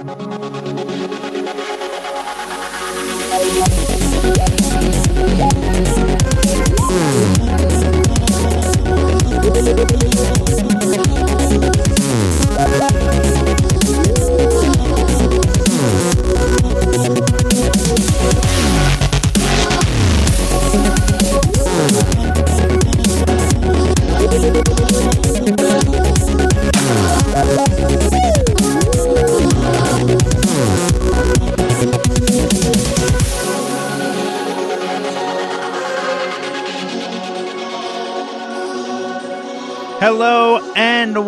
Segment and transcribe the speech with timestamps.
[0.00, 1.79] ハハハハ!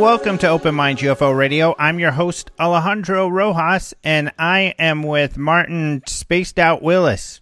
[0.03, 1.77] Welcome to Open Mind UFO Radio.
[1.79, 7.41] I'm your host Alejandro Rojas, and I am with Martin Spaced Out Willis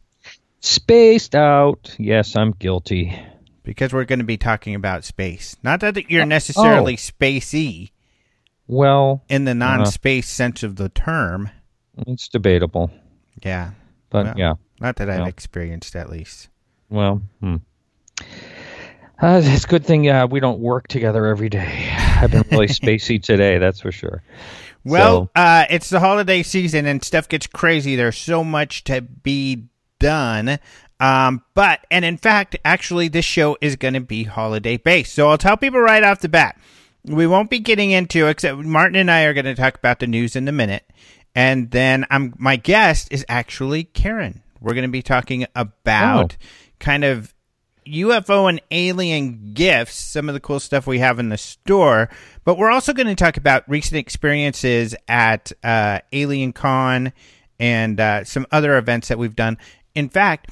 [0.60, 1.96] Spaced out.
[1.98, 3.18] Yes, I'm guilty.
[3.62, 5.56] because we're going to be talking about space.
[5.62, 6.96] Not that you're necessarily oh.
[6.96, 7.92] spacey
[8.66, 11.48] Well, in the non-space sense of the term.
[12.06, 12.90] it's debatable,
[13.42, 13.70] Yeah,
[14.10, 14.34] but Well.
[14.37, 14.54] yeah.
[14.82, 16.51] not that I've experienced at least.
[16.90, 17.57] Well, hmm.
[19.18, 21.99] Uh, it's a good thing uh, we don't work together every day.
[22.21, 24.23] I've been really spacey today, that's for sure.
[24.85, 27.96] Well, So- uh, it's the holiday season and stuff gets crazy.
[27.96, 29.66] There's so much to be
[29.99, 30.59] done.
[30.98, 35.15] Um, but, and in fact, actually, this show is going to be holiday based.
[35.15, 36.60] So I'll tell people right off the bat,
[37.04, 40.07] we won't be getting into, except Martin and I are going to talk about the
[40.07, 40.85] news in a minute.
[41.35, 44.43] And then I'm, my guest is actually Karen.
[44.60, 46.37] We're going to be talking about
[46.80, 47.32] kind of
[47.86, 52.09] UFO and alien gifts, some of the cool stuff we have in the store.
[52.45, 57.12] But we're also going to talk about recent experiences at uh, Alien Con
[57.58, 59.58] and uh, some other events that we've done.
[59.95, 60.51] In fact,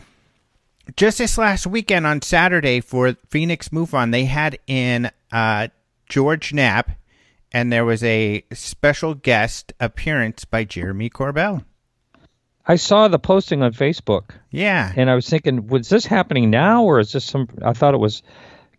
[0.96, 5.68] just this last weekend on Saturday for Phoenix MUFON, they had in uh,
[6.08, 6.90] George Knapp,
[7.52, 11.64] and there was a special guest appearance by Jeremy Corbell.
[12.68, 14.92] I saw the posting on Facebook, Yeah.
[14.94, 17.48] and I was thinking, was this happening now, or is this some?
[17.64, 18.22] I thought it was.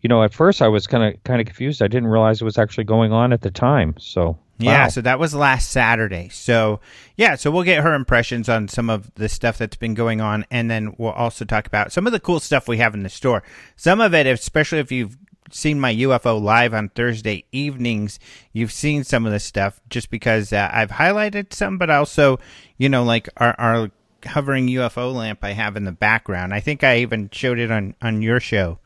[0.01, 1.81] You know, at first I was kind of kind of confused.
[1.81, 3.95] I didn't realize it was actually going on at the time.
[3.99, 4.87] So Yeah, wow.
[4.87, 6.29] so that was last Saturday.
[6.29, 6.79] So,
[7.17, 10.45] yeah, so we'll get her impressions on some of the stuff that's been going on,
[10.49, 13.09] and then we'll also talk about some of the cool stuff we have in the
[13.09, 13.43] store.
[13.75, 15.17] Some of it, especially if you've
[15.51, 18.19] seen my UFO live on Thursday evenings,
[18.53, 22.39] you've seen some of the stuff just because uh, I've highlighted some, but also,
[22.77, 23.91] you know, like our, our
[24.25, 26.53] hovering UFO lamp I have in the background.
[26.53, 28.79] I think I even showed it on, on your show.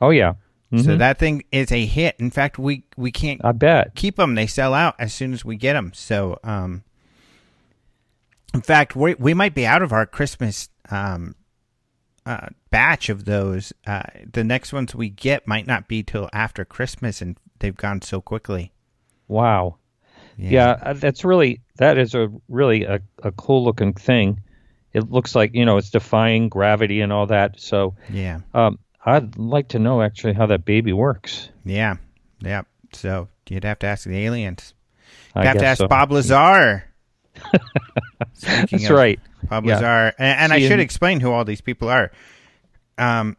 [0.00, 0.34] oh yeah,
[0.82, 2.16] So that thing is a hit.
[2.18, 3.94] In fact, we, we can't I bet.
[3.94, 4.34] keep them.
[4.34, 5.92] They sell out as soon as we get them.
[5.94, 6.82] So, um,
[8.54, 11.34] in fact, we we might be out of our Christmas um,
[12.26, 13.72] uh, batch of those.
[13.86, 14.02] Uh,
[14.32, 18.20] the next ones we get might not be till after Christmas, and they've gone so
[18.20, 18.72] quickly.
[19.28, 19.76] Wow.
[20.36, 24.40] Yeah, uh, that's really that is a really a, a cool looking thing.
[24.92, 27.60] It looks like you know it's defying gravity and all that.
[27.60, 31.50] So yeah, um, I'd like to know actually how that baby works.
[31.64, 31.96] yeah,
[32.40, 32.62] yeah.
[32.92, 34.74] So you'd have to ask the aliens.
[35.36, 35.88] You'd have to ask so.
[35.88, 36.84] Bob Lazar.
[38.40, 39.20] That's of right.
[39.48, 39.74] Bob Yeah.
[39.74, 42.10] Lazar, and, and I should and- explain who all these people are.
[42.98, 43.36] Um,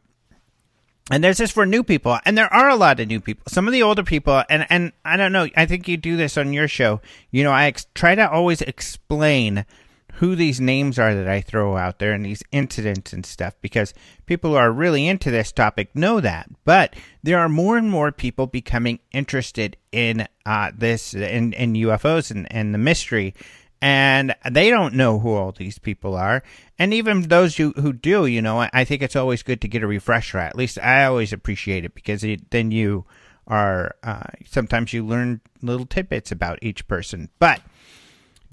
[1.11, 3.43] and there's this for new people, and there are a lot of new people.
[3.47, 5.47] Some of the older people, and and I don't know.
[5.55, 7.01] I think you do this on your show.
[7.29, 9.65] You know, I ex- try to always explain
[10.17, 13.93] who these names are that I throw out there and these incidents and stuff because
[14.27, 16.47] people who are really into this topic know that.
[16.63, 22.31] But there are more and more people becoming interested in uh, this in, in UFOs
[22.31, 23.33] and, and the mystery.
[23.83, 26.41] And they don't know who all these people are.
[26.79, 29.83] And even those who, who do, you know, I, think it's always good to get
[29.83, 30.37] a refresher.
[30.37, 33.03] At least I always appreciate it because it, then you
[33.45, 37.27] are, uh, sometimes you learn little tidbits about each person.
[37.39, 37.59] But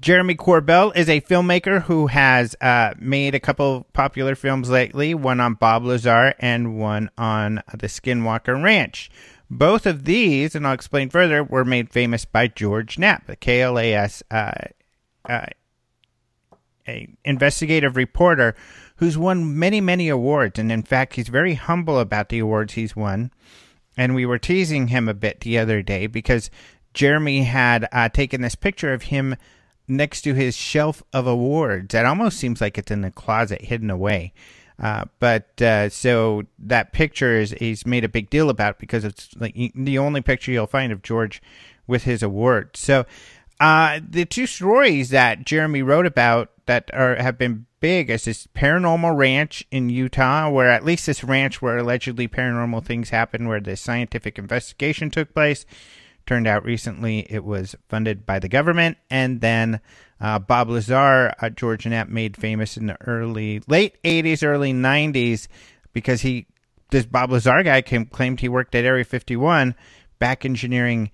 [0.01, 5.39] Jeremy Corbell is a filmmaker who has uh, made a couple popular films lately, one
[5.39, 9.09] on Bob Lazar and one on the Skinwalker Ranch.
[9.49, 14.23] Both of these, and I'll explain further, were made famous by George Knapp, the KLAS
[14.29, 14.67] uh,
[15.29, 15.47] a
[17.23, 18.55] investigative reporter
[18.97, 20.59] who's won many, many awards.
[20.59, 23.31] And in fact, he's very humble about the awards he's won.
[23.97, 26.49] And we were teasing him a bit the other day because
[26.93, 29.35] Jeremy had uh, taken this picture of him
[29.87, 31.93] next to his shelf of awards.
[31.93, 34.33] That almost seems like it's in the closet hidden away.
[34.79, 39.29] Uh, but uh, so that picture is he's made a big deal about because it's
[39.37, 41.41] like the only picture you'll find of George
[41.85, 42.75] with his award.
[42.75, 43.05] So
[43.61, 48.47] uh, the two stories that Jeremy wrote about that are have been big is this
[48.47, 53.61] paranormal ranch in Utah, where at least this ranch where allegedly paranormal things happened, where
[53.61, 55.65] the scientific investigation took place.
[56.25, 59.79] Turned out recently it was funded by the government, and then
[60.21, 65.47] Uh, Bob Lazar, uh, George Knapp made famous in the early, late 80s, early 90s
[65.93, 66.45] because he,
[66.91, 69.73] this Bob Lazar guy came, claimed he worked at Area 51
[70.19, 71.09] back engineering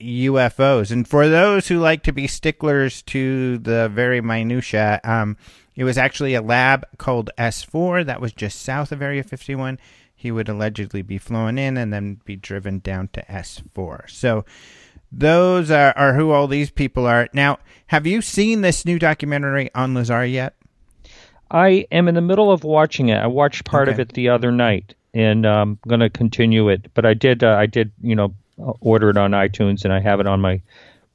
[0.00, 0.90] UFOs.
[0.90, 5.36] And for those who like to be sticklers to the very minutia, um,
[5.74, 9.78] it was actually a lab called S4 that was just south of Area 51.
[10.14, 14.08] He would allegedly be flown in and then be driven down to S4.
[14.10, 14.44] So
[15.10, 17.28] those are, are who all these people are.
[17.32, 17.58] Now,
[17.88, 20.54] have you seen this new documentary on Lazar yet?
[21.50, 23.18] I am in the middle of watching it.
[23.18, 23.94] I watched part okay.
[23.94, 26.92] of it the other night, and I'm um, going to continue it.
[26.94, 30.20] But I did, uh, I did, you know, order it on iTunes, and I have
[30.20, 30.62] it on my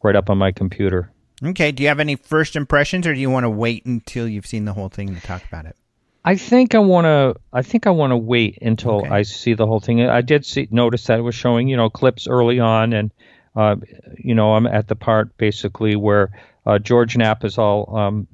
[0.01, 1.11] right up on my computer.
[1.43, 1.71] Okay.
[1.71, 4.65] Do you have any first impressions, or do you want to wait until you've seen
[4.65, 5.75] the whole thing to talk about it?
[6.23, 7.35] I think I want to.
[7.53, 9.09] I think I want to wait until okay.
[9.09, 10.01] I see the whole thing.
[10.01, 13.11] I did see notice that it was showing, you know, clips early on, and
[13.55, 13.77] uh,
[14.17, 16.31] you know, I'm at the part basically where
[16.65, 18.27] uh, George Knapp is all, um,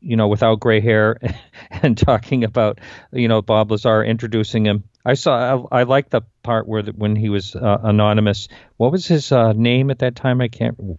[0.00, 1.20] you know, without gray hair,
[1.70, 2.80] and talking about,
[3.12, 4.84] you know, Bob Lazar introducing him.
[5.06, 5.66] I saw.
[5.70, 8.48] I, I like the part where the, when he was uh, anonymous.
[8.76, 10.40] What was his uh, name at that time?
[10.40, 10.98] I can't.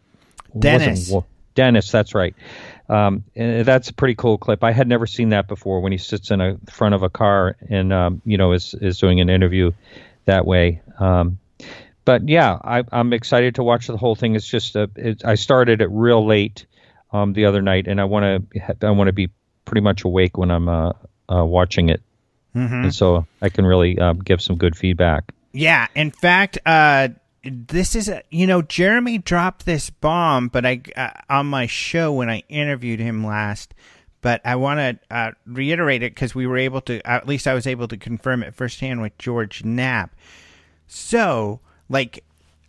[0.58, 1.14] Dennis.
[1.56, 2.36] Dennis, that's right.
[2.88, 4.64] Um, and that's a pretty cool clip.
[4.64, 7.58] I had never seen that before when he sits in a front of a car
[7.68, 9.72] and um, you know is is doing an interview
[10.26, 10.82] that way.
[11.00, 11.40] Um,
[12.06, 14.36] but yeah, I, am excited to watch the whole thing.
[14.36, 16.66] It's just a, it, I started it real late
[17.12, 19.30] um, the other night, and I want to I want to be
[19.66, 20.94] pretty much awake when I'm uh,
[21.30, 22.02] uh, watching it,
[22.58, 22.84] mm-hmm.
[22.86, 25.34] and so I can really uh, give some good feedback.
[25.54, 27.10] Yeah, in fact, uh,
[27.44, 32.14] this is a, you know Jeremy dropped this bomb, but I uh, on my show
[32.14, 33.74] when I interviewed him last.
[34.22, 37.54] But I want to uh, reiterate it because we were able to, at least I
[37.54, 40.16] was able to confirm it firsthand with George Knapp.
[40.88, 42.24] So, like,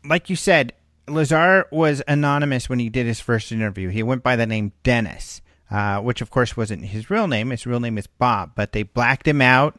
[0.05, 0.75] like you said,
[1.08, 3.88] Lazar was anonymous when he did his first interview.
[3.88, 7.50] He went by the name Dennis, uh, which of course wasn't his real name.
[7.50, 9.76] His real name is Bob, but they blacked him out.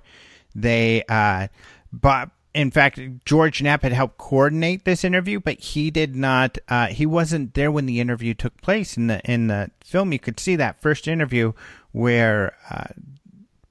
[0.55, 1.47] They, uh,
[1.91, 6.57] Bob, in fact, George Knapp had helped coordinate this interview, but he did not.
[6.67, 8.97] Uh, he wasn't there when the interview took place.
[8.97, 11.53] In the in the film, you could see that first interview
[11.91, 12.87] where uh,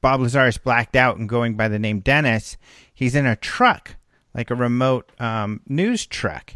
[0.01, 2.57] Bob Lazar is blacked out and going by the name Dennis.
[2.95, 3.97] He's in a truck,
[4.35, 6.55] like a remote um, news truck,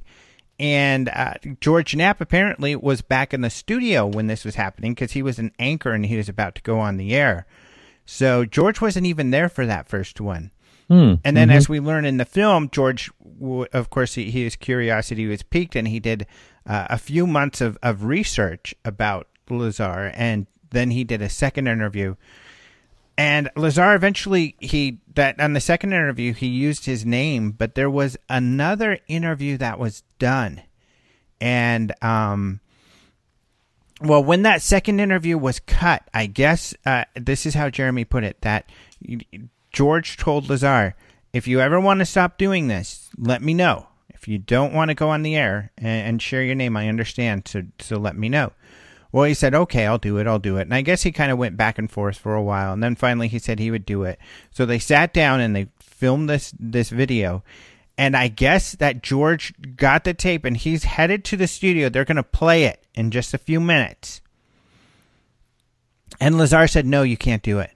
[0.58, 5.12] and uh, George Knapp apparently was back in the studio when this was happening because
[5.12, 7.46] he was an anchor and he was about to go on the air.
[8.04, 10.50] So George wasn't even there for that first one.
[10.90, 11.56] Mm, and then, mm-hmm.
[11.56, 13.10] as we learn in the film, George,
[13.72, 16.26] of course, he, his curiosity was piqued, and he did
[16.66, 21.66] uh, a few months of, of research about Lazar, and then he did a second
[21.66, 22.16] interview.
[23.18, 27.90] And Lazar eventually he that on the second interview he used his name, but there
[27.90, 30.62] was another interview that was done,
[31.40, 32.60] and um,
[34.00, 38.24] well, when that second interview was cut, I guess uh, this is how Jeremy put
[38.24, 38.70] it that
[39.70, 40.94] George told Lazar,
[41.32, 43.88] if you ever want to stop doing this, let me know.
[44.08, 46.88] If you don't want to go on the air and, and share your name, I
[46.88, 47.48] understand.
[47.48, 48.52] So, so let me know.
[49.12, 50.26] Well, he said, okay, I'll do it.
[50.26, 50.62] I'll do it.
[50.62, 52.72] And I guess he kind of went back and forth for a while.
[52.72, 54.18] And then finally he said he would do it.
[54.50, 57.44] So they sat down and they filmed this, this video.
[57.98, 61.90] And I guess that George got the tape and he's headed to the studio.
[61.90, 64.22] They're going to play it in just a few minutes.
[66.18, 67.70] And Lazar said, no, you can't do it.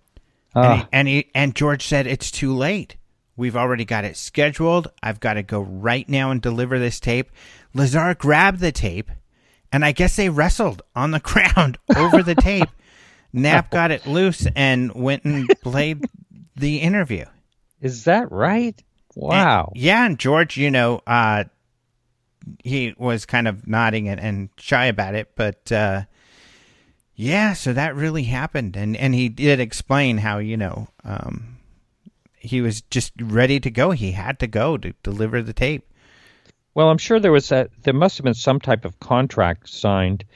[0.55, 0.61] Uh.
[0.61, 0.89] And, he, ah.
[0.93, 2.97] and he and George said it's too late.
[3.37, 4.89] We've already got it scheduled.
[5.03, 7.31] I've got to go right now and deliver this tape.
[7.75, 9.11] Lazar grabbed the tape,
[9.73, 11.21] and I guess they wrestled on the
[11.55, 12.69] ground over the tape.
[13.33, 16.05] Knapp got it loose and went and played
[16.57, 17.25] the interview.
[17.81, 18.81] Is that right?
[19.15, 19.73] Wow.
[19.75, 21.45] And, yeah, and George, you know, uh,
[22.63, 26.03] he was kind of nodding and, and shy about it, but uh,
[27.17, 31.57] yeah, so that really happened, and and he did explain how you know um,
[32.37, 33.93] he was just ready to go.
[33.93, 35.91] He had to go to deliver the tape.
[36.77, 40.27] Well, I'm sure there was a there must have been some type of contract signed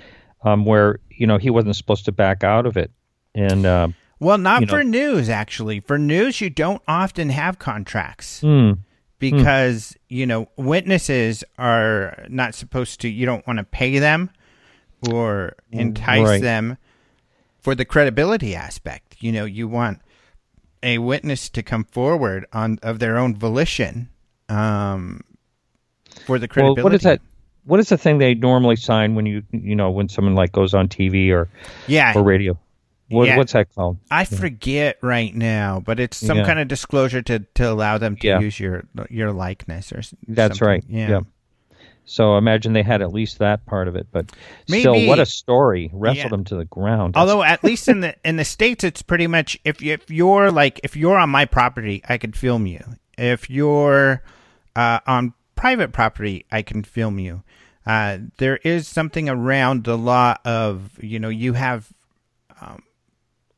[0.42, 2.90] um, where you know he wasn't supposed to back out of it,
[3.34, 3.88] and uh,
[4.20, 4.90] well, not for know.
[4.90, 5.80] news actually.
[5.80, 8.40] For news, you don't often have contracts.
[8.40, 8.78] Mm.
[9.18, 9.96] Because, mm.
[10.08, 14.30] you know, witnesses are not supposed to, you don't want to pay them
[15.10, 16.40] or entice right.
[16.40, 16.78] them
[17.58, 19.16] for the credibility aspect.
[19.20, 20.00] You know, you want
[20.82, 24.08] a witness to come forward on of their own volition
[24.48, 25.20] um,
[26.26, 26.80] for the credibility.
[26.80, 27.20] Well, what is that?
[27.64, 30.74] What is the thing they normally sign when you you know when someone like goes
[30.74, 31.48] on TV or
[31.86, 32.58] yeah or radio?
[33.10, 33.36] What, yeah.
[33.36, 33.98] What's that called?
[34.08, 34.38] I yeah.
[34.38, 36.46] forget right now, but it's some yeah.
[36.46, 40.02] kind of disclosure to, to allow them to use your your likeness or.
[40.28, 40.68] That's something.
[40.68, 40.84] right.
[40.88, 41.20] Yeah.
[42.04, 44.32] So imagine they had at least that part of it, but
[44.68, 44.80] Maybe.
[44.80, 45.90] still, what a story!
[45.92, 47.16] Wrestled him to the ground.
[47.16, 50.50] Although at least in the in the states, it's pretty much if you, if you're
[50.50, 52.84] like if you're on my property, I could film you.
[53.16, 54.22] If you're
[54.74, 57.42] uh, on private property, I can film you.
[57.84, 61.92] Uh, there is something around the law of you know you have
[62.62, 62.82] um,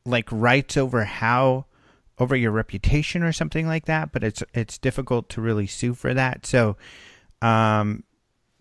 [0.05, 1.65] like rights over how
[2.19, 6.13] over your reputation or something like that, but it's it's difficult to really sue for
[6.13, 6.45] that.
[6.45, 6.75] So
[7.41, 8.03] um,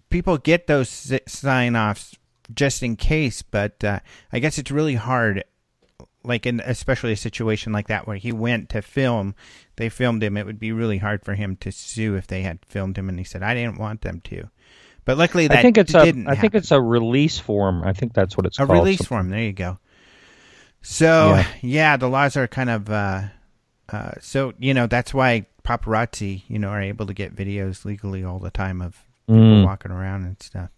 [0.09, 2.17] people get those sign offs
[2.55, 3.99] just in case, but uh,
[4.33, 5.43] I guess it's really hard.
[6.25, 9.35] Like in especially a situation like that where he went to film,
[9.77, 10.37] they filmed him.
[10.37, 13.19] It would be really hard for him to sue if they had filmed him and
[13.19, 14.49] he said I didn't want them to.
[15.05, 16.05] But luckily that I think it's a.
[16.05, 16.29] didn't.
[16.29, 16.59] I think happen.
[16.59, 17.83] it's a release form.
[17.83, 18.71] I think that's what it's called.
[18.71, 18.85] a called.
[18.87, 19.31] release form.
[19.31, 19.79] There you go.
[20.81, 21.47] So yeah.
[21.63, 21.97] Yeah.
[21.97, 23.23] the laws are kind of uh,
[23.89, 28.25] uh, so you know that's why paparazzi you know are able to get videos legally
[28.25, 28.95] all the time of
[29.29, 29.65] people Mm.
[29.65, 30.71] walking around and stuff.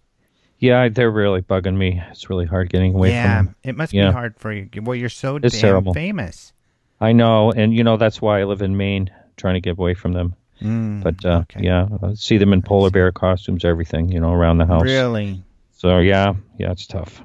[0.58, 2.02] Yeah, they're really bugging me.
[2.10, 3.56] It's really hard getting away yeah, from them.
[3.64, 3.70] Yeah.
[3.70, 4.08] It must Yeah.
[4.08, 4.68] be hard for you.
[4.82, 5.94] Well, you're so It's damn terrible.
[5.94, 6.52] famous.
[7.00, 9.94] I know, and you know that's why I live in Maine, trying to get away
[9.94, 10.34] from them.
[10.62, 11.60] Mm, But uh, okay.
[11.64, 14.84] yeah, I see them in polar bear costumes, everything, you know, around the house.
[14.84, 15.42] really
[15.72, 17.22] So yeah, yeah, it's tough.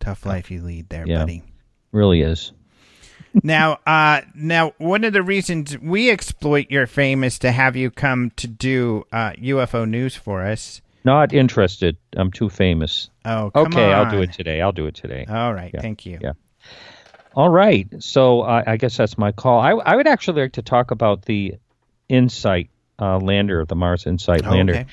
[0.00, 1.18] tough life you lead there, Yeah.
[1.20, 1.42] buddy.
[1.92, 2.52] Really is.
[3.42, 7.90] now, uh, now one of the reasons we exploit your fame is to have you
[7.90, 10.81] come to do uh, UFO news for us.
[11.04, 11.96] Not interested.
[12.16, 13.10] I'm too famous.
[13.24, 14.60] Oh, come okay, I'll do it today.
[14.60, 15.26] I'll do it today.
[15.28, 15.80] All right, Yeah.
[15.80, 16.18] thank you.
[16.20, 16.32] Yeah.
[17.34, 17.88] All right.
[17.98, 19.60] So I I guess that's my call.
[19.60, 21.54] I, I would actually like to talk about the
[22.08, 22.68] Insight
[22.98, 24.74] uh, lander, the Mars Insight lander.
[24.74, 24.86] Okay.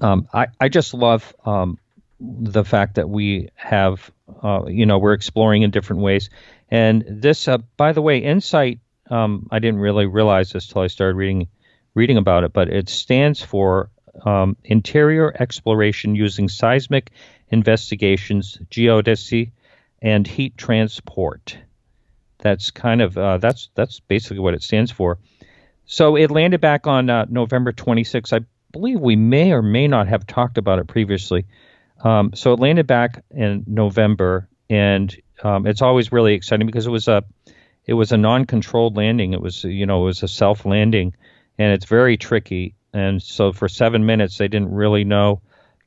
[0.00, 1.78] Um, I, I just love um,
[2.20, 4.10] the fact that we have,
[4.42, 6.30] uh, you know, we're exploring in different ways.
[6.70, 10.86] And this, uh, by the way, Insight, um, I didn't really realize this till I
[10.86, 11.48] started reading
[11.94, 13.90] reading about it, but it stands for
[14.24, 17.10] um, Interior Exploration Using Seismic
[17.48, 19.52] Investigations, Geodesy,
[20.00, 21.58] and Heat Transport.
[22.38, 25.18] That's kind of uh, that's that's basically what it stands for.
[25.86, 28.32] So it landed back on uh, November 26th.
[28.32, 31.46] I believe we may or may not have talked about it previously.
[32.02, 35.14] Um, so it landed back in November, and
[35.44, 37.22] um, it's always really exciting because it was a
[37.84, 39.32] it was a non-controlled landing.
[39.32, 41.14] It was you know it was a self landing,
[41.58, 42.74] and it's very tricky.
[42.92, 45.40] And so for seven minutes they didn't really know,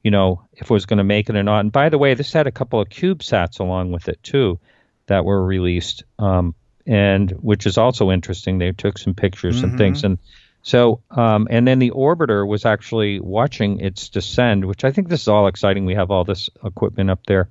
[0.03, 1.59] you know, if it was going to make it or not.
[1.59, 4.59] And by the way, this had a couple of CubeSats along with it too,
[5.07, 8.57] that were released, um, and which is also interesting.
[8.57, 10.17] They took some pictures and things, and
[10.62, 15.21] so um, and then the orbiter was actually watching its descend, which I think this
[15.21, 15.85] is all exciting.
[15.85, 17.50] We have all this equipment up there.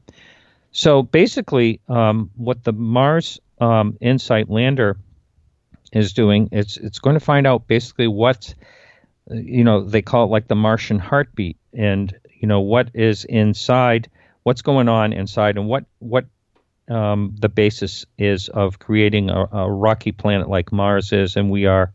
[0.72, 4.96] So basically, um, what the Mars um, Insight lander
[5.92, 8.64] is doing, it's it's going to find out basically what uh,
[9.30, 14.10] you know they call it like the Martian heartbeat, and you know what is inside,
[14.42, 16.26] what's going on inside, and what what
[16.88, 21.66] um, the basis is of creating a, a rocky planet like Mars is, and we
[21.66, 21.92] are,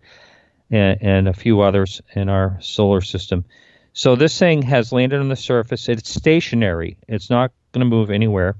[0.71, 3.45] and, and a few others in our solar system.
[3.93, 5.89] So this thing has landed on the surface.
[5.89, 6.97] It's stationary.
[7.07, 8.55] It's not going to move anywhere,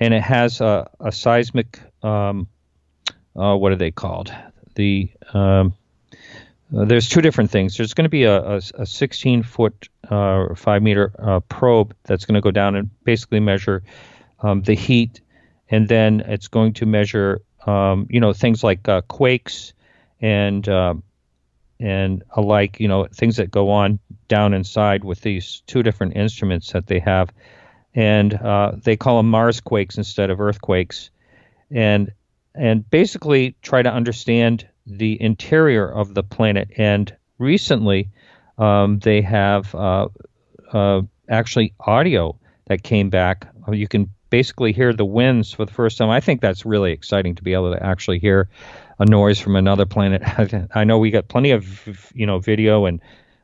[0.00, 1.78] and it has a, a seismic.
[2.02, 2.48] Um,
[3.36, 4.32] uh, what are they called?
[4.74, 5.74] The um,
[6.76, 7.76] uh, there's two different things.
[7.76, 12.24] There's going to be a, a, a 16 foot, uh, five meter uh, probe that's
[12.24, 13.82] going to go down and basically measure
[14.40, 15.20] um, the heat,
[15.70, 19.72] and then it's going to measure, um, you know, things like uh, quakes
[20.20, 21.02] and um
[21.80, 26.72] and alike, you know, things that go on down inside with these two different instruments
[26.72, 27.30] that they have,
[27.94, 31.10] and uh, they call them Mars quakes instead of earthquakes,
[31.70, 32.10] and
[32.54, 36.70] and basically try to understand the interior of the planet.
[36.76, 38.10] And recently,
[38.56, 40.08] um, they have uh,
[40.72, 43.46] uh, actually audio that came back.
[43.70, 46.10] You can basically hear the winds for the first time.
[46.10, 48.48] I think that's really exciting to be able to actually hear
[48.98, 50.22] a noise from another planet.
[50.74, 53.00] I know we got plenty of you know video and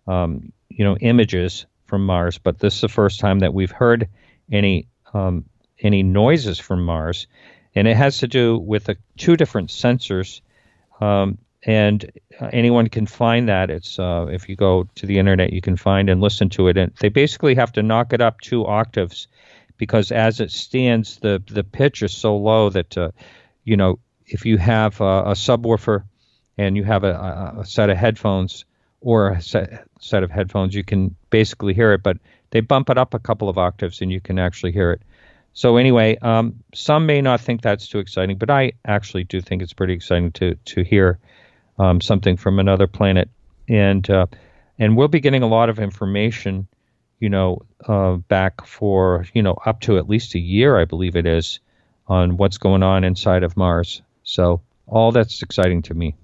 [0.07, 4.09] um, you know images from Mars, but this is the first time that we've heard
[4.51, 5.45] any um,
[5.81, 7.27] any noises from Mars,
[7.75, 10.41] and it has to do with two different sensors.
[11.05, 13.71] Um, and uh, anyone can find that.
[13.71, 16.77] It's uh, if you go to the internet, you can find and listen to it.
[16.77, 19.29] And they basically have to knock it up two octaves
[19.79, 23.11] because as it stands, the the pitch is so low that uh,
[23.65, 26.05] you know if you have a, a subwoofer
[26.59, 28.65] and you have a, a, a set of headphones
[29.01, 32.03] or a set, set of headphones, you can basically hear it.
[32.03, 32.19] But
[32.51, 35.03] they bump it up a couple of octaves and you can actually hear it.
[35.55, 39.63] So anyway, um, some may not think that's too exciting, but I actually do think
[39.63, 41.19] it's pretty exciting to to hear
[41.79, 43.29] um, something from another planet,
[43.69, 44.27] and uh,
[44.79, 46.69] and we'll be getting a lot of information
[47.25, 51.17] you know, uh, back for you know up to at least a year, I believe
[51.17, 51.59] it is,
[52.07, 54.03] on what's going on inside of Mars.
[54.25, 56.17] So all that's exciting to me.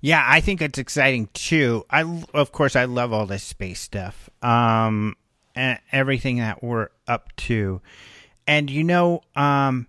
[0.00, 1.86] Yeah, I think it's exciting too.
[1.88, 2.02] I,
[2.34, 5.16] of course, I love all this space stuff, um,
[5.54, 7.80] and everything that we're up to.
[8.46, 9.86] And you know, um,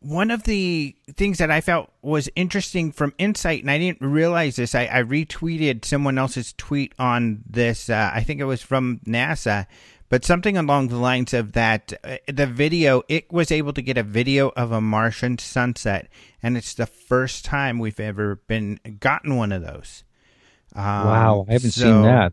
[0.00, 4.56] one of the things that I felt was interesting from Insight, and I didn't realize
[4.56, 4.74] this.
[4.74, 7.88] I, I retweeted someone else's tweet on this.
[7.88, 9.66] Uh, I think it was from NASA,
[10.08, 13.98] but something along the lines of that uh, the video it was able to get
[13.98, 16.08] a video of a martian sunset
[16.42, 20.04] and it's the first time we've ever been gotten one of those
[20.74, 22.32] um, wow i haven't so, seen that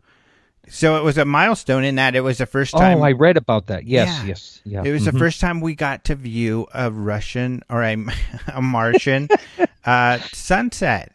[0.68, 3.36] so it was a milestone in that it was the first time oh i read
[3.36, 5.12] about that yes yeah, yes yeah it was mm-hmm.
[5.12, 7.96] the first time we got to view a russian or a,
[8.54, 9.28] a martian
[9.84, 11.12] uh, sunset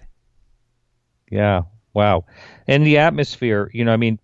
[1.31, 1.61] yeah
[1.93, 2.23] wow
[2.67, 4.19] and the atmosphere you know i mean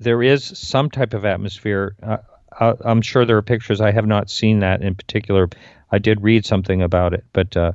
[0.00, 1.94] there is some type of atmosphere.
[2.02, 2.16] Uh,
[2.58, 3.80] uh, I'm sure there are pictures.
[3.80, 5.48] I have not seen that in particular.
[5.92, 7.72] I did read something about it, but uh,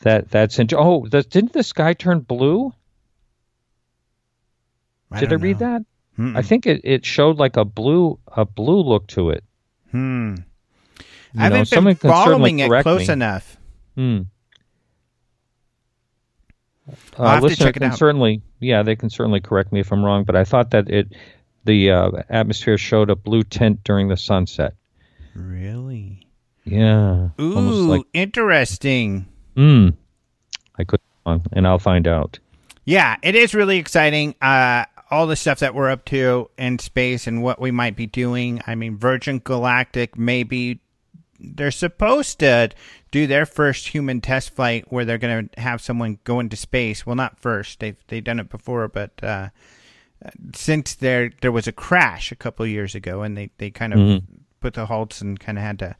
[0.00, 2.72] that that's in, oh, the, didn't the sky turn blue?
[5.10, 5.72] I did I read know.
[5.72, 5.84] that?
[6.18, 6.36] Mm-mm.
[6.36, 9.44] I think it, it showed like a blue a blue look to it.
[9.90, 10.36] Hmm.
[10.98, 11.04] You
[11.40, 13.12] I haven't know, been following it close me.
[13.12, 13.56] enough.
[13.94, 14.22] Hmm.
[17.18, 20.44] Uh, listener can certainly, yeah, they can certainly correct me if I'm wrong, but I
[20.44, 21.12] thought that it
[21.64, 24.74] the uh, atmosphere showed a blue tint during the sunset.
[25.34, 26.26] Really?
[26.64, 27.30] Yeah.
[27.40, 29.26] Ooh, like, interesting.
[29.56, 29.90] Hmm.
[30.78, 32.38] I could, and I'll find out.
[32.84, 34.34] Yeah, it is really exciting.
[34.40, 38.06] Uh, all the stuff that we're up to in space and what we might be
[38.06, 38.60] doing.
[38.66, 40.80] I mean, Virgin Galactic maybe
[41.38, 42.70] they're supposed to
[43.10, 47.06] do their first human test flight where they're going to have someone go into space.
[47.06, 49.50] Well, not first; they've they've done it before, but uh,
[50.54, 53.98] since there there was a crash a couple years ago, and they they kind of
[53.98, 54.36] mm-hmm.
[54.60, 55.96] put the halts and kind of had to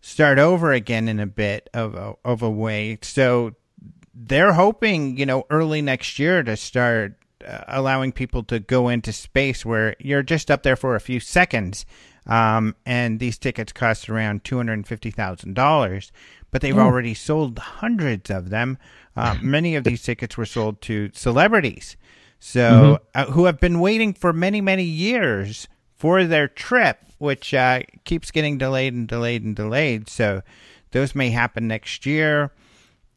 [0.00, 2.98] start over again in a bit of a, of a way.
[3.02, 3.54] So
[4.14, 7.21] they're hoping, you know, early next year to start
[7.68, 11.86] allowing people to go into space where you're just up there for a few seconds.
[12.26, 16.12] Um, and these tickets cost around two hundred and fifty thousand dollars,
[16.50, 16.78] but they've mm.
[16.78, 18.78] already sold hundreds of them.
[19.16, 21.96] Uh, many of these tickets were sold to celebrities.
[22.38, 23.30] So, mm-hmm.
[23.30, 28.32] uh, who have been waiting for many, many years for their trip, which uh, keeps
[28.32, 30.08] getting delayed and delayed and delayed.
[30.08, 30.42] So,
[30.90, 32.50] those may happen next year,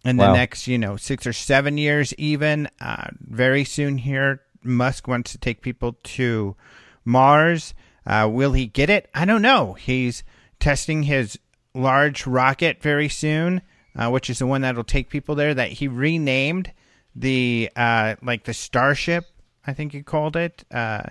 [0.06, 0.28] in wow.
[0.28, 2.70] the next, you know, six or seven years, even.
[2.80, 6.56] Uh, very soon here, Musk wants to take people to
[7.04, 7.74] Mars.
[8.06, 9.10] Uh, will he get it?
[9.14, 9.74] I don't know.
[9.74, 10.24] He's
[10.60, 11.38] testing his
[11.74, 13.62] large rocket very soon,
[13.96, 16.72] uh, which is the one that'll take people there that he renamed
[17.16, 19.26] the uh like the starship
[19.66, 21.04] i think he called it uh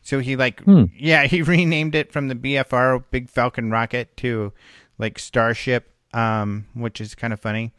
[0.00, 0.84] so he like hmm.
[0.96, 4.52] yeah he renamed it from the bfr big falcon rocket to
[4.98, 7.72] like starship um which is kind of funny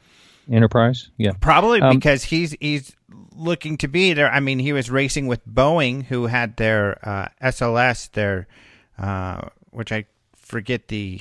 [0.52, 1.10] enterprise?
[1.18, 1.32] Yeah.
[1.40, 2.96] Probably um, because he's he's
[3.36, 4.32] looking to be there.
[4.32, 8.48] I mean he was racing with boeing who had their uh sls their
[8.98, 11.20] uh which i forget the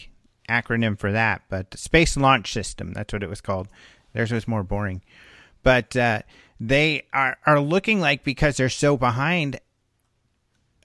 [0.48, 3.68] acronym for that but space launch system that's what it was called.
[4.12, 5.02] Theirs was more boring.
[5.62, 6.22] But uh,
[6.60, 9.60] they are, are looking like because they're so behind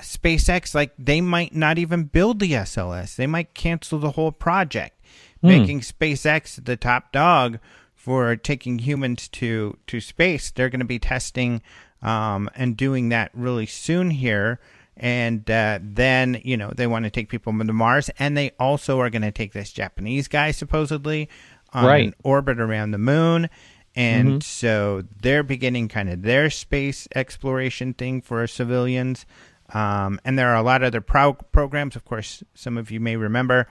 [0.01, 3.15] SpaceX, like they might not even build the SLS.
[3.15, 5.01] They might cancel the whole project,
[5.43, 5.49] mm.
[5.49, 7.59] making SpaceX the top dog
[8.07, 10.49] for taking humans to to space.
[10.49, 11.61] They're going to be testing
[12.01, 14.61] um, and doing that really soon here.
[14.95, 19.01] And uh, then you know they want to take people to Mars, and they also
[19.01, 21.27] are going to take this Japanese guy supposedly
[21.73, 22.05] on right.
[22.05, 23.49] an orbit around the moon
[23.93, 24.39] and mm-hmm.
[24.39, 29.25] so they're beginning kind of their space exploration thing for civilians.
[29.73, 31.97] Um, and there are a lot of other pro- programs.
[31.97, 33.67] Of course, some of you may remember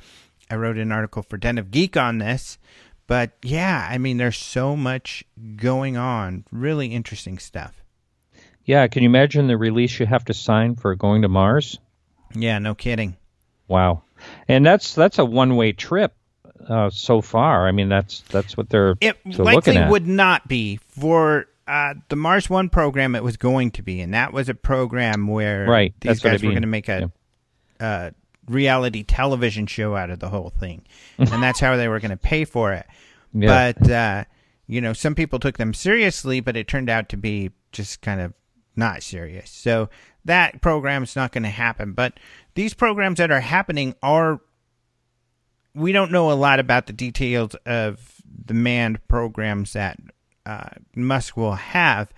[0.51, 2.59] I wrote an article for Den of Geek on this.
[3.07, 5.25] But yeah, I mean, there's so much
[5.57, 6.45] going on.
[6.51, 7.83] Really interesting stuff.
[8.65, 11.79] Yeah, can you imagine the release you have to sign for going to Mars?
[12.35, 13.17] Yeah, no kidding.
[13.69, 14.03] Wow,
[14.49, 16.15] and that's that's a one way trip
[16.69, 17.69] uh, so far.
[17.69, 22.17] I mean, that's that's what they're it they're likely would not be for uh, the
[22.17, 23.15] Mars One program.
[23.15, 25.95] It was going to be, and that was a program where right.
[26.01, 27.11] these that's guys were going to make a
[27.81, 27.87] yeah.
[27.87, 28.11] uh,
[28.49, 30.85] reality television show out of the whole thing,
[31.19, 32.87] and that's how they were going to pay for it.
[33.39, 33.73] Yeah.
[33.75, 34.25] But uh,
[34.67, 38.19] you know, some people took them seriously, but it turned out to be just kind
[38.19, 38.33] of
[38.77, 39.51] not serious.
[39.51, 39.91] So
[40.25, 41.93] that program is not going to happen.
[41.93, 42.19] But
[42.55, 44.41] these programs that are happening are
[45.75, 49.99] we don't know a lot about the details of the manned programs that
[50.45, 52.13] uh, Musk will have,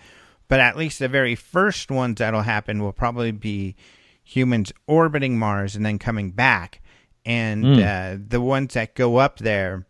[0.47, 3.75] but at least the very first ones that'll happen will probably be
[4.29, 6.83] humans orbiting Mars and then coming back.
[7.25, 7.79] And Mm.
[7.83, 9.87] uh, the ones that go up there,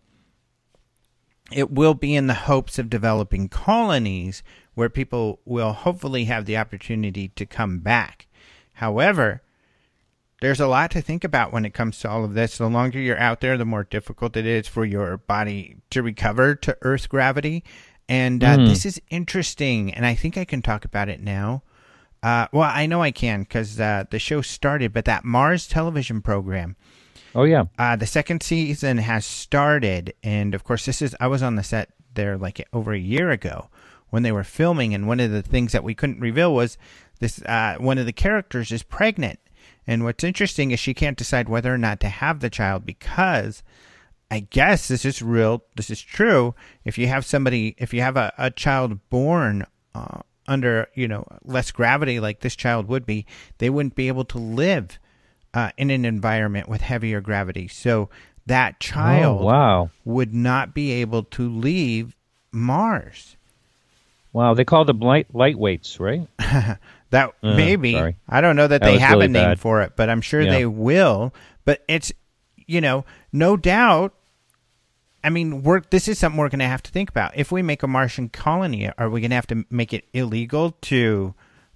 [1.50, 4.42] it will be in the hopes of developing colonies
[4.74, 8.26] where people will hopefully have the opportunity to come back.
[8.74, 9.42] However,
[10.40, 12.58] there's a lot to think about when it comes to all of this.
[12.58, 16.54] The longer you're out there, the more difficult it is for your body to recover
[16.54, 17.64] to Earth gravity.
[18.08, 18.66] And uh, Mm.
[18.68, 21.62] this is interesting, and I think I can talk about it now.
[22.22, 26.20] Uh, well, I know I can because uh, the show started, but that Mars television
[26.20, 26.76] program,
[27.34, 27.64] Oh yeah.
[27.78, 31.62] uh, the second season has started, and of course, this is I was on the
[31.62, 33.68] set there like over a year ago
[34.10, 36.76] when they were filming, and one of the things that we couldn't reveal was
[37.20, 39.38] this: uh, one of the characters is pregnant,
[39.86, 43.62] and what's interesting is she can't decide whether or not to have the child because.
[44.30, 45.64] I guess this is real.
[45.74, 46.54] This is true.
[46.84, 51.24] If you have somebody, if you have a, a child born uh, under, you know,
[51.44, 53.26] less gravity like this child would be,
[53.58, 54.98] they wouldn't be able to live
[55.54, 57.68] uh, in an environment with heavier gravity.
[57.68, 58.08] So
[58.46, 59.90] that child Oh, wow.
[60.04, 62.16] would not be able to leave
[62.50, 63.36] Mars.
[64.32, 64.54] Wow.
[64.54, 66.26] They call them light lightweights, right?
[67.10, 68.16] That Uh, maybe sorry.
[68.28, 69.60] I don't know that, That they have really a name bad.
[69.60, 70.50] for it, but I'm sure Yeah.
[70.50, 71.32] they will.
[71.64, 72.12] But it's
[72.66, 74.12] you know, no doubt.
[75.28, 77.36] I mean, we're this is something we're going to have to think about.
[77.36, 80.70] If we make a Martian colony, are we going to have to make it illegal
[80.80, 81.34] to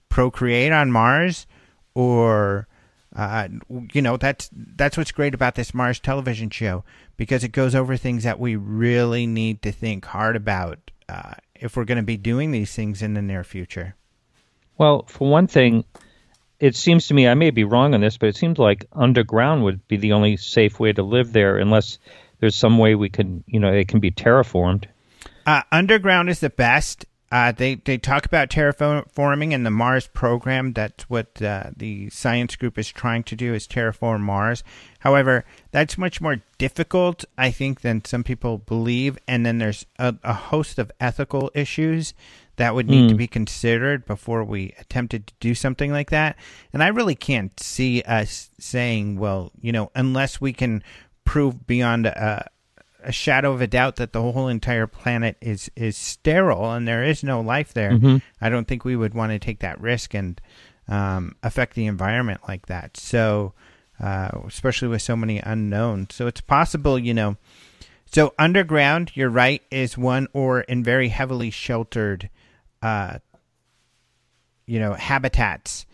[0.09, 1.47] procreate on Mars,
[1.93, 2.67] or
[3.15, 3.49] uh,
[3.93, 6.83] you know, that's that's what's great about this Mars television show
[7.19, 11.77] because it goes over things that we really need to think hard about uh, if
[11.77, 13.97] we're going to be doing these things in the near future.
[14.79, 15.85] Well, for one thing,
[16.59, 19.63] it seems to me I may be wrong on this, but it seems like underground
[19.65, 21.99] would be the only safe way to live there, unless
[22.43, 24.87] there's some way we can, you know, it can be terraformed.
[25.47, 27.07] Uh, underground is the best.
[27.31, 30.73] Uh, they they talk about terraforming in the Mars program.
[30.73, 34.65] That's what uh, the science group is trying to do is terraform Mars.
[34.99, 39.19] However, that's much more difficult, I think, than some people believe.
[39.29, 42.13] And then there's a, a host of ethical issues
[42.57, 46.37] that would need to be considered before we attempted to do something like that.
[46.73, 50.83] And I really can't see us saying, well, you know, unless we can
[51.25, 52.49] prove beyond a,
[53.03, 57.05] a shadow of a doubt that the whole entire planet is is sterile and there
[57.05, 57.93] is no life there,
[58.41, 60.41] I don't think we would want to take that risk and
[60.89, 62.97] um, affect the environment like that.
[62.97, 63.55] So,
[64.01, 67.37] uh, especially with so many unknowns, so it's possible, you know.
[68.07, 72.29] So underground, you're right, is one or in very heavily sheltered,
[72.83, 73.19] uh,
[74.67, 75.87] you know, habitats.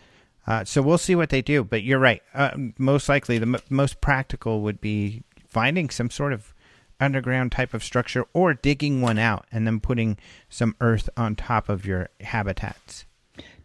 [0.48, 2.22] Uh, so we'll see what they do, but you're right.
[2.32, 6.54] Uh, most likely, the m- most practical would be finding some sort of
[6.98, 10.16] underground type of structure or digging one out and then putting
[10.48, 13.04] some earth on top of your habitats.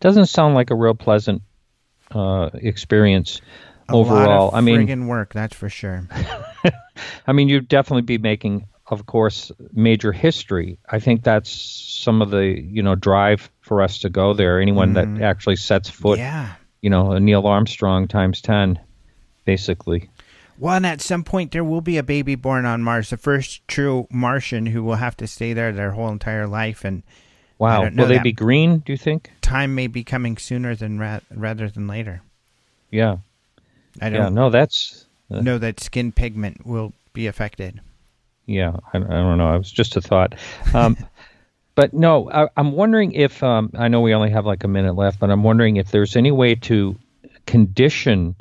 [0.02, 1.41] Doesn't sound like a real pleasant
[2.12, 3.39] uh, experience
[3.88, 4.48] A overall.
[4.48, 6.06] lot of I mean, friggin' work, that's for sure.
[7.28, 10.80] I mean, you'd definitely be making, of course, major history.
[10.89, 14.60] I think that's some of the you know drive for us to go there.
[14.60, 16.56] Anyone that actually sets foot, yeah.
[16.84, 18.78] You know, a Neil Armstrong times ten,
[19.46, 20.10] basically.
[20.60, 23.67] Well, and at some point there will be a baby born on Mars, the first
[23.67, 27.02] true Martian who will have to stay there their whole entire life, and
[27.58, 28.80] Wow, will they be green?
[28.80, 29.32] Do you think?
[29.41, 32.22] time may be coming sooner than ra- rather than later.
[32.91, 33.17] Yeah,
[34.02, 37.80] I don't Yeah, No, that's know that skin pigment will be affected.
[38.46, 39.56] Yeah, I, I don't know.
[39.56, 40.36] It was just a thought.
[40.74, 40.98] Um,
[41.76, 44.94] but no, I, I'm wondering if um, I know we only have like a minute
[44.96, 46.96] left, but I'm wondering if there's any way to
[47.46, 48.36] condition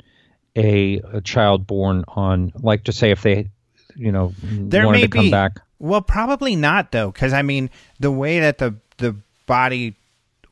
[0.55, 3.49] a, a child born on, like, to say if they,
[3.95, 5.31] you know, There wanted may to come be.
[5.31, 5.59] back.
[5.79, 7.69] Well, probably not though, because I mean,
[7.99, 9.15] the way that the the
[9.47, 9.95] body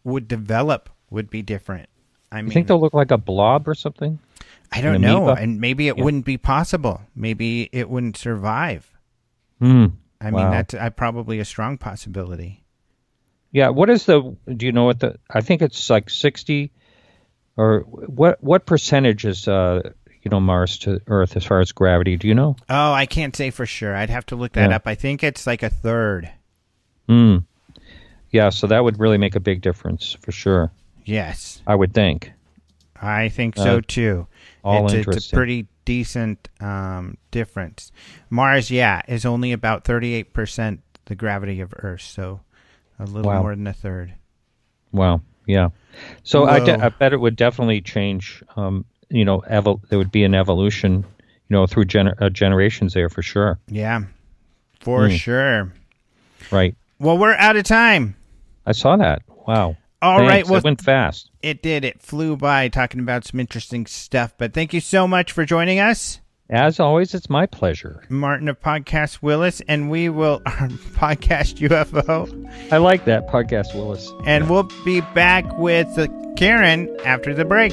[0.04, 1.88] would develop would be different.
[2.32, 4.20] I You mean, think they'll look like a blob or something?
[4.74, 5.42] I don't an know, amoeba?
[5.42, 6.04] and maybe it Yeah.
[6.04, 7.02] wouldn't be possible.
[7.16, 8.92] Maybe it wouldn't survive.
[9.60, 9.86] Hmm.
[10.20, 10.52] I mean, Wow.
[10.52, 12.61] that's uh, probably a strong possibility.
[13.52, 13.70] Yeah.
[13.70, 14.36] What is the?
[14.56, 15.18] Do you know what the?
[15.30, 16.72] I think it's like sixty,
[17.58, 18.42] or what?
[18.44, 19.92] What percentage is uh,
[20.24, 22.16] you know, Mars to Earth as far as gravity?
[22.18, 22.56] Do you know?
[22.70, 23.96] Oh, I can't say for sure.
[23.96, 24.76] I'd have to look that Yeah.
[24.78, 24.84] up.
[24.88, 26.32] I think it's like a third.
[27.10, 27.38] Hmm.
[28.30, 28.50] Yeah.
[28.50, 30.72] So that would really make a big difference for sure.
[31.04, 32.32] Yes, I would think.
[33.02, 34.28] I think so Uh, too.
[34.64, 37.92] all it's, it's a pretty decent um, difference.
[38.30, 42.42] Mars, yeah, is only about thirty-eight percent the gravity of Earth, so
[43.02, 43.42] a little Wow.
[43.42, 44.14] more than a third.
[44.92, 45.22] Wow.
[45.48, 45.70] Yeah.
[46.24, 48.44] So I, de- I bet it would definitely change.
[48.56, 51.04] Um, you know, evol- there would be an evolution.
[51.50, 53.60] You know, through gener- uh, generations there for sure.
[53.68, 54.04] Yeah,
[54.80, 55.16] for Hmm.
[55.16, 55.74] sure.
[56.50, 56.76] Right.
[56.98, 58.16] Well, we're out of time.
[58.66, 59.24] I saw that.
[59.48, 59.76] Wow.
[60.02, 60.50] All right, Thanks.
[60.50, 61.30] well, it went fast.
[61.44, 61.84] it did.
[61.84, 64.34] It flew by talking about some interesting stuff.
[64.38, 66.22] But thank you so much for joining us.
[66.52, 68.04] As always, it's my pleasure.
[68.10, 74.12] Martin of Podcast Willis, and we will podcast UFO, I like that podcast, Willis.
[74.26, 75.88] and we'll be back with
[76.36, 77.72] Karen after the break.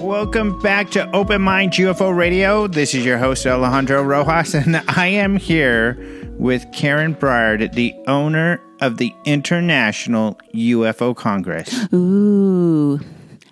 [0.00, 2.66] Welcome back to Open Mind UFO Radio.
[2.66, 5.96] This is your host Alejandro Rojas, and I am here
[6.38, 11.86] with Karen Brard, the owner of the International UFO Congress.
[11.92, 13.00] Ooh.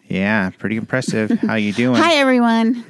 [0.08, 1.30] Yeah, pretty impressive.
[1.40, 2.00] How you doing?
[2.00, 2.84] Hi, everyone.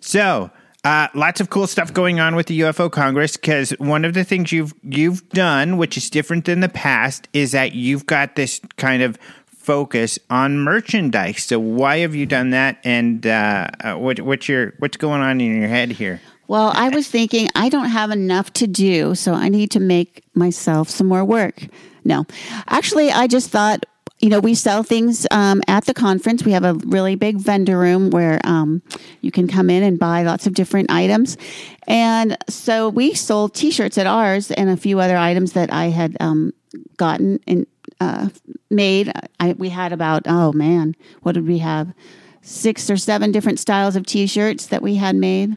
[0.00, 0.50] So,
[0.84, 4.24] uh, lots of cool stuff going on with the UFO Congress because one of the
[4.24, 8.60] things you've you've done, which is different than the past, is that you've got this
[8.76, 11.44] kind of focus on merchandise.
[11.44, 12.78] So, why have you done that?
[12.84, 16.20] And uh, uh, what, what's your what's going on in your head here?
[16.52, 20.22] Well, I was thinking I don't have enough to do, so I need to make
[20.34, 21.66] myself some more work.
[22.04, 22.26] No,
[22.68, 23.86] actually, I just thought,
[24.20, 26.44] you know, we sell things um, at the conference.
[26.44, 28.82] We have a really big vendor room where um,
[29.22, 31.38] you can come in and buy lots of different items.
[31.86, 35.86] And so we sold t shirts at ours and a few other items that I
[35.86, 36.52] had um,
[36.98, 37.66] gotten and
[37.98, 38.28] uh,
[38.68, 39.10] made.
[39.40, 41.94] I, we had about, oh man, what did we have?
[42.42, 45.56] Six or seven different styles of t shirts that we had made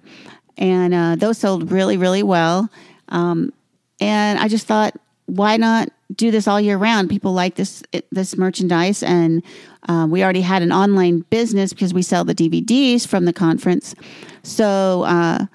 [0.57, 2.69] and uh, those sold really, really well.
[3.09, 3.53] Um,
[3.99, 4.93] and I just thought,
[5.25, 7.09] why not do this all year round?
[7.09, 9.43] People like this this merchandise, and
[9.87, 13.95] um, we already had an online business because we sell the DVDs from the conference.
[14.43, 15.45] So uh,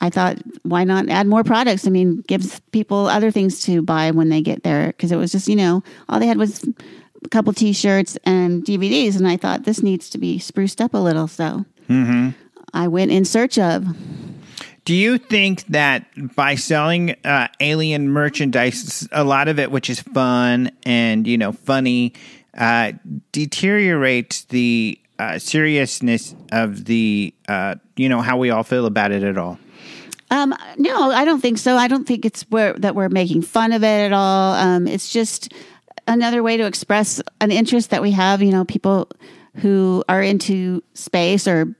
[0.00, 1.86] I thought, why not add more products?
[1.86, 5.32] I mean, gives people other things to buy when they get there because it was
[5.32, 6.66] just you know all they had was
[7.24, 10.98] a couple T-shirts and DVDs, and I thought this needs to be spruced up a
[10.98, 11.28] little.
[11.28, 11.64] So
[12.72, 13.86] I went in search of.
[14.84, 20.00] Do you think that by selling uh, alien merchandise, a lot of it, which is
[20.00, 22.14] fun and you know funny,
[22.56, 22.92] uh,
[23.32, 29.22] deteriorates the uh, seriousness of the uh, you know how we all feel about it
[29.22, 29.58] at all?
[30.30, 31.76] Um, no, I don't think so.
[31.76, 34.54] I don't think it's where that we're making fun of it at all.
[34.54, 35.52] Um, it's just
[36.06, 38.42] another way to express an interest that we have.
[38.42, 39.10] You know, people
[39.56, 41.74] who are into space or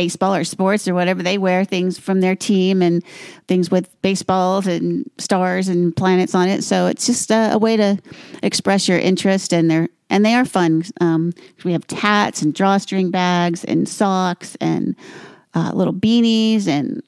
[0.00, 3.04] baseball or sports or whatever they wear things from their team and
[3.48, 6.64] things with baseballs and stars and planets on it.
[6.64, 7.98] So it's just a, a way to
[8.42, 10.84] express your interest and they're and they are fun.
[11.02, 11.34] Um,
[11.66, 14.96] we have tats and drawstring bags and socks and
[15.52, 17.02] uh, little beanies and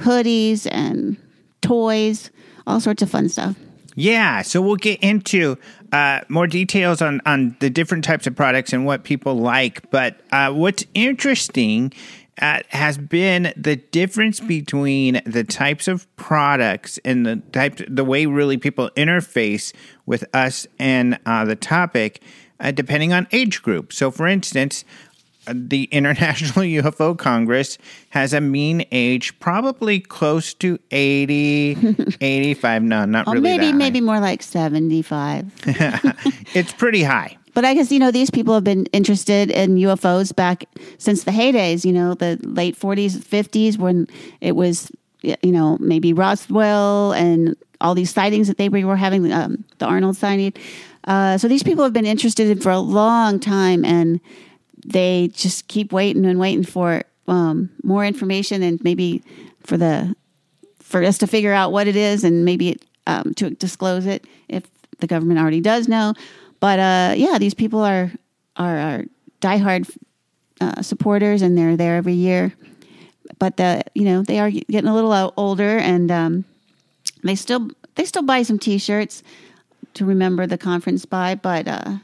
[0.00, 1.16] hoodies and
[1.62, 2.32] toys,
[2.66, 3.54] all sorts of fun stuff.
[3.94, 5.56] Yeah, so we'll get into
[5.94, 9.88] uh, more details on, on the different types of products and what people like.
[9.92, 11.92] But uh, what's interesting
[12.42, 18.26] uh, has been the difference between the types of products and the types, the way
[18.26, 19.72] really people interface
[20.04, 22.20] with us and uh, the topic,
[22.58, 23.92] uh, depending on age group.
[23.92, 24.84] So, for instance,
[25.52, 27.78] the International UFO Congress
[28.10, 32.82] has a mean age probably close to 80, 85.
[32.82, 33.42] No, not Oh, really.
[33.42, 35.46] maybe that maybe more like seventy five.
[36.54, 37.36] it's pretty high.
[37.54, 40.64] But I guess you know these people have been interested in UFOs back
[40.98, 41.84] since the heydays.
[41.84, 44.08] You know, the late forties, fifties, when
[44.40, 44.90] it was
[45.22, 50.16] you know maybe Roswell and all these sightings that they were having, um, the Arnold
[50.16, 50.52] sighting.
[51.06, 54.20] Uh, so these people have been interested in for a long time, and
[54.84, 59.22] they just keep waiting and waiting for um, more information and maybe
[59.60, 60.14] for the
[60.80, 64.64] for us to figure out what it is and maybe um, to disclose it if
[64.98, 66.14] the government already does know.
[66.60, 68.12] But uh, yeah, these people are
[68.56, 69.04] are, are
[69.40, 69.90] diehard
[70.60, 72.52] uh, supporters and they're there every year.
[73.38, 76.44] But the you know they are getting a little older and um,
[77.22, 79.22] they still they still buy some T-shirts
[79.94, 81.34] to remember the conference by.
[81.34, 81.96] But uh,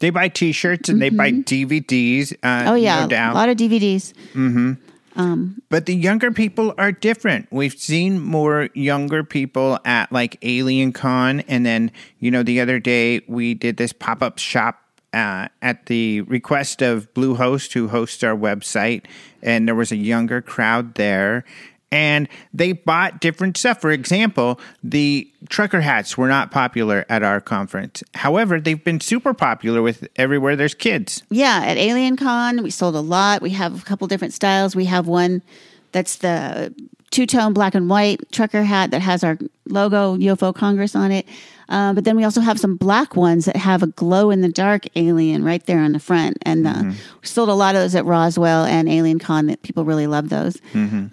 [0.00, 2.32] They buy T-shirts and they buy DVDs.
[2.42, 2.68] Uh, Mm-hmm.
[2.68, 4.12] oh yeah, no a lot of DVDs.
[5.68, 7.48] But the younger people are different.
[7.50, 12.78] We've seen more younger people at like Alien Con, and then you know the other
[12.78, 14.80] day we did this pop up shop
[15.12, 19.06] uh, at the request of Bluehost, who hosts our website,
[19.42, 21.44] and there was a younger crowd there.
[21.90, 23.80] And they bought different stuff.
[23.80, 28.02] For example, the trucker hats were not popular at our conference.
[28.14, 31.22] However, they've been super popular with everywhere there's kids.
[31.30, 33.40] Yeah, at Alien Con, we sold a lot.
[33.40, 34.76] We have a couple different styles.
[34.76, 35.42] We have one
[35.92, 36.74] that's the
[37.10, 41.26] two tone black and white trucker hat that has our logo UFO Congress on it.
[41.70, 44.48] Uh, but then we also have some black ones that have a glow in the
[44.48, 46.38] dark alien right there on the front.
[46.42, 46.82] And uh,
[47.20, 50.28] we sold a lot of those at Roswell and Alien Con that people really love
[50.30, 50.58] those.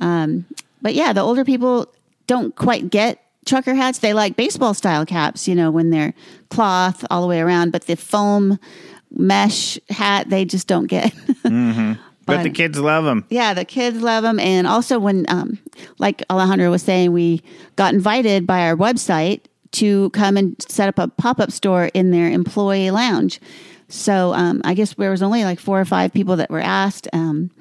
[0.01, 0.45] Um,
[0.85, 1.91] but yeah, the older people
[2.27, 3.97] don't quite get trucker hats.
[3.97, 6.13] They like baseball style caps, you know, when they're
[6.51, 7.71] cloth all the way around.
[7.71, 8.59] But the foam
[9.09, 11.11] mesh hat, they just don't get.
[12.27, 13.25] But the kids love them.
[13.29, 14.39] Yeah, the kids love them.
[14.39, 15.59] And also, when, um,
[15.99, 17.41] like Alejandro was saying, we
[17.75, 19.41] got invited by our website
[19.73, 23.39] to come and set up a pop up store in their employee lounge.
[23.89, 27.07] So um, I guess there was only like four or five people that were asked.
[27.13, 27.51] Um,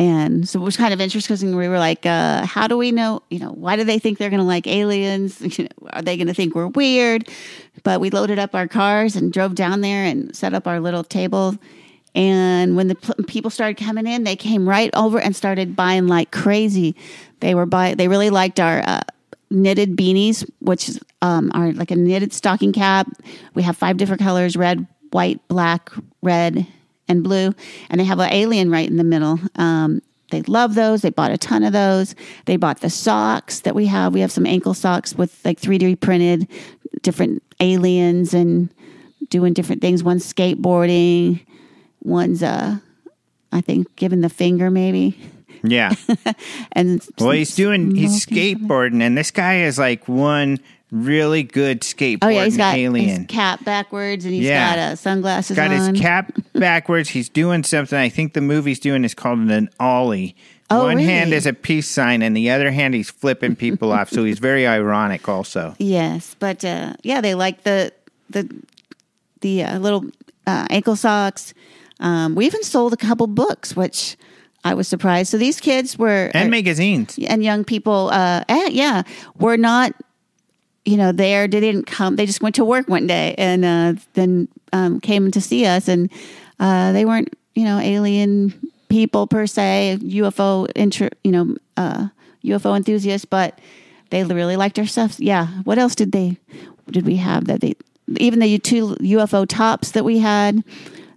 [0.00, 1.54] and so it was kind of interesting.
[1.54, 3.22] We were like, uh, how do we know?
[3.28, 5.42] You know, why do they think they're going to like aliens?
[5.58, 7.28] You know, are they going to think we're weird?
[7.82, 11.04] But we loaded up our cars and drove down there and set up our little
[11.04, 11.58] table.
[12.14, 12.94] And when the
[13.26, 16.96] people started coming in, they came right over and started buying like crazy.
[17.40, 17.92] They were buy.
[17.92, 19.02] They really liked our uh,
[19.50, 23.06] knitted beanies, which um, are like a knitted stocking cap.
[23.52, 25.90] We have five different colors: red, white, black,
[26.22, 26.66] red,
[27.10, 27.54] and blue.
[27.90, 29.38] And they have an alien right in the middle.
[29.56, 31.02] Um, they love those.
[31.02, 32.14] They bought a ton of those.
[32.46, 34.14] They bought the socks that we have.
[34.14, 36.48] We have some ankle socks with like 3D printed
[37.02, 38.72] different aliens and
[39.28, 40.02] doing different things.
[40.04, 41.40] One's skateboarding,
[42.02, 42.76] one's uh
[43.52, 45.18] I think giving the finger maybe.
[45.62, 45.94] Yeah.
[46.72, 52.18] And Well, he's doing he's skateboarding, and this guy is like one really good skateboarding
[52.22, 53.08] Oh yeah, he's got alien.
[53.22, 54.70] his cap backwards and he's Yeah.
[54.74, 55.94] got uh, sunglasses got on.
[55.94, 57.08] his cap backwards.
[57.10, 57.98] He's doing something.
[57.98, 60.34] I think the movie's doing is called an ollie.
[60.72, 64.08] Oh, One hand is a peace sign, and the other hand he's flipping people off.
[64.10, 65.74] So he's very ironic, also.
[65.80, 67.92] Yes, but uh, yeah, they like the
[68.28, 68.48] the
[69.40, 70.04] the uh, little
[70.46, 71.54] uh, ankle socks.
[71.98, 74.16] Um, we even sold a couple books, which
[74.64, 75.30] I was surprised.
[75.30, 77.18] So these kids were And magazines.
[77.28, 79.02] and young people, uh, eh, yeah,
[79.38, 79.92] were not,
[80.90, 81.46] you know, there.
[81.46, 82.16] They didn't come.
[82.16, 85.88] They just went to work one day and uh, then um, came to see us,
[85.88, 86.10] and
[86.58, 88.52] uh, they weren't, you know, alien
[88.88, 92.08] people per se, UFO, intro, you know, uh,
[92.44, 93.58] UFO enthusiasts, but
[94.10, 95.20] they really liked our stuff.
[95.20, 95.46] Yeah.
[95.62, 96.36] What else did they?
[96.90, 97.76] Did we have that they?
[98.16, 100.64] Even the two UFO tops that we had.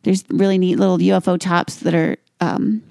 [0.03, 2.83] There's really neat little UFO tops that are um,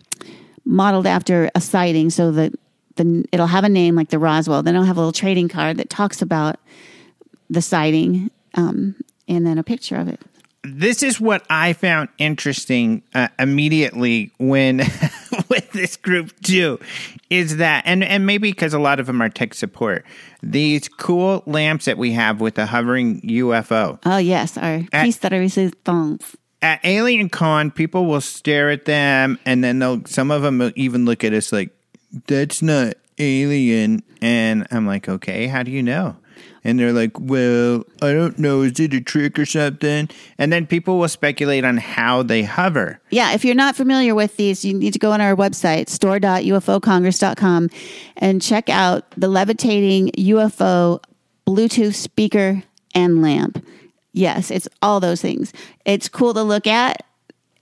[0.64, 2.52] modeled after a sighting so that
[2.96, 4.62] the it'll have a name like the Roswell.
[4.62, 6.56] Then it'll have a little trading card that talks about
[7.50, 8.94] the sighting um,
[9.28, 10.20] and then a picture of it.
[10.64, 14.78] this is what I found interesting uh, immediately when
[15.48, 16.78] with this group too
[17.30, 20.04] is that and and maybe because a lot of them are tech support
[20.42, 25.18] these cool lamps that we have with the hovering UFO Oh yes, our At- piece
[25.18, 26.36] de resistance.
[26.62, 30.72] at Alien Con people will stare at them and then they'll some of them will
[30.76, 31.70] even look at us like
[32.26, 36.16] that's not alien and I'm like okay how do you know
[36.64, 38.62] and they're like, well, I don't know.
[38.62, 40.08] Is it a trick or something?
[40.38, 43.00] And then people will speculate on how they hover.
[43.10, 47.70] Yeah, if you're not familiar with these, you need to go on our website, store.ufocongress.com,
[48.16, 51.00] and check out the levitating UFO
[51.46, 52.62] Bluetooth speaker
[52.94, 53.64] and lamp.
[54.12, 55.52] Yes, it's all those things.
[55.84, 57.04] It's cool to look at,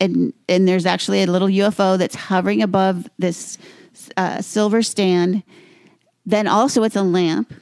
[0.01, 3.57] and and there's actually a little UFO that's hovering above this
[4.17, 5.43] uh, silver stand.
[6.27, 7.53] Then also it's a lamp,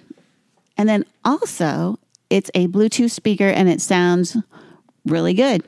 [0.77, 1.98] and then also
[2.29, 4.37] it's a Bluetooth speaker, and it sounds
[5.07, 5.62] really good.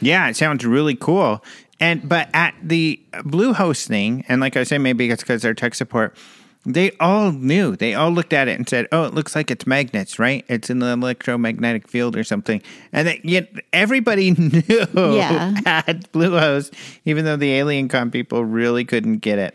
[0.00, 1.44] Yeah, it sounds really cool.
[1.80, 5.74] And but at the Bluehost thing, and like I say, maybe it's because they're tech
[5.74, 6.16] support.
[6.64, 7.76] They all knew.
[7.76, 10.44] They all looked at it and said, "Oh, it looks like it's magnets, right?
[10.48, 12.60] It's in the electromagnetic field or something."
[12.92, 14.62] And they, yet everybody knew
[14.94, 15.54] Yeah.
[15.66, 16.72] at Bluehost,
[17.04, 19.54] even though the Alien Con people really couldn't get it.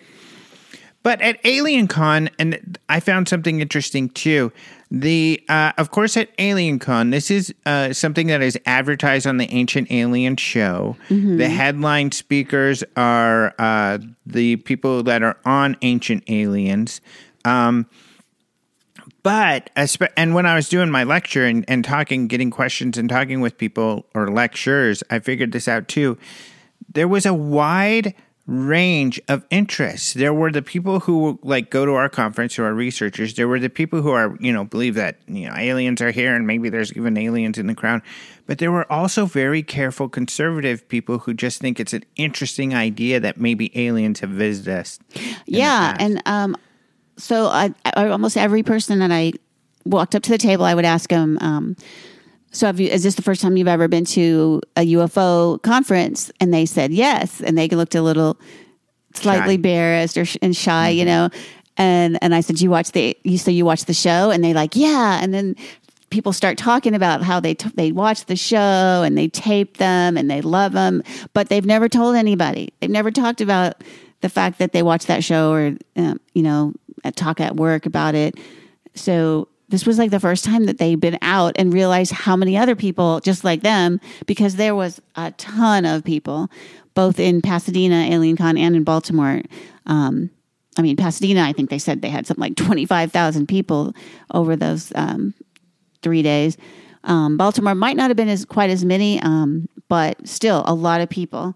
[1.04, 4.52] But at Alien Con, and I found something interesting too.
[4.92, 9.38] The uh, of course at Alien Con, this is uh, something that is advertised on
[9.38, 10.98] the Ancient Alien show.
[11.38, 17.02] The headline speakers are uh, the people that are on Ancient Aliens.
[17.46, 17.88] Um,
[19.24, 19.70] but
[20.18, 23.58] and when I was doing my lecture and, and talking, getting questions and talking with
[23.58, 26.18] people or lecturers, I figured this out too.
[26.94, 28.14] There was a wide
[28.48, 30.14] range of interests.
[30.14, 33.36] There were the people who like go to our conference who are researchers.
[33.36, 36.36] There were the people who are, you know, believe that, you know, aliens are here
[36.36, 38.02] and maybe there's even aliens in the ground.
[38.48, 43.20] But there were also very careful conservative people who just think it's an interesting idea
[43.20, 45.00] that maybe aliens have visited us.
[45.46, 46.58] yeah and um
[47.18, 49.34] so I, I almost every person that i
[49.86, 51.76] walked up to the table i would ask them um
[52.52, 56.32] so have you is this the first time you've ever been to a ufo conference
[56.40, 58.40] and they said yes and they looked a little
[59.14, 59.56] slightly Shy.
[59.56, 61.30] embarrassed or sh- and shy you know
[61.78, 64.54] and and i said you watch the you say you watch the show and they
[64.54, 65.56] like yeah and then
[66.12, 70.18] people start talking about how they t- they watch the show and they tape them
[70.18, 71.02] and they love them,
[71.34, 72.72] but they've never told anybody.
[72.80, 73.84] They've never talked about
[74.20, 76.74] the fact that they watch that show or um, you know
[77.16, 78.36] talk at work about it.
[78.94, 82.58] So this was like the first time that they'd been out and realized how many
[82.58, 86.50] other people just like them because there was a ton of people
[86.94, 89.42] both in Pasadena, Alien Con, and in Baltimore.
[89.86, 90.30] Um,
[90.78, 93.94] I mean, Pasadena, I think they said they had something like 25,000 people
[94.34, 95.34] over those um,
[96.02, 96.58] three days.
[97.04, 101.02] Um, Baltimore might not have been as quite as many, um, but still a lot
[101.02, 101.56] of people.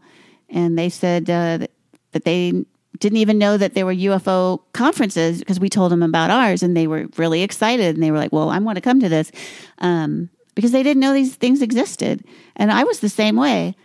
[0.49, 1.67] And they said uh,
[2.11, 2.65] that they
[2.99, 6.75] didn't even know that there were UFO conferences because we told them about ours, and
[6.75, 7.95] they were really excited.
[7.95, 9.31] And they were like, "Well, I want to come to this,"
[9.79, 12.23] um, because they didn't know these things existed.
[12.55, 13.75] And I was the same way.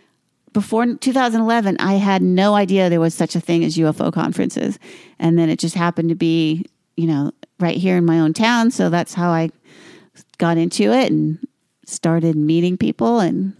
[0.53, 4.79] Before 2011, I had no idea there was such a thing as UFO conferences,
[5.17, 6.65] and then it just happened to be,
[6.97, 8.71] you know, right here in my own town.
[8.71, 9.49] So that's how I
[10.37, 11.39] got into it and
[11.85, 13.55] started meeting people and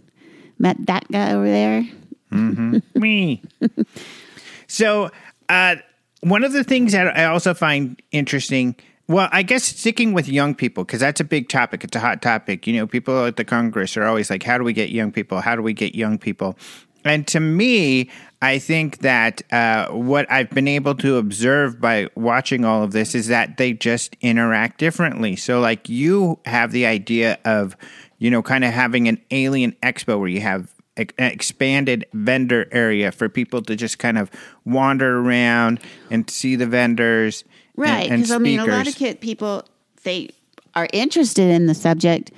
[0.58, 1.86] met that guy over there.
[2.94, 3.42] Me.
[4.66, 5.10] so,
[5.52, 5.76] uh,
[6.22, 8.74] one of the things that I also find interesting,
[9.06, 11.84] well, I guess sticking with young people, because that's a big topic.
[11.84, 12.66] It's a hot topic.
[12.66, 15.40] You know, people at the Congress are always like, how do we get young people?
[15.40, 16.56] How do we get young people?
[17.04, 18.08] And to me,
[18.40, 23.14] I think that uh, what I've been able to observe by watching all of this
[23.14, 25.36] is that they just interact differently.
[25.36, 27.76] So, like, you have the idea of,
[28.18, 33.12] you know, kind of having an alien expo where you have an expanded vendor area
[33.12, 34.30] for people to just kind of
[34.64, 35.80] wander around
[36.10, 37.44] and see the vendors.
[37.76, 38.10] Right.
[38.10, 39.64] Because I mean, a lot of kid people
[40.02, 40.30] they
[40.74, 42.30] are interested in the subject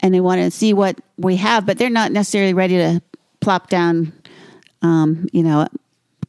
[0.00, 3.02] and they want to see what we have, but they're not necessarily ready to
[3.40, 4.12] plop down,
[4.82, 5.68] um, you know, a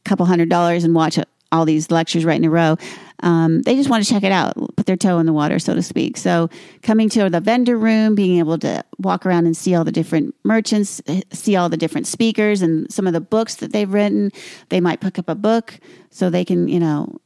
[0.04, 1.18] couple hundred dollars and watch
[1.52, 2.76] all these lectures right in a row.
[3.22, 5.74] Um, they just want to check it out, put their toe in the water, so
[5.74, 6.16] to speak.
[6.16, 6.50] So,
[6.82, 10.34] coming to the vendor room, being able to walk around and see all the different
[10.44, 11.00] merchants,
[11.32, 14.32] see all the different speakers and some of the books that they've written.
[14.68, 15.78] They might pick up a book
[16.10, 17.18] so they can, you know,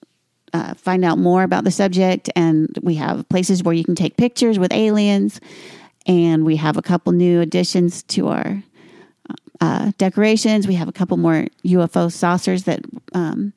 [0.52, 2.30] uh, find out more about the subject.
[2.36, 5.40] And we have places where you can take pictures with aliens.
[6.06, 8.62] And we have a couple new additions to our
[9.60, 10.66] uh, decorations.
[10.66, 12.80] We have a couple more UFO saucers that
[13.12, 13.52] um,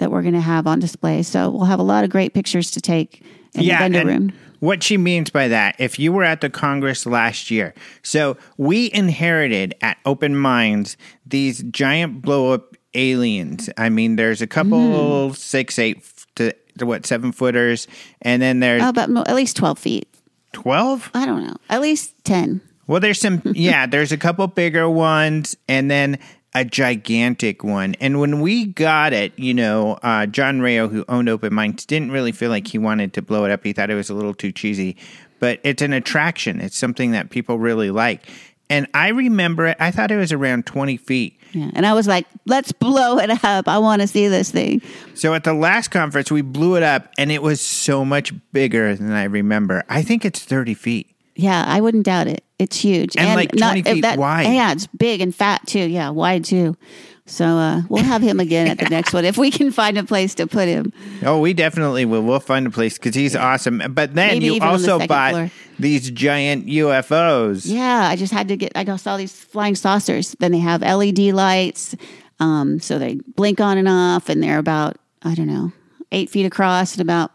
[0.00, 1.22] that we're going to have on display.
[1.22, 3.22] So we'll have a lot of great pictures to take
[3.54, 4.32] in the vendor room.
[4.58, 7.72] What she means by that, if you were at the Congress last year,
[8.02, 13.70] so we inherited at Open Minds these giant blow up aliens.
[13.78, 15.34] I mean, there's a couple Mm-hmm.
[15.34, 17.86] six, eight to, to what, seven footers,
[18.20, 20.06] and then there's Oh, about mo- at least twelve feet.
[20.52, 21.12] 12?
[21.14, 21.54] I don't know.
[21.70, 22.60] At least ten.
[22.86, 26.18] Well, there's some, yeah, there's a couple bigger ones and then
[26.54, 27.94] a gigantic one.
[28.00, 32.10] And when we got it, you know, uh, John Rao, who owned Open Minds, didn't
[32.10, 33.64] really feel like he wanted to blow it up.
[33.64, 34.96] He thought it was a little too cheesy,
[35.38, 36.60] but it's an attraction.
[36.60, 38.26] It's something that people really like.
[38.68, 41.38] And I remember it, I thought it was around 20 feet.
[41.52, 41.70] Yeah.
[41.74, 43.66] And I was like, let's blow it up.
[43.66, 44.80] I want to see this thing.
[45.14, 48.94] So at the last conference, we blew it up and it was so much bigger
[48.94, 49.82] than I remember.
[49.88, 51.10] I think it's 30 feet.
[51.40, 52.44] Yeah, I wouldn't doubt it.
[52.58, 54.52] It's huge And, like, 20 feet wide.
[54.52, 55.78] Yeah, it's big and fat too.
[55.88, 56.76] Yeah, wide too.
[57.24, 60.02] So uh, we'll have him again at the next one if we can find a
[60.04, 60.92] place to put him.
[61.24, 62.22] Oh, we definitely will.
[62.22, 63.78] We'll find a place because he's awesome.
[63.94, 65.50] But then Maybe you the also second bought floor.
[65.78, 67.62] these giant UFOs.
[67.66, 68.72] Yeah, I just had to get.
[68.74, 70.34] I saw these flying saucers.
[70.40, 71.94] Then they have LED lights,
[72.40, 75.72] um, so they blink on and off, and they're about I don't know
[76.10, 77.30] eight feet across and about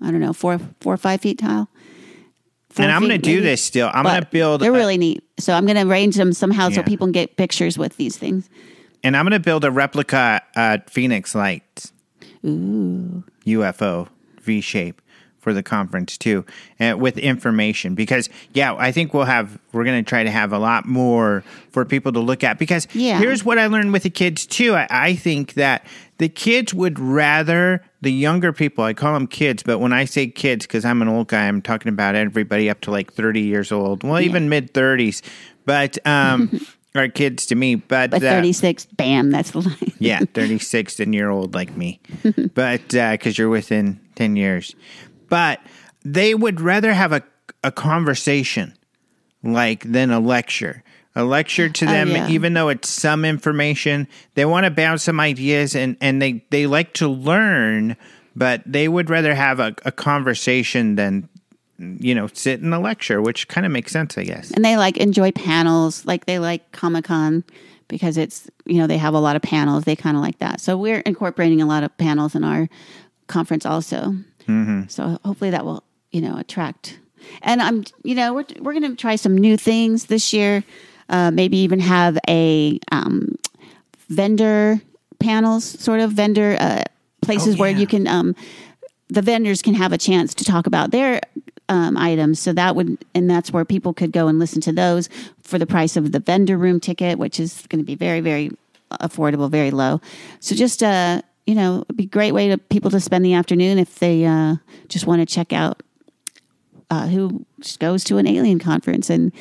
[0.00, 1.68] I don't know four four or five feet tall.
[2.78, 3.90] And I'm going to do this still.
[3.92, 4.60] I'm going to build.
[4.60, 5.22] They're a- really neat.
[5.38, 8.48] So I'm going to arrange them somehow so people can get pictures with these things.
[9.04, 11.92] and I'm going to build a replica uh, Phoenix Lights
[12.44, 13.24] Ooh.
[13.46, 14.08] UFO
[14.42, 15.00] V shape
[15.38, 16.44] for the conference too,
[16.78, 17.96] uh, with information.
[17.96, 19.58] Because yeah, I think we'll have.
[19.72, 21.42] We're going to try to have a lot more
[21.72, 22.58] for people to look at.
[22.58, 23.18] Because Yeah.
[23.18, 24.74] here's what I learned with the kids too.
[24.76, 25.84] I, I think that
[26.18, 28.84] the kids would rather the younger people.
[28.84, 31.62] I call them kids, but when I say kids, because I'm an old guy, I'm
[31.62, 34.04] talking about everybody up to like 30 years old.
[34.04, 35.22] Well, even mid 30s,
[35.64, 36.60] but um,
[36.94, 37.76] are kids to me.
[37.76, 39.92] But, But uh, 36, bam, that's the line.
[39.98, 42.00] yeah, 36 and you're old like me.
[42.54, 44.74] but because you're within 10 years.
[45.28, 45.60] But
[46.04, 47.22] they would rather have a,
[47.62, 48.76] a conversation
[49.44, 50.82] like than a lecture.
[51.14, 52.28] A lecture to them, yeah.
[52.28, 56.66] even though it's some information, they want to bounce some ideas and, and they, they
[56.66, 57.96] like to learn,
[58.34, 61.28] but they would rather have a, a conversation than,
[61.78, 64.50] you know, sit in a lecture, which kind of makes sense, I guess.
[64.52, 67.44] and they like enjoy panels like they like comic-con
[67.88, 70.62] because it's you know they have a lot of panels they kind of like that
[70.62, 72.68] so we're incorporating a lot of panels in our
[73.26, 74.14] conference also
[74.48, 74.88] Mm-hmm.
[74.88, 76.98] so hopefully that will you know attract
[77.42, 80.64] And I'm, you know, we're we're going to try some new things this year.
[81.12, 83.36] Uh, maybe even have a um,
[84.08, 84.80] vendor
[85.20, 86.82] panels, sort of vendor uh,
[87.20, 88.34] places Oh, where you can um,
[89.12, 91.20] the vendors can have a chance to talk about their
[91.68, 92.40] um, items.
[92.40, 95.08] So that would, and that's where people could go and listen to those
[95.42, 98.50] for the price of the vendor room ticket, which is going to be very, very
[98.90, 100.00] affordable, very low.
[100.40, 103.34] So just, uh, you know, it'd be a great way to people to spend the
[103.34, 104.56] afternoon if they uh,
[104.88, 105.82] just want to check out
[106.90, 107.44] uh, who
[107.78, 109.32] goes to an alien conference and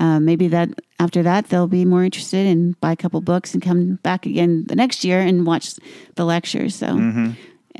[0.00, 3.62] uh, maybe that after that they'll be more interested and buy a couple books and
[3.62, 5.74] come back again the next year and watch
[6.14, 6.74] the lectures.
[6.74, 6.86] So,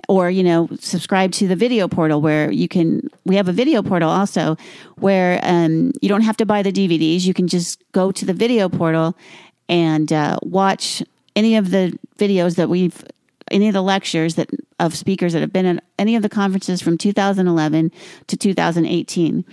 [0.09, 3.09] or you know, subscribe to the video portal where you can.
[3.25, 4.57] We have a video portal also
[4.97, 7.25] where um, you don't have to buy the DVDs.
[7.25, 9.16] You can just go to the video portal
[9.68, 11.03] and uh, watch
[11.35, 13.03] any of the videos that we've
[13.51, 16.83] any of the lectures that of speakers that have been at any of the conferences
[16.83, 17.91] from 2011
[18.27, 19.45] to 2018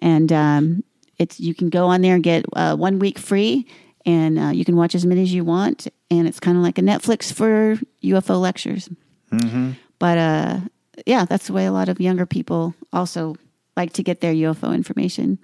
[0.00, 0.84] and um,
[1.18, 3.66] it's you can go on there and get uh, one week free
[4.06, 6.78] and uh, you can watch as many as you want and it's kind of like
[6.78, 8.88] a netflix for ufo lectures
[9.98, 10.60] but uh,
[11.06, 13.34] yeah that's the way a lot of younger people also
[13.76, 15.38] like to get their ufo information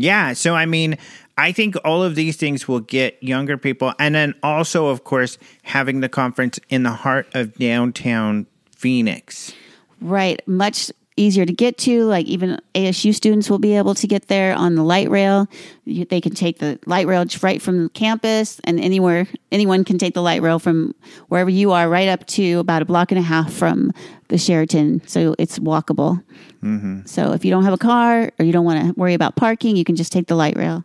[0.00, 0.32] Yeah.
[0.32, 0.96] So, I mean,
[1.36, 3.92] I think all of these things will get younger people.
[3.98, 9.52] And then also, of course, having the conference in the heart of downtown Phoenix.
[10.00, 10.40] Right.
[10.48, 12.04] Much easier to get to.
[12.04, 15.48] Like even ASU students will be able to get there on the light rail.
[15.84, 20.14] You, they can take the light rail right from campus and anywhere, anyone can take
[20.14, 20.94] the light rail from
[21.28, 23.92] wherever you are right up to about a block and a half from
[24.28, 25.06] the Sheraton.
[25.06, 26.22] So it's walkable.
[26.62, 27.06] Mm-hmm.
[27.06, 29.76] So if you don't have a car or you don't want to worry about parking,
[29.76, 30.84] you can just take the light rail.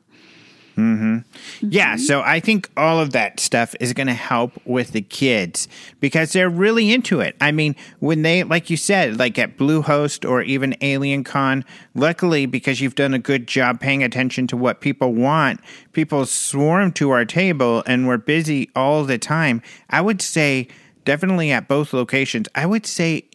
[0.76, 1.18] Mm-hmm.
[1.70, 2.00] Yeah, mm-hmm.
[2.00, 5.68] so I think all of that stuff is going to help with the kids
[6.00, 7.36] because they're really into it.
[7.40, 11.64] I mean, when they, like you said, like at Bluehost or even Alien Con,
[11.94, 15.62] luckily because you've done a good job paying attention to what people want,
[15.94, 19.62] people swarm to our table and we're busy all the time.
[19.90, 20.68] I would say
[21.06, 22.48] definitely at both locations.
[22.56, 23.26] I would say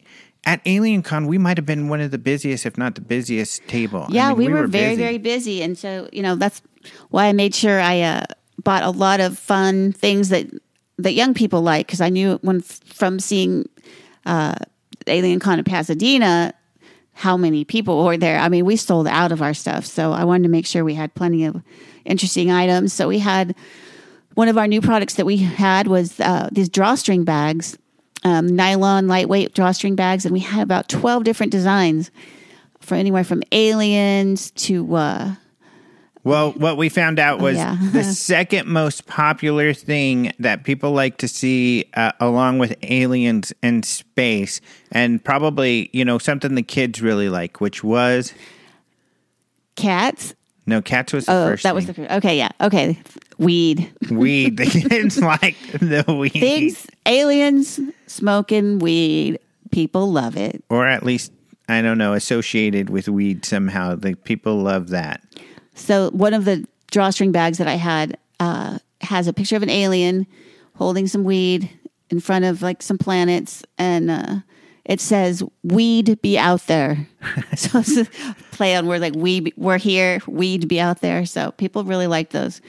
[0.45, 3.66] at Alien Con, we might have been one of the busiest, if not the busiest
[3.68, 4.07] table.
[4.09, 5.03] I Yeah, mean, we, were, very, busy.
[5.03, 5.62] very busy.
[5.62, 6.62] And so, you know, that's
[7.11, 8.24] why I made sure I uh,
[8.62, 10.47] bought a lot of fun things that,
[10.99, 11.87] that young people like.
[11.87, 13.68] Because I knew when from seeing
[14.26, 14.55] uh,
[15.07, 16.55] Alien Con in Pasadena,
[17.12, 18.39] how many people were there.
[18.39, 19.85] I mean, we sold out of our stuff.
[19.85, 21.62] So I wanted to make sure we had plenty of
[22.05, 22.93] interesting items.
[22.93, 23.55] So we had
[24.35, 27.76] one of our new products that we had was uh, these drawstring bags,
[28.24, 32.11] um, nylon lightweight drawstring bags, and we had about twelve different designs
[32.81, 35.35] for anywhere from aliens to uh,
[36.23, 37.77] Well, what we found out was yeah.
[37.93, 43.85] the second most popular thing that people like to see, uh, along with aliens and
[43.85, 44.61] space,
[44.93, 48.35] and probably you know something the kids really like, which was
[49.77, 50.35] cats.
[50.66, 51.62] no cats was the Oh, first.
[51.62, 52.11] that was the first.
[52.11, 52.51] Okay, yeah.
[52.61, 52.99] Okay,
[53.39, 54.57] weed weed.
[54.61, 59.39] The kids like the weed, things, aliens smoking weed.
[59.71, 60.62] People love it.
[60.68, 61.33] or at least
[61.68, 63.95] I don't know, associated with weed somehow.
[63.95, 65.23] The people love that.
[65.75, 69.71] So one of the drawstring bags that I had uh, has a picture of an
[69.71, 70.27] alien
[70.77, 71.71] holding some weed
[72.11, 74.37] in front of like some planets, and uh,
[74.85, 77.07] it says "Weed be out there."
[77.57, 78.07] so it's a
[78.53, 82.07] play on word like "we be- we're here, weed be out there." So people really
[82.07, 82.61] like those.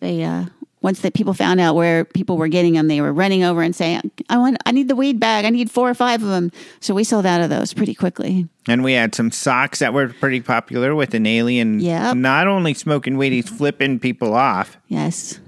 [0.00, 0.46] They uh,
[0.84, 3.74] once that people found out where people were getting them, they were running over and
[3.74, 5.46] saying, "I want, I need the weed bag.
[5.46, 8.46] I need four or five of them." So we sold out of those pretty quickly.
[8.68, 11.80] And we had some socks that were pretty popular with an alien.
[11.80, 12.12] Yeah.
[12.12, 14.76] Not only smoking weed, he's flipping people off.
[14.88, 15.40] Yes.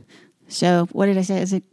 [0.49, 1.43] So what did I say?
[1.43, 1.65] Is it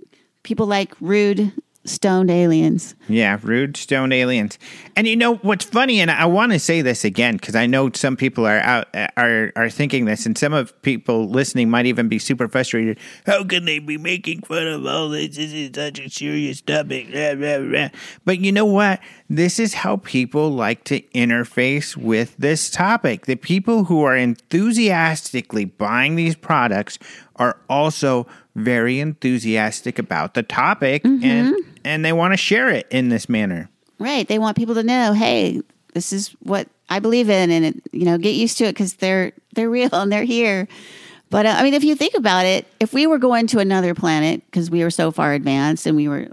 [0.44, 1.54] people like rude
[1.86, 2.96] stoned aliens?
[3.08, 4.58] Yeah, rude stoned aliens.
[4.96, 7.92] And you know what's funny, and I want to say this again because I know
[7.94, 12.08] some people are out are are thinking this, and some of people listening might even
[12.08, 13.00] be super frustrated.
[13.26, 15.36] How can they be making fun of all this?
[15.36, 17.12] This is such a serious topic.
[17.12, 17.90] Blah, blah, blah.
[18.26, 19.00] But you know what?
[19.30, 23.26] This is how people like to interface with this topic.
[23.26, 27.00] The people who are enthusiastically buying these products
[27.38, 31.73] are also very enthusiastic about the topic and mm-hmm.
[31.84, 33.70] And they want to share it in this manner.
[34.00, 34.28] Right.
[34.28, 35.62] They want people to know, hey,
[35.94, 38.96] this is what I believe in, and it, you know, get used to it because
[38.96, 40.68] they're they're real and they're here.
[41.30, 43.96] But uh, I mean, if you think about it, if we were going to another
[43.96, 46.28] planet because we were so far advanced and we were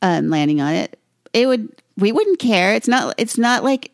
[0.00, 0.98] um, landing on it,
[1.32, 2.74] it would we wouldn't care.
[2.74, 3.14] It's not.
[3.18, 3.92] It's not like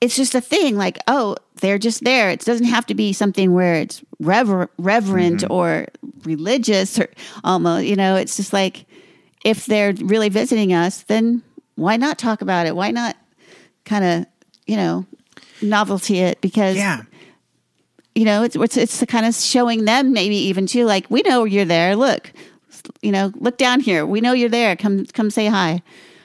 [0.00, 0.76] it's just a thing.
[0.76, 2.30] Like oh, they're just there.
[2.30, 5.86] It doesn't have to be something where it's rever- reverent or
[6.24, 7.08] religious or
[7.44, 7.86] almost.
[7.86, 8.86] You know, it's just like
[9.44, 11.42] if they're really visiting us, then
[11.76, 12.74] why not talk about it?
[12.74, 13.16] Why not
[13.84, 14.26] kind of,
[14.66, 15.06] you know,
[15.62, 17.02] novelty it because Yeah.
[18.14, 21.44] you know it's it's it's kind of showing them maybe even too like we know
[21.44, 21.94] you're there.
[21.96, 22.32] Look,
[23.02, 24.04] you know, look down here.
[24.06, 24.76] We know you're there.
[24.76, 25.82] Come come say hi.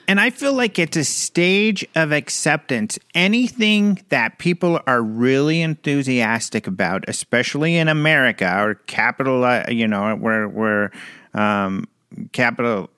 [0.08, 2.98] And I feel like it's a stage of acceptance.
[3.14, 10.16] Anything that people are really enthusiastic about, especially in America or capital, uh, you know,
[10.16, 10.90] where where
[11.34, 11.86] um,
[12.32, 12.90] capital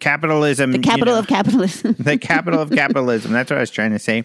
[0.00, 1.96] capitalism, The capital of capitalism.
[1.98, 3.32] the capital of capitalism.
[3.32, 4.24] That's what I was trying to say.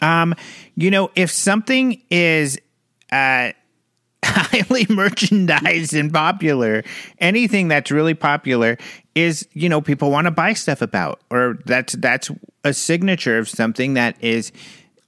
[0.00, 0.34] Um,
[0.74, 2.58] you know, if something is
[3.12, 3.52] uh,
[4.24, 6.82] highly merchandised and popular,
[7.18, 8.76] anything that's really popular
[9.14, 12.30] is, you know, people want to buy stuff about, or that's that's
[12.64, 14.50] a signature of something that is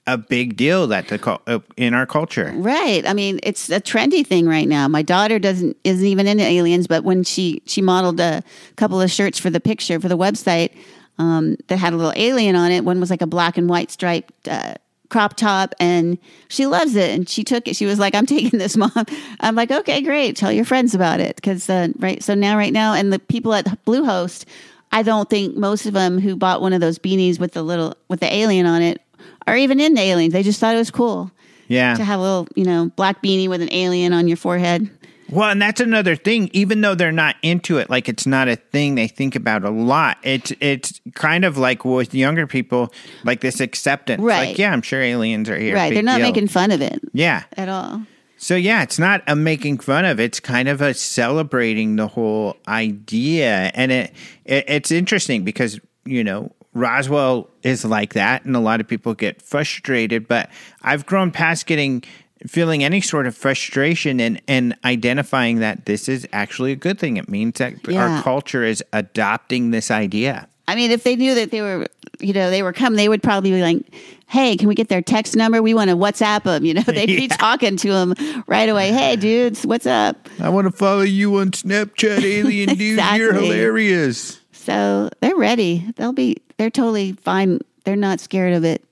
[0.06, 2.52] a big deal that the uh, in our culture.
[2.54, 3.06] Right.
[3.06, 4.86] I mean, it's a trendy thing right now.
[4.88, 8.42] My daughter doesn't isn't even into aliens, but when she she modeled a
[8.76, 10.70] couple of shirts for the picture for the website
[11.18, 12.84] um, that had a little alien on it.
[12.84, 14.74] One was like a black and white striped uh,
[15.08, 17.10] crop top, and she loves it.
[17.10, 17.74] And she took it.
[17.74, 18.92] She was like, "I'm taking this, mom."
[19.40, 20.36] I'm like, "Okay, great.
[20.36, 22.22] Tell your friends about it." Because uh, right.
[22.22, 24.44] So now, right now, and the people at Bluehost,
[24.92, 27.96] I don't think most of them who bought one of those beanies with the little
[28.08, 29.00] with the alien on it
[29.46, 30.32] are even into aliens.
[30.32, 31.30] They just thought it was cool
[31.68, 31.94] Yeah.
[31.94, 34.90] to have a little, you know, black beanie with an alien on your forehead.
[35.28, 36.50] Well, and that's another thing.
[36.52, 39.70] Even though they're not into it, like it's not a thing they think about a
[39.70, 40.18] lot.
[40.22, 42.92] It's it's kind of like with younger people,
[43.24, 44.22] like this acceptance.
[44.22, 44.50] Right.
[44.50, 45.74] Like, yeah, I'm sure aliens are here.
[45.74, 45.88] right.
[45.88, 46.26] Big They're not deal.
[46.28, 47.42] making fun of it Yeah.
[47.56, 48.02] at all.
[48.36, 50.20] So yeah, it's not a making fun of.
[50.20, 54.12] It's kind of a celebrating the whole idea, and it,
[54.44, 59.14] it it's interesting because you know Roswell is like that, and a lot of people
[59.14, 60.28] get frustrated.
[60.28, 60.50] But
[60.82, 62.04] I've grown past getting
[62.46, 67.16] feeling any sort of frustration and and identifying that this is actually a good thing.
[67.16, 68.16] It means that Yeah.
[68.16, 70.46] our culture is adopting this idea.
[70.68, 71.86] I mean, if they knew that they were,
[72.20, 73.82] you know, they were coming, they would probably be like,
[74.26, 75.62] "Hey, can we get their text number?
[75.62, 78.14] We want to WhatsApp them." You know, they'd be talking to them
[78.48, 78.92] right away.
[78.92, 80.28] Hey, dudes, what's up?
[80.40, 83.00] I want to follow you on Snapchat, alien dude.
[83.14, 84.40] You're hilarious.
[84.66, 85.86] So they're ready.
[85.94, 86.38] They'll be.
[86.56, 87.60] They're totally fine.
[87.84, 88.84] They're not scared of it.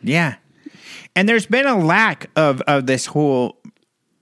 [0.00, 0.36] Yeah.
[1.16, 3.56] And there's been a lack of, of this whole,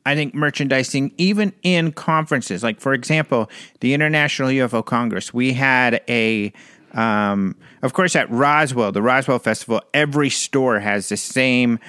[0.07, 2.63] I think, merchandising, even in conferences.
[2.63, 3.51] Like, for example,
[3.81, 6.55] the International UFO Congress, we had a,
[6.95, 11.81] um, of course, at Roswell, the Roswell Festival, every store has the same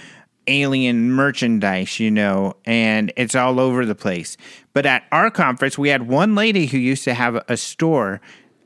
[0.47, 4.35] alien merchandise, you know, and it's all over the place.
[4.73, 8.19] But at our conference, we had one lady who used to have a store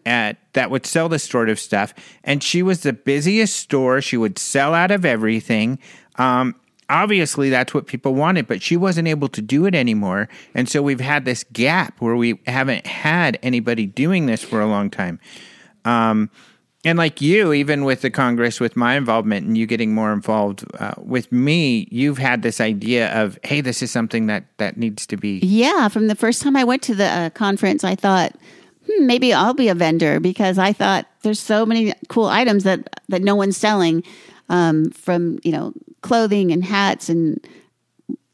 [0.09, 1.93] at that would sell this sort of stuff,
[2.23, 4.01] and she was the busiest store.
[4.01, 5.79] She would sell out of everything.
[6.15, 6.55] Um,
[6.89, 10.81] obviously, that's what people wanted, but she wasn't able to do it anymore, and so
[10.81, 15.19] we've had this gap where we haven't had anybody doing this for a long time.
[15.85, 16.29] Um,
[16.85, 20.63] and like you, even with the Congress, with my involvement and you getting more involved
[20.79, 25.05] uh, with me, you've had this idea of, hey, this is something that that needs
[25.07, 25.39] to be.
[25.39, 28.33] Yeah, from the first time I went to the uh, conference, I thought
[28.85, 33.01] hmm, maybe I'll be a vendor because I thought there's so many cool items that
[33.09, 34.03] that no one's selling,
[34.49, 37.45] um, from you know clothing and hats and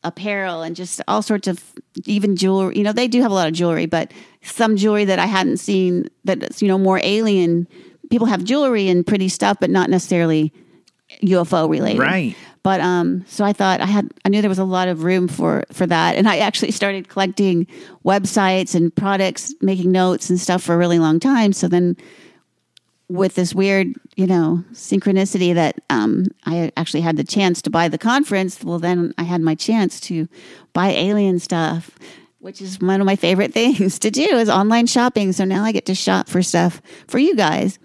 [0.04, 1.64] apparel and just all sorts of
[2.06, 2.78] even jewelry.
[2.78, 4.12] You know, they do have a lot of jewelry, but
[4.44, 7.68] some jewelry that I hadn't seen that's you know more alien.
[8.10, 10.54] People have jewelry and pretty stuff, but not necessarily
[11.24, 12.00] UFO related.
[12.00, 12.36] Right.
[12.66, 15.28] But um, so I thought I had I knew there was a lot of room
[15.28, 17.68] for for that, and I actually started collecting
[18.04, 21.54] websites and products, making notes and stuff for a really long time.
[21.54, 21.96] So then,
[23.08, 27.88] with this weird, you know, synchronicity that um, I actually had the chance to buy
[27.88, 30.28] the conference, well, then I had my chance to
[30.74, 31.92] buy alien stuff,
[32.40, 35.34] which is one of my favorite things to do is online shopping.
[35.34, 37.78] So now I get to shop for stuff for you guys.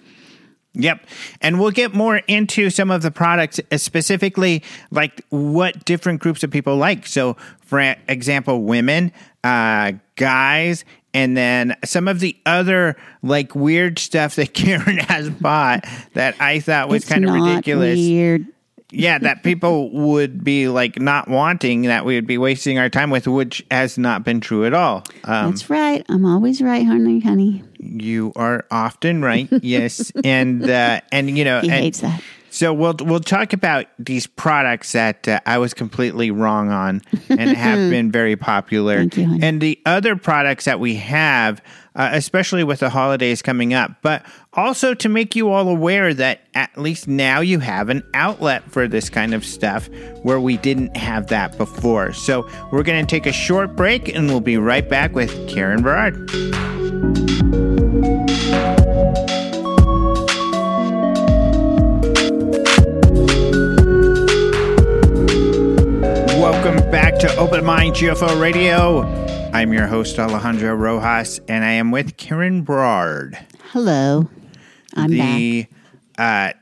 [0.75, 1.05] Yep.
[1.41, 6.45] And we'll get more into some of the products, uh, specifically like what different groups
[6.45, 7.07] of people like.
[7.07, 9.13] So, for example, women,
[9.43, 15.87] uh, guys, and then some of the other like weird stuff that Karen has bought
[16.15, 17.97] that I thought was It's kind of ridiculous.
[17.97, 18.47] Weird.
[18.93, 23.11] Yeah, that people would be like not wanting that we would be wasting our time
[23.11, 25.05] with, which has not been true at all.
[25.25, 26.05] Um, That's right.
[26.09, 27.63] I'm always right, honey, honey.
[27.79, 32.23] you are often right, yes, and uh, and you know, He and- hates that.
[32.51, 37.41] So we'll we'll talk about these products that uh, I was completely wrong on and
[37.41, 39.43] have been very popular, Thank you, honey.
[39.47, 41.63] and the other products that we have,
[41.95, 46.41] uh, especially with the holidays coming up, but also to make you all aware that
[46.55, 49.89] at least now you have an outlet for this kind of stuff
[50.23, 52.13] where we didn't have that before.
[52.13, 55.83] So we're going to take a short break, and we'll be right back with Karen
[55.83, 56.29] Berard.
[66.71, 69.03] Welcome back to Open Mind UFO Radio.
[69.53, 73.37] I'm your host, Alejandro Rojas, and I am with Karen Brard,
[73.73, 74.29] Hello.
[74.95, 75.37] I'm back.
[75.37, 75.67] the
[76.17, 76.53] uh,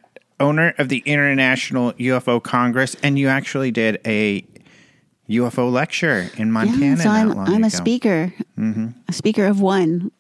[0.41, 4.47] owner of the International UFO Congress, and you actually did a
[5.29, 6.87] UFO lecture in Montana.
[6.87, 10.11] Yeah, so I'm, I'm a speaker, a speaker of one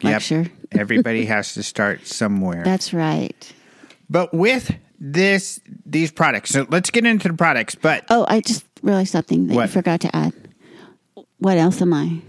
[0.00, 0.12] Yep.
[0.12, 0.46] lecture.
[0.70, 2.62] Everybody has to start somewhere.
[2.62, 3.52] That's right.
[4.08, 7.74] but with this, these products, so let's get into the products.
[7.74, 9.62] But Oh, I just realized something that What?
[9.62, 10.32] you forgot to add.
[11.38, 12.20] What else am I?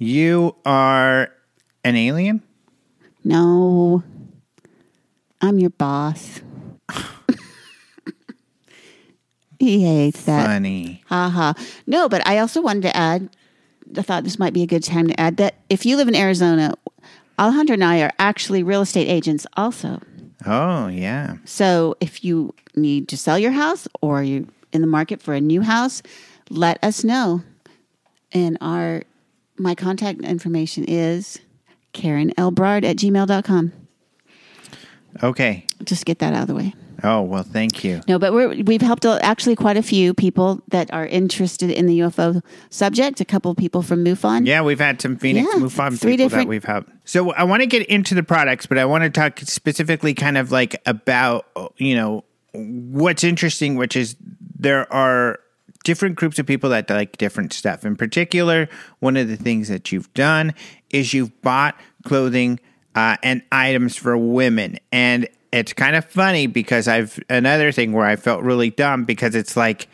[0.00, 1.30] you are
[1.82, 2.40] an alien.
[3.24, 4.02] No,
[5.40, 6.40] I'm your boss.
[9.58, 10.46] he hates that.
[10.46, 11.02] Funny.
[11.06, 11.54] Haha.
[11.86, 13.28] No, but I also wanted to add,
[13.96, 16.14] I thought this might be a good time to add that if you live in
[16.14, 16.74] Arizona,
[17.38, 20.00] Alejandro and I are actually real estate agents also.
[20.46, 21.38] Oh yeah.
[21.44, 25.40] So if you need to sell your house or you're in the market for a
[25.40, 26.02] new house,
[26.50, 27.42] let us know.
[28.32, 29.02] And our
[29.58, 31.38] my contact information is
[31.92, 33.72] Karen Elbrard at gmail.com.
[35.22, 35.66] Okay.
[35.84, 36.74] Just get that out of the way.
[37.04, 38.00] Oh well, thank you.
[38.08, 42.00] No, but we're, we've helped actually quite a few people that are interested in the
[42.00, 43.20] UFO subject.
[43.20, 44.46] A couple of people from MUFON.
[44.46, 46.90] Yeah, we've had some Phoenix Yeah, MUFON three people different- that we've helped.
[47.04, 50.36] So I want to get into the products, but I want to talk specifically kind
[50.36, 51.46] of like about
[51.76, 54.16] you know what's interesting, which is
[54.58, 55.38] there are
[55.84, 57.84] different groups of people that like different stuff.
[57.84, 58.68] In particular,
[59.00, 60.54] one of the things that you've done
[60.90, 62.60] is you've bought clothing
[62.94, 68.06] uh, and items for women, and it's kind of funny because I've another thing where
[68.06, 69.88] I felt really dumb because it's like,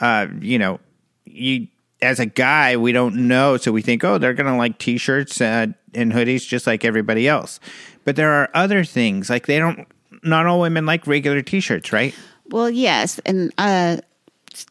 [0.00, 0.80] uh, you know,
[1.24, 1.68] you
[2.00, 5.66] as a guy we don't know, so we think, oh, they're gonna like t-shirts uh,
[5.94, 7.58] and hoodies just like everybody else,
[8.04, 9.86] but there are other things like they don't.
[10.24, 12.14] Not all women like regular t-shirts, right?
[12.52, 13.96] Well, yes, and uh,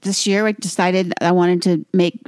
[0.04, 2.20] this year I decided I wanted to make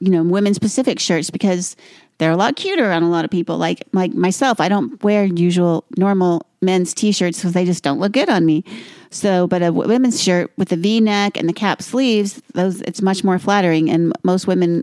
[0.00, 1.76] you know women specific shirts because
[2.18, 3.58] they're a lot cuter on a lot of people.
[3.58, 8.12] Like like myself, I don't wear usual normal men's t-shirts because they just don't look
[8.12, 8.64] good on me.
[9.10, 13.22] So, but a women's shirt with the V-neck and the cap sleeves, those it's much
[13.22, 14.82] more flattering, and most women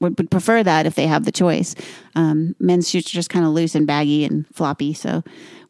[0.00, 1.76] would, would prefer that if they have the choice.
[2.16, 5.22] Um, men's shirts are just kind of loose and baggy and floppy, so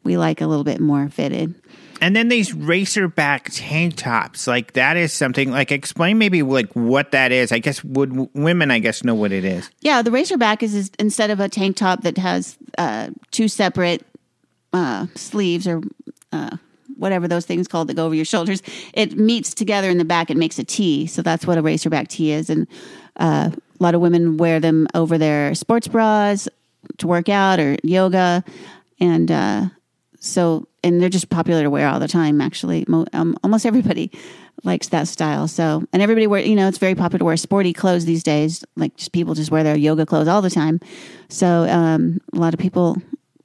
[0.03, 1.53] we like a little bit more fitted.
[2.03, 5.51] And then these racerback tank tops, like that is something.
[5.51, 7.53] Like, explain maybe like what that is.
[7.53, 9.69] I guess would women, I guess, know what it is.
[9.79, 14.05] Yeah, the racerback is, is instead of a tank top that has uh, two separate
[14.73, 15.81] uh, sleeves or
[16.33, 16.57] uh,
[16.97, 18.61] whatever those things called that go over your shoulders,
[18.93, 21.07] it meets together in the back and makes a T.
[21.07, 22.49] So that's what a racerback tee is.
[22.49, 22.67] And
[23.15, 26.49] uh, a lot of women wear them over their sports bras
[26.97, 28.43] to work out or yoga.
[28.99, 29.67] And uh,
[30.23, 32.85] so, and they're just popular to wear all the time, actually.
[32.87, 34.09] Mo- um, almost everybody
[34.63, 35.49] likes that style.
[35.49, 38.63] So, and everybody wear, you know, it's very popular to wear sporty clothes these days.
[38.77, 40.79] Like just people just wear their yoga clothes all the time.
[41.27, 43.01] So, um, a lot of people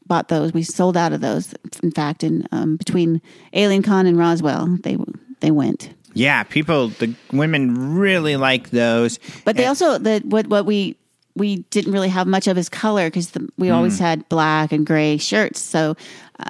[0.07, 0.53] bought those.
[0.53, 1.53] We sold out of those.
[1.83, 3.21] In fact, in um, between
[3.55, 4.97] Alien Con and Roswell, they
[5.41, 5.93] they went.
[6.15, 9.19] Yeah, people, the women really like those.
[9.45, 10.97] But they also the what what we
[11.39, 15.17] we didn't really have much of is color because we always had black and gray
[15.17, 15.61] shirts.
[15.61, 15.97] So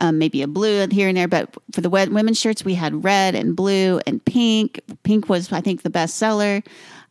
[0.00, 1.28] um, maybe a blue here and there.
[1.28, 4.80] But for the women's shirts, we had red and blue and pink.
[5.02, 6.62] Pink was I think the best seller.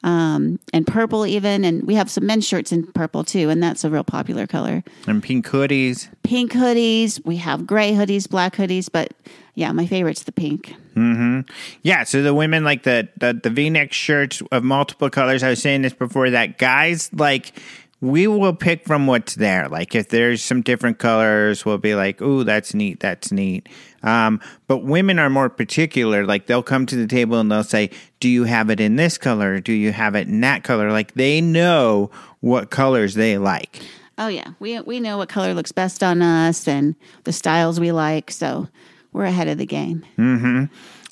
[0.03, 3.83] Um, and purple even, and we have some men's shirts in purple too, and that's
[3.83, 4.83] a real popular color.
[5.07, 6.07] And pink hoodies.
[6.21, 9.11] Pink hoodies, we have gray hoodies, black hoodies, but
[9.55, 10.75] yeah, my favorite's the pink.
[10.93, 11.41] Hmm.
[11.81, 15.41] Yeah, so the women like the, the, the V-neck shirts of multiple colors.
[15.41, 17.53] I was saying this before that guys like
[17.99, 19.67] we will pick from what's there.
[19.67, 22.99] Like if there's some different colors, we'll be like, "Ooh, that's neat.
[22.99, 23.67] That's neat."
[24.03, 26.25] Um, but women are more particular.
[26.25, 27.89] Like they'll come to the table and they'll say,
[28.19, 29.59] "Do you have it in this color?
[29.59, 33.81] Do you have it in that color?" Like they know what colors they like.
[34.19, 37.91] Oh yeah, we we know what color looks best on us and the styles we
[37.91, 38.67] like, so
[39.11, 40.05] we're ahead of the game.
[40.15, 40.65] Hmm.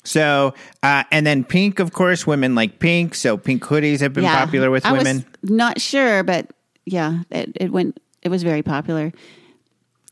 [0.04, 3.16] So, uh, and then pink, of course, women like pink.
[3.16, 5.26] So pink hoodies have been yeah, popular with I women.
[5.42, 6.50] Was not sure, but
[6.86, 8.00] yeah, it, it went.
[8.22, 9.12] It was very popular.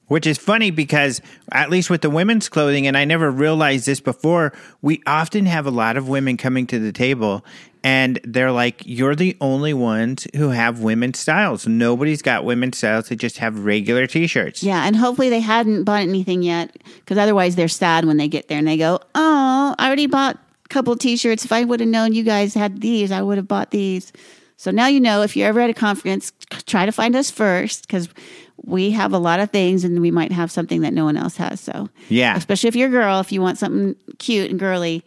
[0.07, 4.01] Which is funny because, at least with the women's clothing, and I never realized this
[4.01, 4.53] before,
[4.83, 7.43] we often have a lot of women coming to the table
[7.85, 11.67] and they're like, You're the only ones who have women's styles.
[11.67, 13.09] Nobody's got women's styles.
[13.09, 14.63] They just have regular t shirts.
[14.63, 18.49] Yeah, and hopefully they hadn't bought anything yet, because otherwise they're sad when they get
[18.49, 21.45] there and they go, "Oh, I already bought a couple T-shirts.
[21.45, 24.13] If I would have known you guys had these, I would have bought these."
[24.57, 25.23] So now you know.
[25.23, 26.33] If you're ever at a conference,
[26.67, 28.09] try to find us first, because
[28.57, 31.37] we have a lot of things, and we might have something that no one else
[31.37, 31.61] has.
[31.61, 32.37] So Yeah.
[32.37, 35.05] especially if you're a girl, if you want something cute and girly,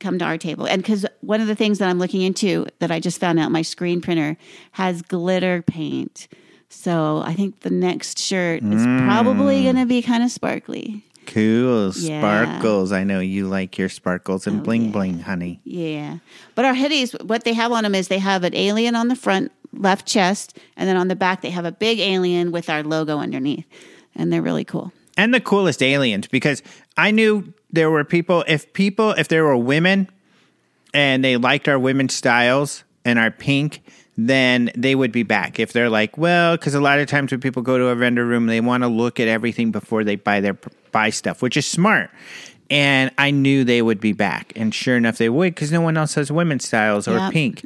[0.00, 0.66] come to our table.
[0.66, 3.50] And because one of the things that I'm looking into that I just found out
[3.50, 4.36] my screen printer
[4.72, 6.28] has glitter paint.
[6.68, 9.64] So I think the next shirt is probably mm.
[9.64, 11.04] going to be kind of sparkly.
[11.26, 11.92] Cool.
[11.96, 12.20] Yeah.
[12.20, 12.92] Sparkles.
[12.92, 14.90] I know you like your sparkles and oh, bling yeah.
[14.90, 15.60] bling, honey.
[15.64, 16.18] Yeah.
[16.54, 19.16] But our hoodies, what they have on them is they have an alien on the
[19.16, 22.82] front left chest, and then on the back, they have a big alien with our
[22.82, 23.66] logo underneath.
[24.14, 24.92] And they're really cool.
[25.16, 26.62] and the coolest aliens because
[26.96, 30.08] I knew there were people if people if there were women
[30.92, 33.82] and they liked our women's styles and our pink
[34.16, 37.40] then they would be back if they're like well because a lot of times when
[37.40, 40.40] people go to a vendor room they want to look at everything before they buy
[40.40, 40.56] their
[40.92, 42.10] buy stuff which is smart
[42.70, 45.96] and I knew they would be back and sure enough they would because no one
[45.96, 47.32] else has women's styles or Yep.
[47.32, 47.64] pink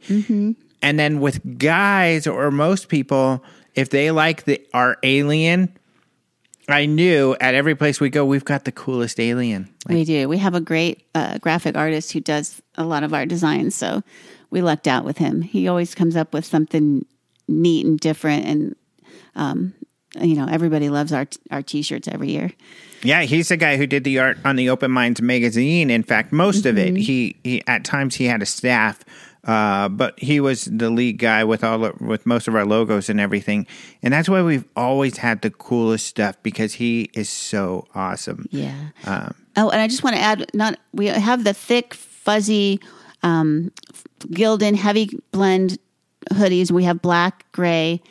[0.81, 3.45] and then with guys or most people
[3.75, 5.73] if they like the our alien
[6.71, 9.71] I knew at every place we go, we've got the coolest alien.
[9.89, 10.29] we do.
[10.29, 13.75] We have a great uh, graphic artist who does a lot of our designs.
[13.75, 14.03] So
[14.51, 15.43] we lucked out with him.
[15.43, 17.05] He always comes up with something
[17.49, 18.45] neat and different.
[18.47, 18.77] And,
[19.35, 19.75] um,
[20.21, 22.53] you know, everybody loves our, our t shirts every year.
[23.03, 25.91] Yeah, he's the guy who did the art on the Open Minds magazine.
[25.91, 29.05] In fact, most of it, he, he at times he had a staff,
[29.45, 33.09] uh, but he was the lead guy with all of- with most of our logos
[33.09, 33.67] and everything.
[34.03, 38.47] And that's why we've always had the coolest stuff because he is so awesome.
[38.51, 38.89] Yeah.
[39.07, 42.81] oh, and I just want to add, not we have the thick, fuzzy,
[43.23, 43.73] um,
[44.21, 45.79] Gildan heavy blend
[46.33, 46.71] hoodies.
[46.71, 48.03] We have black, gray,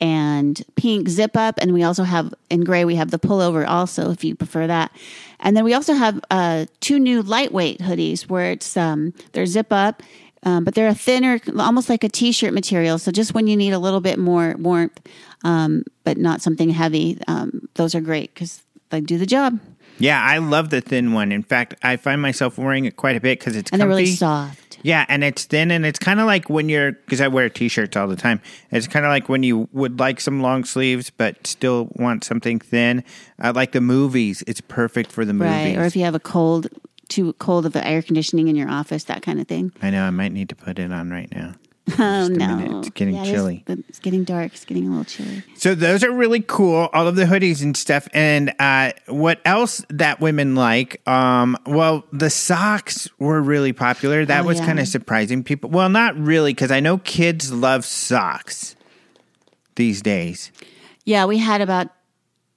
[0.00, 2.84] and pink zip up, and we also have in gray.
[2.84, 4.92] We have the pullover also, if you prefer that.
[5.40, 9.72] And then we also have uh, two new lightweight hoodies where it's um, they're zip
[9.72, 10.02] up.
[10.44, 12.98] Um, but they're a thinner, almost like a t-shirt material.
[12.98, 15.00] So just when you need a little bit more warmth,
[15.42, 19.58] um, but not something heavy, um, those are great because they do the job.
[19.98, 21.32] Yeah, I love the thin one.
[21.32, 24.02] In fact, I find myself wearing it quite a bit because it's and they're comfy.
[24.02, 24.78] really soft.
[24.82, 27.96] Yeah, and it's thin, and it's kind of like when you're because I wear t-shirts
[27.96, 28.40] all the time.
[28.70, 32.60] It's kind of like when you would like some long sleeves, but still want something
[32.60, 33.02] thin.
[33.42, 35.52] Uh, like the movies, it's perfect for the movies.
[35.52, 35.76] Right.
[35.76, 36.68] Or if you have a cold,
[37.08, 39.72] too cold of the air conditioning in your office, that kind of thing.
[39.82, 41.54] I know I might need to put it on right now.
[41.98, 42.56] Oh, no.
[42.56, 42.78] minute.
[42.78, 43.64] It's getting Yeah, it is- chilly.
[43.88, 44.52] It's getting dark.
[44.54, 45.42] It's getting a little chilly.
[45.56, 46.88] So those are really cool.
[46.92, 48.08] All of the hoodies and stuff.
[48.12, 51.00] And uh, what else that women like?
[51.08, 54.24] Um, well, the socks were really popular.
[54.24, 54.66] That Oh, was yeah.
[54.66, 55.70] kind of surprising people.
[55.70, 58.74] Well, not really, because I know kids love socks
[59.76, 60.50] these days.
[61.04, 61.88] Yeah, we had about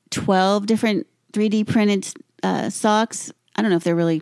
[0.09, 2.07] 12 different 3D printed
[2.43, 3.31] uh, socks.
[3.55, 4.21] I don't know if they're really,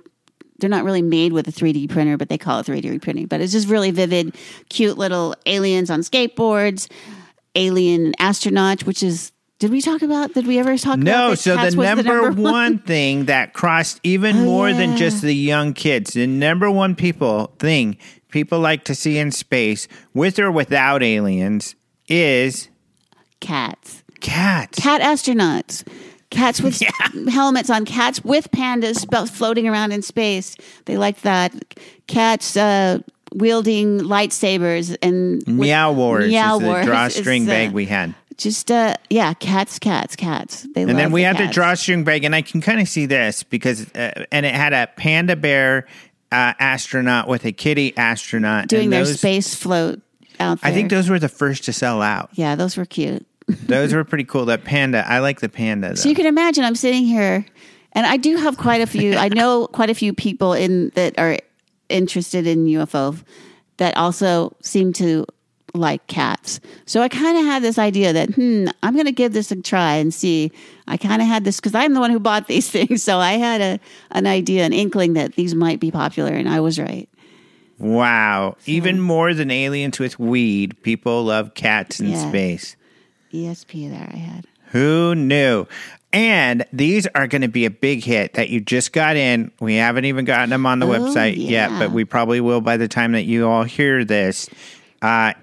[0.60, 3.28] they're not really made with a 3D printer, but they call it 3D printing.
[3.28, 4.36] But it's just really vivid,
[4.70, 6.90] cute little aliens on skateboards,
[7.56, 11.56] alien astronauts, which is, did we talk about, did we ever talk about No, so
[11.56, 16.14] cats the number, one thing that crossed even Oh, more than just the young kids,
[16.14, 17.98] the number one people thing
[18.30, 21.76] people like to see in space, with or without aliens,
[22.08, 22.70] is
[23.40, 24.04] Cats.
[24.20, 24.80] cats.
[24.80, 25.84] cat astronauts.
[26.30, 26.82] Cats with
[27.30, 30.56] helmets on, cats with pandas floating around in space.
[30.86, 31.54] They like that.
[32.08, 33.00] Cats uh,
[33.34, 38.14] wielding lightsabers and Meow Wars Meow is the Wars drawstring is, uh, bag we had.
[38.38, 40.68] Just uh, yeah, cats, cats, cats.
[40.74, 43.06] They And then we the had the drawstring bag, and I can kind of see
[43.06, 45.88] this because, uh, and it had a panda bear
[46.32, 50.00] uh, astronaut with a kitty astronaut doing their those, space float
[50.40, 50.72] out there.
[50.72, 52.30] I think those were the first to sell out.
[52.34, 53.26] yeah, those were cute.
[53.68, 54.46] Those were pretty cool.
[54.46, 55.90] That panda, I like the panda.
[55.90, 55.96] Though.
[55.96, 57.46] So you can imagine I'm sitting here
[57.94, 61.18] and I do have quite a few I know quite a few people in that
[61.18, 61.38] are
[61.90, 63.22] interested in UFO
[63.78, 65.26] that also seem to
[65.76, 66.60] like cats.
[66.88, 69.56] So I kind of had this idea that hmm, I'm going to give this a
[69.62, 70.52] try and see.
[70.88, 73.34] I kind of had this cuz I'm the one who bought these things, so I
[73.34, 73.80] had a
[74.12, 77.08] an idea, an inkling that these might be popular and I was right.
[77.78, 82.30] wow, even more than aliens with weed, people love cats in Yeah.
[82.30, 82.76] space.
[83.34, 84.46] ESP there I had.
[84.72, 85.66] Who knew?
[86.12, 89.52] And these are going to be a big hit that you just got in.
[89.60, 92.78] We haven't even gotten them on the Oh, website yet, but we probably will by
[92.78, 94.50] the time that you all hear this.
[95.02, 95.34] Uh,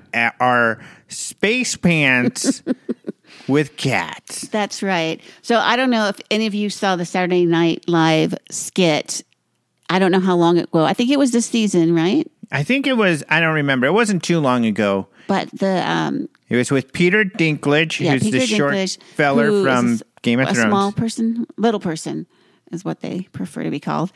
[0.41, 2.63] are space pants
[3.49, 4.49] with cats.
[4.49, 5.21] That's right.
[5.43, 9.23] So I don't know if any of you saw the Saturday Night Live skit.
[9.89, 10.85] I don't know how long ago.
[10.85, 12.31] I think it was this season, right?
[12.51, 13.87] I think it was, I don't remember.
[13.87, 15.07] It wasn't too long ago.
[15.27, 19.63] But the um, It was with Peter Dinklage, yeah, who's Peter the short Dinklage, feller
[19.63, 20.67] from Game of a Thrones.
[20.67, 22.27] A small person, little person,
[22.73, 24.13] is what they prefer to be called.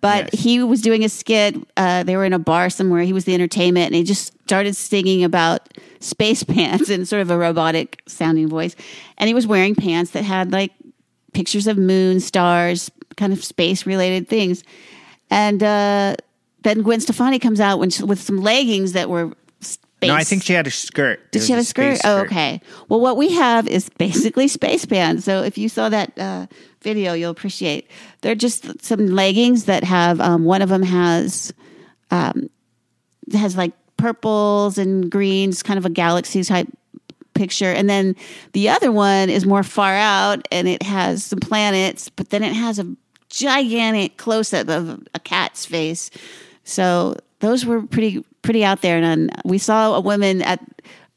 [0.00, 0.42] But Yes.
[0.42, 1.56] he was doing a skit.
[1.78, 3.02] Uh, they were in a bar somewhere.
[3.02, 7.30] He was the entertainment, and he just started singing about space pants in sort of
[7.30, 8.76] a robotic sounding voice.
[9.16, 10.72] And he was wearing pants that had like
[11.32, 14.62] pictures of moon, stars, kind of space related things.
[15.30, 16.16] And uh,
[16.62, 19.32] then Gwen Stefani comes out when she, with some leggings that were
[19.96, 20.08] space.
[20.08, 21.32] No, I think she had a skirt.
[21.32, 21.96] Did she have a skirt?
[21.96, 22.60] space Oh, okay.
[22.88, 25.24] Well, what we have is basically space pants.
[25.24, 26.46] So if you saw that uh,
[26.82, 27.90] video, you'll appreciate.
[28.20, 31.52] They're just some leggings that have um, one of them has
[32.10, 32.48] um,
[33.32, 36.68] has like purples and greens, kind of a galaxy type
[37.34, 38.14] picture, and then
[38.52, 42.52] the other one is more far out and it has some planets, but then it
[42.52, 42.96] has a
[43.28, 46.10] gigantic close up of a cat's face.
[46.62, 50.60] So those were pretty pretty out there, and um, we saw a woman at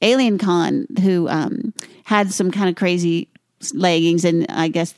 [0.02, 1.74] Alien Con who um,
[2.06, 3.30] had some kind of crazy
[3.74, 4.96] leggings, and I guess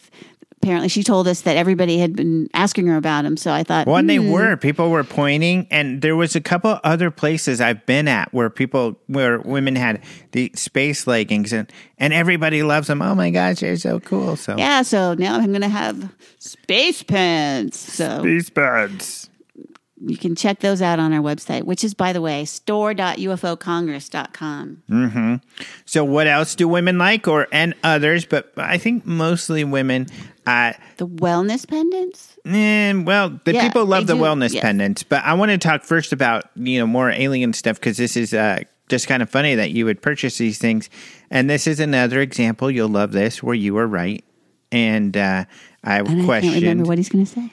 [0.61, 3.37] apparently she told us that everybody had been asking her about them.
[3.37, 4.57] So I thought, Well, and they hmm, were.
[4.57, 8.99] People were pointing, and there was a couple other places I've been at where people,
[9.07, 10.01] where women had
[10.31, 13.01] the space leggings, and and everybody loves them.
[13.01, 14.35] Oh my gosh, they're so cool.
[14.35, 14.81] So yeah.
[14.83, 17.79] So now I'm going to have space pants.
[17.79, 19.29] So space buds.
[20.05, 25.41] You can check those out on our website, which is, by the way, store.ufocongress.com.
[25.85, 28.25] So what else do women like, or and others?
[28.25, 30.07] But I think mostly women.
[30.45, 32.37] Uh, The wellness pendants.
[32.45, 34.61] Eh, well, the Yeah, people love the do, wellness yes.
[34.61, 38.17] pendants, but I want to talk first about you know more alien stuff because this
[38.17, 40.89] is uh, just kind of funny that you would purchase these things,
[41.29, 42.71] and this is another example.
[42.71, 44.23] You'll love this where you were right,
[44.71, 45.45] and uh,
[45.83, 47.51] I have And I can't remember what he's going to say.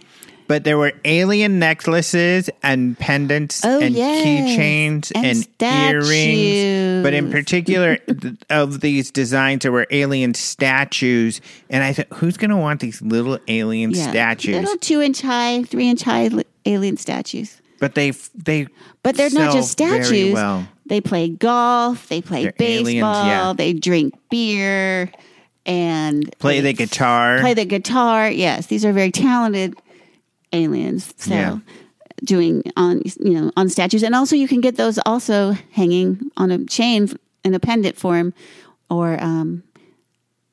[0.49, 4.24] But there were alien necklaces and pendants Oh, and yes.
[4.24, 7.03] keychains And and, earrings.
[7.03, 11.40] But in particular, th- of these designs, there were alien statues.
[11.68, 14.09] And I thought, who's going to want these little alien Yeah.
[14.11, 14.55] statues?
[14.55, 16.30] Little two inch high, three inch high
[16.64, 17.61] alien statues.
[17.78, 18.68] But they they
[19.03, 20.32] But they're not just statues.
[20.34, 20.66] well.
[20.86, 23.53] They play golf, they play They're aliens, baseball, yeah.
[23.57, 25.11] they drink beer,
[25.66, 27.40] and Play the guitar.
[27.40, 28.30] Play the guitar.
[28.30, 29.74] Yes, these are very talented
[30.57, 31.12] aliens.
[31.16, 31.59] So Yeah.
[32.24, 36.50] doing on you know on statues, and also you can get those also hanging on
[36.50, 37.09] a chain
[37.44, 38.32] in a pendant form,
[38.88, 39.62] or um,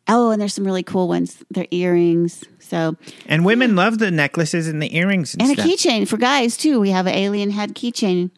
[0.07, 1.43] oh, and there's some really cool ones.
[1.49, 2.43] They're earrings.
[2.59, 2.95] So
[3.27, 6.79] and women love the necklaces and the earrings and, and a keychain for guys too.
[6.79, 8.29] We have an alien head keychain.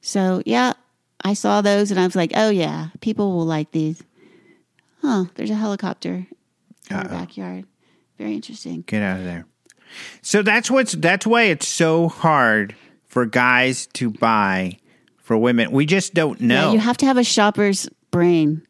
[0.00, 0.72] So yeah,
[1.24, 4.02] I saw those and I was like, oh yeah, people will like these.
[5.02, 5.24] Huh?
[5.34, 6.26] There's a helicopter
[6.90, 7.64] in our backyard.
[8.18, 8.84] Very interesting.
[8.86, 9.46] Get out of there.
[10.22, 12.74] So that's what's that's why it's so hard
[13.06, 14.78] for guys to buy
[15.18, 15.70] for women.
[15.70, 16.68] We just don't know.
[16.68, 18.66] Yeah, you have to have a shopper's brain.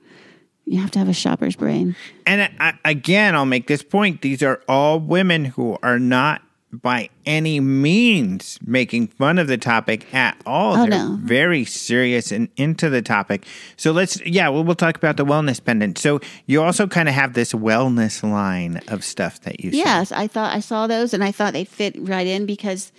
[0.65, 1.97] You have to have a shopper's brain.
[2.27, 6.43] And I, again, I'll make this point: these are all women who are not
[6.73, 10.75] by any means making fun of the topic at all.
[10.75, 11.19] Oh, They're no.
[11.21, 13.45] very serious and into the topic.
[13.77, 15.99] So let's, yeah, we'll, we'll talk about the wellness pendant.
[15.99, 19.71] So you also kind of have this wellness line of stuff that you.
[19.71, 22.91] Yes, I thought I saw those and I thought they fit right in because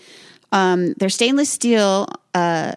[0.52, 2.74] um, they're stainless steel uh,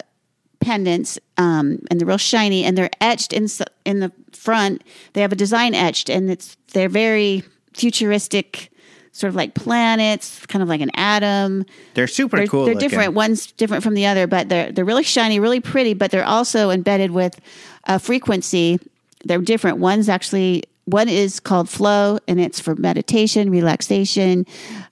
[0.61, 3.49] pendants um, and they're real shiny and they're etched in
[3.85, 4.83] in the front.
[5.13, 7.45] They have a design etched and it's they're very
[7.75, 8.71] futuristic,
[9.17, 11.65] sort of like planets, kind of like an atom.
[11.95, 12.65] they're super They're, cool.
[12.67, 12.89] they're looking.
[12.89, 13.15] different.
[13.15, 15.95] One's different from the other, but they're they're really shiny, really pretty.
[15.95, 17.41] But they're also embedded with
[17.85, 18.79] a frequency.
[19.25, 19.79] They're different.
[19.79, 24.47] One's actually one is called flow, and it's for meditation, relaxation,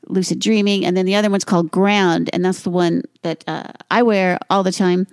[0.08, 3.70] lucid dreaming, and then the other one's called ground, and that's the one that uh,
[3.90, 5.06] I wear all the time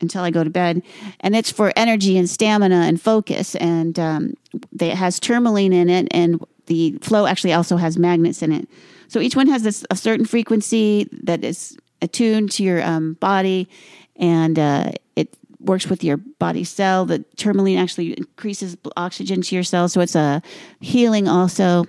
[0.00, 0.82] until I go to bed,
[1.20, 3.54] and it's for energy and stamina and focus.
[3.56, 4.34] And um,
[4.72, 8.68] they, it has tourmaline in it, and the flow actually also has magnets in it.
[9.08, 13.68] So each one has this a certain frequency that is attuned to your um, body,
[14.16, 17.04] and uh, it works with your body cell.
[17.06, 20.40] The tourmaline actually increases oxygen to your cells, so it's a
[20.80, 21.84] healing also.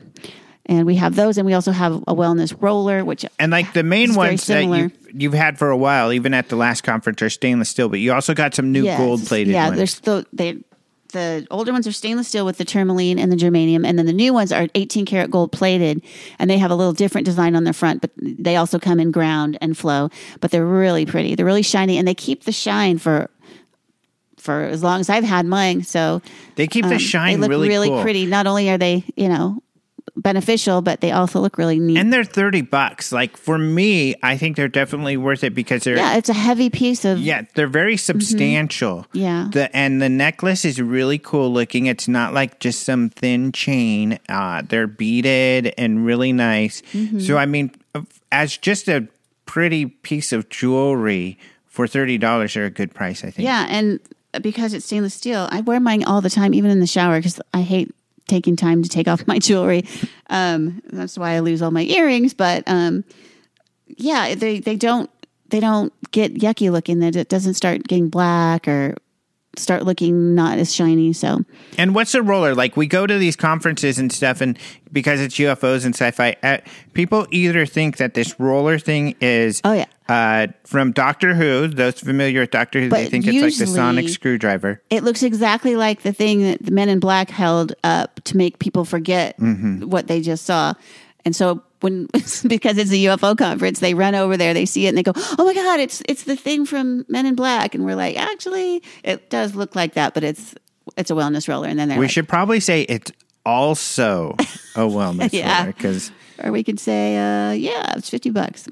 [0.66, 3.82] And we have those, and we also have a wellness roller, which And like the
[3.82, 7.30] main ones that you, you've had for a while, even at the last conference, are
[7.32, 7.90] stainless steel.
[7.90, 9.00] But you also got some new Yes.
[9.00, 9.78] gold plated Yeah, ones.
[9.78, 10.58] they're still they
[11.10, 14.14] the older ones are stainless steel with the tourmaline and the germanium, and then the
[14.14, 16.02] new ones are 18 karat gold plated,
[16.38, 19.12] and they have a little different design on the front, but they also come in
[19.12, 20.10] ground and flow.
[20.40, 21.36] But they're really pretty.
[21.36, 23.30] They're really shiny, and they keep the shine for
[24.38, 25.84] for as long as I've had mine.
[25.84, 26.22] So
[26.56, 28.02] They keep the um, shine they look really, really cool.
[28.02, 28.26] pretty.
[28.26, 29.62] Not only are they you know
[30.16, 31.98] beneficial, but they also look really neat.
[31.98, 33.12] And they're 30 bucks.
[33.12, 36.70] Like for me, I think they're definitely worth it because they're yeah, it's a heavy
[36.70, 39.00] piece of Yeah, they're very substantial.
[39.00, 39.18] Mm-hmm.
[39.18, 39.50] Yeah.
[39.52, 41.86] The and the necklace is really cool looking.
[41.86, 44.20] It's not like just some thin chain.
[44.28, 46.82] Uh they're beaded and really nice.
[46.94, 47.20] Mm-hmm.
[47.20, 47.72] So I mean
[48.32, 49.08] as just a
[49.46, 53.46] pretty piece of jewelry for $30 are a good price, I think.
[53.46, 54.00] Yeah, and
[54.42, 57.42] because it's stainless steel, I wear mine all the time, even in the shower, because
[57.54, 57.94] I hate
[58.30, 59.86] taking time to take off my jewelry.
[60.30, 62.34] Um, that's why I lose all my earrings.
[62.34, 63.04] But um,
[63.88, 65.10] yeah, they they don't
[65.50, 67.00] they don't get yucky looking.
[67.00, 68.96] That it doesn't start getting black or
[69.60, 71.14] start looking not as shiny.
[71.14, 71.44] So
[71.78, 72.76] And what's a roller like?
[72.78, 74.58] We go to these conferences and stuff, and
[74.92, 76.58] because it's UFOs and sci-fi, uh,
[76.94, 79.86] people either think that this roller thing is Oh, yeah.
[80.08, 81.68] uh, from Doctor Who.
[81.68, 84.82] Those familiar with Doctor Who, they But think it's like the sonic screwdriver.
[84.90, 88.60] it looks exactly like the thing that the men in black held up to make
[88.60, 90.74] people forget what they just saw.
[91.26, 92.06] And so when
[92.48, 95.14] because it's a UFO conference, they run over there, they see it, and they go,
[95.16, 98.84] "Oh my god, it's it's the thing from Men in Black!" And we're like, "Actually,
[99.04, 100.56] it does look like that, but it's
[100.98, 103.12] it's a wellness roller." And then they're We like, should probably say it's
[103.46, 104.36] also
[104.76, 105.60] a wellness Yeah.
[105.62, 106.12] roller because
[106.44, 108.68] or we could say, uh, "Yeah, it's fifty bucks."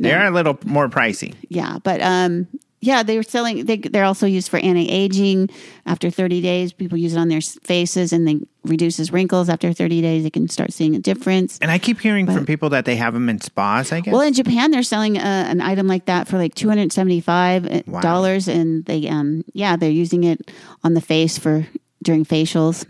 [0.00, 1.34] they are a little more pricey.
[1.48, 2.46] Yeah, but um,
[2.80, 3.64] yeah, they were selling.
[3.66, 5.50] They they're also used for anti aging.
[5.86, 9.48] After thirty days, people use it on their faces, and they reduces wrinkles.
[9.48, 11.58] After thirty days, they can start seeing a difference.
[11.60, 13.90] And I keep hearing from people that they have them in spas.
[13.90, 14.12] I guess.
[14.12, 17.20] Well, in Japan, they're selling uh, an item like that for like two hundred seventy
[17.20, 18.00] five Wow.
[18.00, 20.50] dollars, and they um yeah they're using it
[20.84, 21.66] on the face for
[22.02, 22.86] during facials.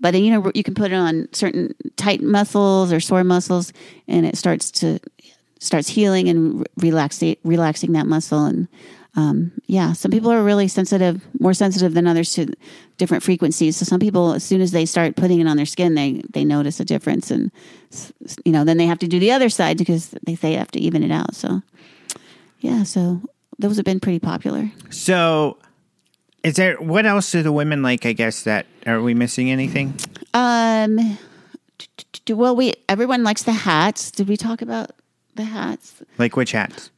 [0.00, 3.72] But you know you can put it on certain tight muscles or sore muscles,
[4.08, 4.98] and it starts to
[5.64, 8.68] starts healing and relaxing relaxing that muscle and.
[9.16, 12.52] Um, yeah, some people are really sensitive, more sensitive than others to
[12.98, 13.76] different frequencies.
[13.76, 16.44] So some people, as soon as they start putting it on their skin, they they
[16.44, 17.52] notice a difference, and
[18.44, 20.80] you know, then they have to do the other side because they they have to
[20.80, 21.36] even it out.
[21.36, 21.62] So,
[22.58, 23.20] yeah, so
[23.56, 24.72] those have been pretty popular.
[24.90, 25.58] so,
[26.42, 28.04] is there what else do the women like?
[28.06, 29.94] I guess that are we missing anything?
[30.34, 31.18] Um,
[32.28, 34.10] well, we everyone likes the hats.
[34.10, 34.90] Did we talk about
[35.36, 36.02] the hats?
[36.18, 36.90] Like which hats?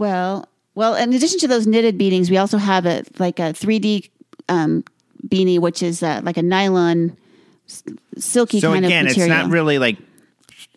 [0.00, 4.10] Well, well, in addition to those knitted beanies, we also have a like a 3D
[4.48, 4.84] um,
[5.26, 7.16] beanie, which is uh, like a nylon
[7.68, 7.82] s-
[8.16, 9.42] silky So kind again, of it's material.
[9.44, 9.98] not really like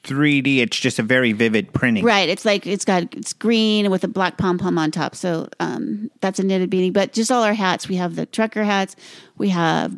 [0.04, 0.58] 3D.
[0.58, 2.04] It's just a very vivid printing.
[2.04, 2.28] Right.
[2.30, 5.16] It's like it's got it's green with a black pom pom on top.
[5.16, 6.92] So um, that's a knitted beanie.
[6.92, 7.88] But just all our hats.
[7.88, 8.96] We have the trucker hats.
[9.38, 9.94] We have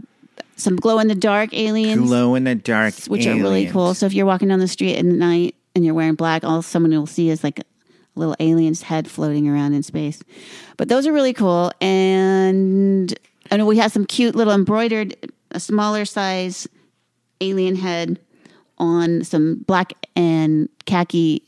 [0.55, 3.93] some glow in the dark aliens, Glow in the dark, which are really cool.
[3.93, 6.91] So if you're walking down the street at night and you're wearing black, all someone
[6.91, 7.63] will see is like a
[8.15, 10.21] little alien's head floating around in space.
[10.77, 11.71] But those are really cool.
[11.81, 13.13] And
[13.51, 15.15] and we have some cute little embroidered,
[15.51, 16.67] a smaller size
[17.41, 18.19] alien head
[18.77, 21.43] on some black and khaki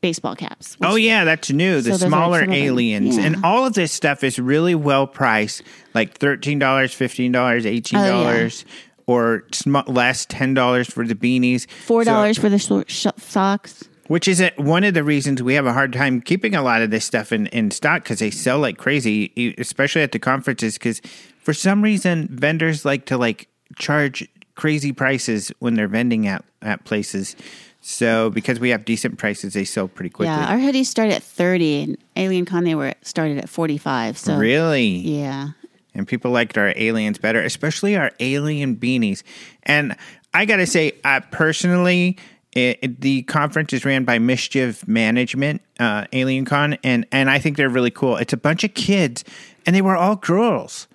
[0.00, 0.76] baseball caps.
[0.80, 1.80] Oh, which- Oh yeah, that's new.
[1.80, 2.64] The So smaller some of them.
[2.64, 3.24] aliens Yeah.
[3.24, 5.62] and all of this stuff is really well priced,
[5.94, 8.64] like thirteen dollars, fifteen dollars, eighteen Oh, dollars,
[9.06, 11.68] or sm- less, ten dollars for the beanies.
[11.86, 13.84] Four So- dollars for the short sh- socks.
[14.08, 16.82] which is a, one of the reasons we have a hard time keeping a lot
[16.82, 20.74] of this stuff in, in stock because they sell like crazy, especially at the conferences.
[20.74, 21.00] Because
[21.38, 23.48] for some reason, vendors like to like
[23.78, 27.36] charge crazy prices when they're vending at at places.
[27.84, 30.32] So because we have decent prices, they sell pretty quickly.
[30.34, 34.16] Yeah, our hoodies start at thirty, and Alien Con they were started at forty five.
[34.18, 34.86] So really?
[34.86, 35.48] yeah,
[35.94, 39.22] and people liked our aliens better, especially our alien beanies.
[39.64, 39.96] And
[40.34, 42.16] I got to say, I personally,
[42.52, 47.38] it, it- the conference is ran by Mischief Management, uh, Alien Con, and and I
[47.38, 48.16] think they're really cool.
[48.16, 49.24] It's a bunch of kids,
[49.66, 50.86] and they were all girls.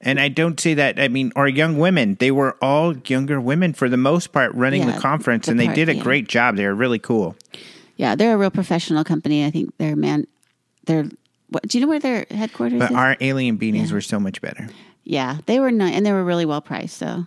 [0.00, 1.00] And I don't say that.
[1.00, 2.16] I mean, or young women.
[2.20, 5.60] They were all younger women for the most part running Yeah, the conference, the and
[5.60, 6.02] they did a yeah.
[6.02, 6.56] great job.
[6.56, 7.36] They were really cool.
[7.96, 9.46] yeah, they're a real professional company.
[9.46, 10.26] I think they're man.
[10.84, 11.06] They're
[11.54, 11.66] what?
[11.68, 12.78] Do you know where their headquarters are?
[12.80, 12.96] But is?
[12.96, 14.68] our alien beanies were so much better.
[15.04, 16.96] yeah, they were nice, and they were really well priced.
[16.98, 17.26] So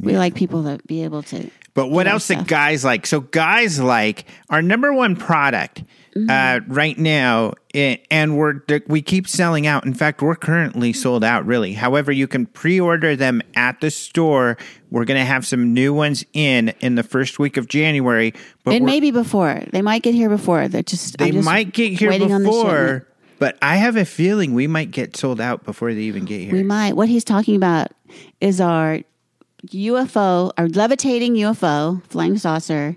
[0.00, 1.50] we like people to be able to.
[1.74, 2.46] But what else do stuff.
[2.46, 3.06] guys like?
[3.06, 5.84] So guys like our number one product
[6.16, 6.30] Mm-hmm.
[6.30, 9.84] uh, right now, i and we're we keep selling out.
[9.84, 11.44] In fact, we're currently sold out.
[11.44, 14.56] Really, however, you can pre-order them at the store.
[14.90, 18.32] We're going to have some new ones in in the first week of January.
[18.64, 20.68] But And we're- maybe before they might get here before.
[20.68, 23.06] They're just they just might get here the before.
[23.38, 26.52] But I have a feeling we might get sold out before they even get here.
[26.52, 26.94] We might.
[26.96, 27.88] What he's talking about
[28.40, 29.00] is our
[29.68, 32.96] UFO, our levitating UFO flying saucer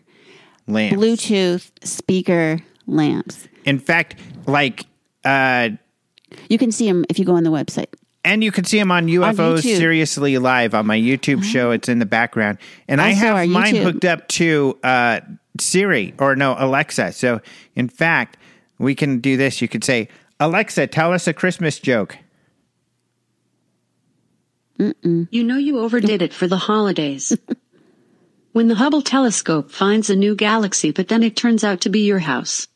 [0.67, 0.95] Lamps.
[0.97, 3.47] Bluetooth speaker lamps.
[3.65, 4.85] In fact, like.
[5.25, 5.69] Uh,
[6.49, 7.87] You can see them if you go on the website.
[8.23, 9.77] And you can see them on UFOs YouTube.
[9.77, 11.71] Seriously Live on my YouTube show.
[11.71, 12.59] It's in the background.
[12.87, 13.83] And I Also our have mine YouTube.
[13.83, 15.21] hooked up to uh,
[15.59, 17.13] Siri or no, Alexa.
[17.13, 17.41] So,
[17.75, 18.37] in fact,
[18.77, 19.61] we can do this.
[19.61, 20.09] You could say,
[20.39, 22.17] Alexa, tell us a Christmas joke.
[24.77, 27.37] You know you overdid it for the holidays.
[28.53, 32.01] when the Hubble telescope finds a new galaxy, but then it turns out to be
[32.01, 32.67] your house.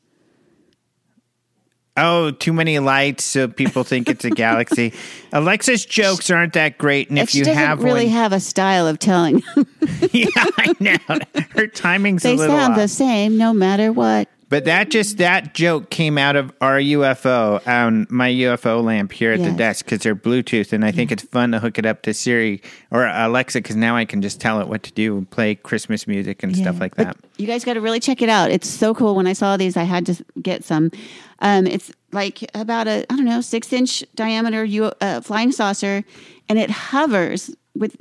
[1.95, 4.93] Oh, too many lights, so people think it's a galaxy.
[5.31, 8.39] Alexa's jokes aren't that great, and if she you doesn't have really one, have a
[8.39, 9.43] style of telling.
[10.11, 11.19] yeah, I know
[11.51, 12.79] her timing's they a little sound off.
[12.79, 14.27] the same no matter what.
[14.49, 19.31] But that just that joke came out of our UFO on my UFO lamp here
[19.31, 22.03] at the desk because they're Bluetooth, and I think it's fun to hook it up
[22.03, 22.61] to Siri
[22.91, 26.05] or Alexa because now I can just tell it what to do and play Christmas
[26.07, 26.79] music and stuff Yeah.
[26.81, 27.17] like But that.
[27.37, 28.51] You guys got to really check it out.
[28.51, 29.15] It's so cool.
[29.15, 30.91] When I saw these, I had to get some.
[31.39, 36.03] Um, it's like about a I don't know six inch diameter U, uh, flying saucer,
[36.47, 37.99] and it hovers with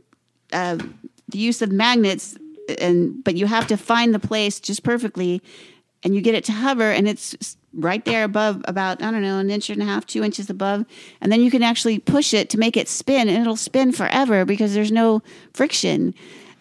[0.52, 0.76] uh,
[1.28, 2.36] the use of magnets.
[2.78, 5.42] And but you have to find the place just perfectly,
[6.04, 9.38] and you get it to hover, and it's right there above about I don't know
[9.38, 10.84] an inch and a half, two inches above,
[11.20, 14.44] and then you can actually push it to make it spin, and it'll spin forever
[14.44, 15.22] because there's no
[15.54, 16.14] friction.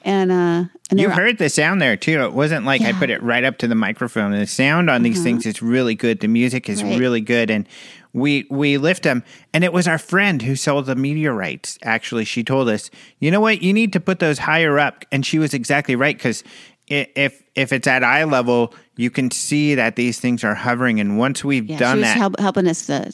[0.04, 2.22] And uh, and You heard the sound there too.
[2.24, 4.32] It wasn't like I put it right up to the microphone.
[4.32, 6.22] The sound on these things is really good.
[6.22, 7.00] The music is Right.
[7.00, 7.68] really good, and
[8.14, 9.24] we we lift them.
[9.54, 11.78] And it was our friend who sold the meteorites.
[11.84, 12.90] Actually, she told us,
[13.20, 15.06] you know what, you need to put those higher up.
[15.12, 16.44] And she was exactly right because
[16.88, 21.00] if if it's at eye level, you can see that these things are hovering.
[21.00, 22.90] And once we've Yeah, done that, help, helping us.
[22.90, 23.12] Uh,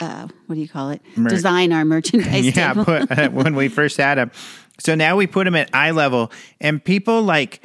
[0.00, 1.02] uh, what do you call it?
[1.14, 2.56] Design our merchandise.
[2.56, 4.30] yeah, put, when we first had them.
[4.80, 7.62] So now we put them at eye level, and people like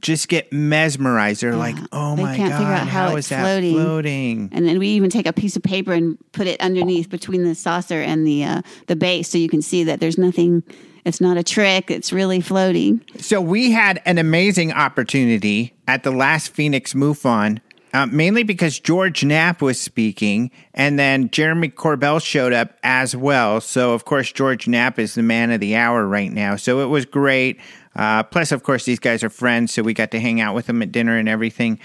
[0.00, 1.40] just get mesmerized.
[1.42, 3.74] They're like, "Oh They my can't god, figure out how how it's is that floating."
[3.74, 7.44] floating?" and then we even take a piece of paper and put it underneath between
[7.44, 10.62] the saucer and the uh, the base, so you can see that there's nothing.
[11.04, 11.90] It's not a trick.
[11.90, 13.02] It's really floating.
[13.18, 17.60] So we had an amazing opportunity at the last Phoenix MUFON,
[17.94, 23.60] uh, mainly because George Knapp was speaking, and then Jeremy Corbell showed up as well.
[23.60, 26.56] So of course George Knapp is the man of the hour right now.
[26.56, 27.60] So it was great.
[27.96, 30.66] Uh, plus, of course, these guys are friends, so we got to hang out with
[30.66, 31.80] them at dinner and everything.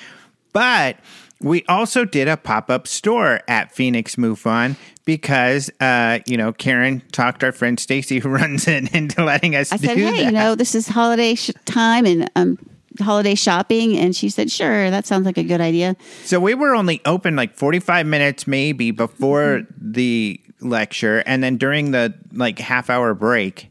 [0.51, 0.97] But
[1.43, 4.75] we also did a pop up store at Phoenix MUFON
[5.05, 9.71] because, uh, you know, Karen talked our friend Stacy, who runs it, into letting us
[9.71, 10.23] I do said, "Hey, that.
[10.25, 12.57] you know, this is holiday sh- time and um,
[12.99, 16.73] holiday shopping," and she said, "Sure, that sounds like a good idea." So we were
[16.73, 19.91] only open like 45 minutes maybe before Mm-hmm.
[19.91, 23.69] the lecture and then during the like half hour break.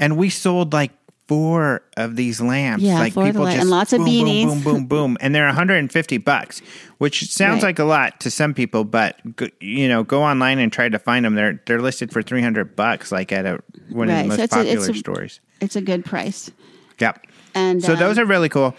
[0.00, 0.90] And we sold like
[1.32, 2.82] four of these lamps.
[2.84, 4.44] Yeah, like four of people just and lots of boom, beanies.
[4.46, 5.16] Boom, boom, boom, boom.
[5.20, 6.60] And they're 150 bucks,
[6.98, 7.68] which sounds Right.
[7.70, 9.16] like a lot to some people, but
[9.60, 11.34] you know, go online and try to find them.
[11.34, 13.60] They're they're listed for 300 bucks like at a
[13.90, 15.40] one of the most so it's a- popular it's a- stores.
[15.60, 16.50] It's a good price.
[16.98, 17.26] Yep.
[17.54, 18.74] And So um, those are really cool.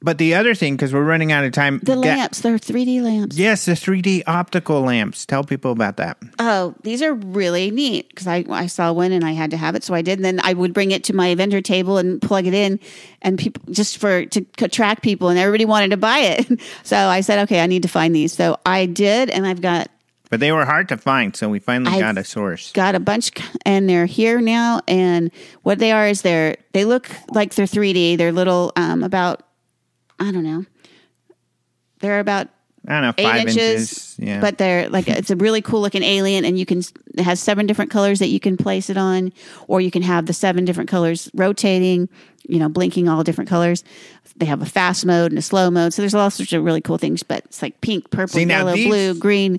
[0.00, 2.40] But the other thing, because we're running out of time, the ga- lamps.
[2.40, 3.36] They're 3D lamps.
[3.36, 5.26] Yes, the 3D optical lamps.
[5.26, 6.18] Tell people about that.
[6.38, 9.74] Oh, these are really neat because I, I saw one and I had to have
[9.74, 10.18] it, so I did.
[10.18, 12.78] And then I would bring it to my vendor table and plug it in,
[13.22, 16.60] and people just for to attract people, and everybody wanted to buy it.
[16.84, 18.32] So I said, okay, I need to find these.
[18.32, 19.88] So I did, and I've got
[20.30, 22.70] But they were hard to find, so we finally I've got a source.
[22.72, 23.32] got a bunch,
[23.66, 24.80] and they're here now.
[24.86, 25.30] And
[25.64, 28.16] what they are is they're they look like they're 3D.
[28.16, 29.42] They're little, um, about
[30.18, 30.64] I don't know,
[32.00, 32.48] they're about
[32.86, 34.16] I don't know, eight inches, inches.
[34.18, 34.40] Yeah.
[34.40, 36.82] but they're like it's a really cool looking alien, and you can
[37.14, 39.32] it has seven different colors that you can place it on,
[39.66, 42.08] or you can have the seven different colors rotating,
[42.48, 43.84] you know, blinking all different colors.
[44.36, 46.80] They have a fast mode and a slow mode, so there's all sorts of really
[46.80, 47.22] cool things.
[47.22, 49.58] But it's like pink, purple, See, yellow, these- blue, green.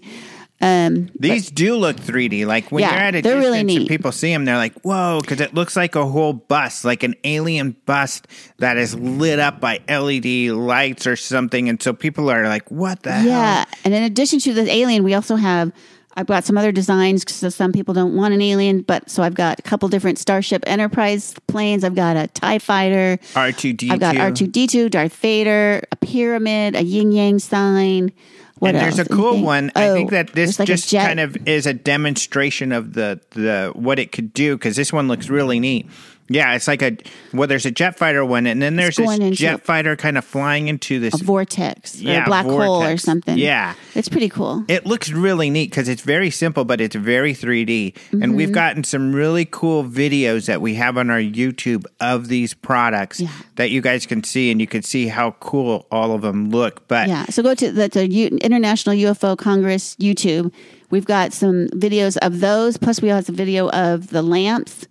[0.61, 2.45] Um, These do look 3D.
[2.45, 5.19] Like when Yeah, you're at a distance really and people see them, they're like, whoa,
[5.21, 8.21] because it looks like a whole bus, like an alien bus
[8.57, 11.69] that is lit up by LED lights or something.
[11.69, 13.25] And so people are like, what the hell?
[13.25, 13.65] Yeah, hell?
[13.85, 15.71] and in addition to the alien, we also have.
[16.15, 19.35] I've got some other designs because some people don't want an alien, but so I've
[19.35, 21.85] got a couple different Starship Enterprise planes.
[21.85, 23.19] I've got a Tie Fighter.
[23.35, 23.91] R2D2.
[23.91, 28.11] I've got R two D two, Darth Vader, a pyramid, a yin yang sign.
[28.59, 29.71] What and there's a cool one.
[29.75, 33.71] I Oh, think that this like just kind of is a demonstration of the the
[33.73, 35.87] what it could do because this one looks really neat.
[36.29, 36.95] Yeah, it's like a
[37.33, 40.67] well, there's a jet fighter one, and then there's this jet fighter kind of flying
[40.67, 41.19] into this.
[41.19, 43.37] a vortex or Yeah, a black hole or something.
[43.37, 43.73] Yeah.
[43.95, 44.63] it's pretty cool.
[44.67, 47.95] it looks really neat because it's very simple, but it's very 3D.
[48.11, 48.35] And Mm-hmm.
[48.35, 53.19] we've gotten some really cool videos that we have on our YouTube of these products
[53.19, 53.29] Yeah.
[53.55, 56.87] that you guys can see, and you can see how cool all of them look.
[56.87, 60.51] But Yeah, so go to the, the U- International UFO Congress YouTube.
[60.91, 62.77] We've got some videos of those.
[62.77, 64.87] Plus, we have a video of the lamps,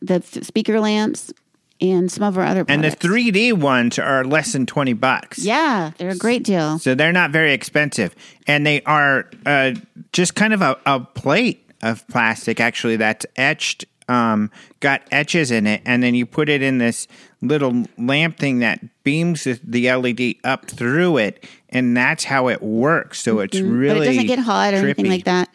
[0.00, 1.32] the f- speaker lamps,
[1.80, 5.38] and some of our other and the 3D ones are less than 20 bucks.
[5.38, 6.78] Yeah, they're a great deal.
[6.80, 8.16] So they're not very expensive.
[8.46, 9.72] And they are uh,
[10.12, 14.50] just kind of a, a plate of plastic, actually, that's etched, um,
[14.80, 15.82] got etches in it.
[15.84, 17.06] And then you put it in this
[17.42, 21.44] little lamp thing that beams the- the LED up through it.
[21.68, 23.20] And that's how it works.
[23.22, 23.70] So it's really.
[23.70, 23.88] Mm-hmm.
[23.98, 25.48] but it doesn't get hot or anything like that.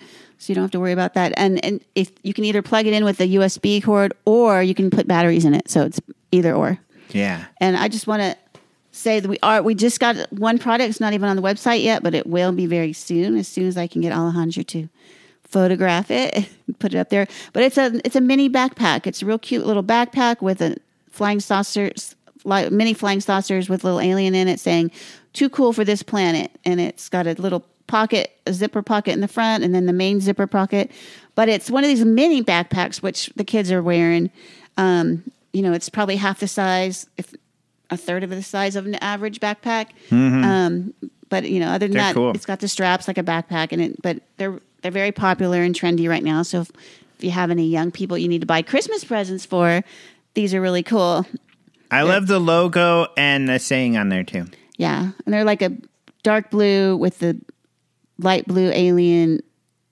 [0.44, 1.32] So you don't have to worry about that.
[1.38, 4.76] And and if you can either plug it in with a USB cord or you
[4.76, 5.70] can put batteries in it.
[5.70, 6.02] So it's
[6.34, 6.78] either or.
[7.12, 7.46] Yeah.
[7.62, 8.36] And I just want to
[8.92, 9.64] say that we are.
[9.64, 10.90] We just got one product.
[10.90, 13.38] It's not even on the website yet, but it will be very soon.
[13.38, 14.90] As soon as I can get Alejandro to
[15.44, 17.26] photograph it, put it up there.
[17.54, 19.08] But it's a it's a mini backpack.
[19.08, 20.76] It's a real cute little backpack with a
[21.10, 24.92] flying saucers, like mini flying saucers with little alien in it, saying
[25.32, 29.22] "Too cool for this planet," and it's got a little pocket, a zipper pocket in
[29.22, 30.90] the front, and then the main zipper pocket.
[31.36, 34.32] But it's one of these mini backpacks which the kids are wearing.
[34.78, 37.36] Um, you know, it's probably half the size, if
[37.92, 39.90] a third of the size of an average backpack.
[40.12, 40.96] Um,
[41.30, 41.98] but you know, other than Mm-hmm.
[41.98, 42.32] They're that, cool.
[42.32, 44.02] it's got the straps like a backpack, and it.
[44.02, 46.42] But they're they're very popular and trendy right now.
[46.42, 46.72] So if,
[47.20, 49.84] if you have any young people you need to buy Christmas presents for,
[50.34, 51.26] these are really cool.
[51.92, 54.46] I love the logo and the saying on there too.
[54.78, 55.72] Yeah, and they're like a
[56.24, 57.38] dark blue with the
[58.18, 59.42] light blue alien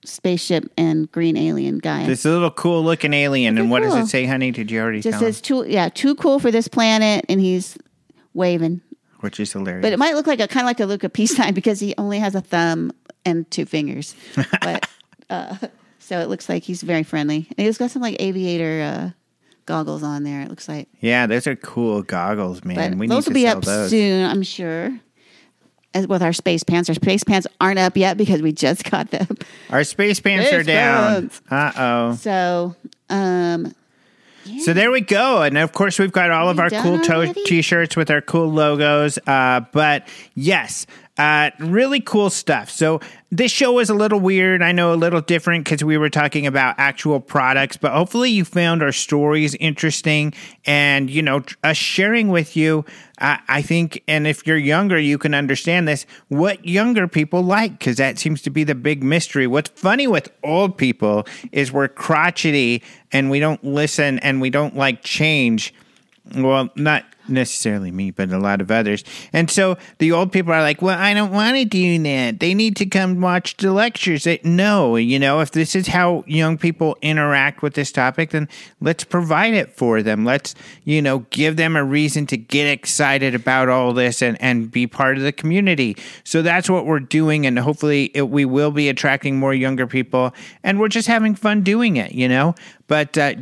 [0.05, 2.05] spaceship and green alien guy.
[2.05, 3.57] This little cool looking alien.
[3.57, 4.51] And what does it say, honey?
[4.51, 5.43] Did you already just tell says him?
[5.43, 7.77] too yeah too cool for this planet, and he's
[8.33, 8.81] waving.
[9.19, 9.83] Which is hilarious.
[9.83, 11.93] But it might look like a kind of like a of peace sign because he
[11.97, 12.91] only has a thumb
[13.23, 14.15] and two fingers.
[14.61, 14.89] but
[15.29, 15.55] uh,
[15.99, 17.47] so it looks like he's very friendly.
[17.57, 19.09] And he's got some like aviator uh,
[19.67, 20.41] goggles on there.
[20.41, 20.89] It looks like.
[21.01, 22.75] yeah, those are cool goggles, man.
[22.75, 23.91] But we those will need to be up those.
[23.91, 24.99] soon, I'm sure.
[25.93, 29.11] As with our space pants, our space pants aren't up yet because we just got
[29.11, 29.27] them.
[29.69, 31.31] Our space pants Space are down.
[31.49, 32.15] Uh oh.
[32.15, 32.75] So,
[33.09, 33.75] um,
[34.61, 35.41] So there we go.
[35.41, 37.43] And of course, we've got all of our cool already?
[37.43, 39.19] t shirts with our cool logos.
[39.27, 40.87] Uh, but yes,
[41.17, 42.69] uh, really cool stuff.
[42.69, 42.99] So
[43.31, 44.63] this show was a little weird.
[44.63, 48.45] I know a little different because we were talking about actual products, but hopefully you
[48.45, 50.33] found our stories interesting
[50.65, 52.85] and, you know, us sharing with you.
[53.19, 57.77] Uh, I think, and if you're younger, you can understand this, what younger people like,
[57.77, 59.47] because that seems to be the big mystery.
[59.47, 64.75] What's funny with old people is we're crotchety and we don't listen and we don't
[64.75, 65.73] like change.
[66.35, 69.03] Well, not necessarily me, but a lot of others.
[69.33, 72.39] And so the old people are like, well, I don't want to do that.
[72.39, 74.25] They need to come watch the lectures.
[74.25, 78.49] They, no, you know, if this is how young people interact with this topic, then
[78.79, 80.25] let's provide it for them.
[80.25, 84.71] Let's, you know, give them a reason to get excited about all this and, and
[84.71, 85.97] be part of the community.
[86.23, 87.45] So that's what we're doing.
[87.45, 90.33] And hopefully it, we will be attracting more younger people.
[90.63, 92.55] And we're just having fun doing it, you know?
[92.87, 93.33] But, uh,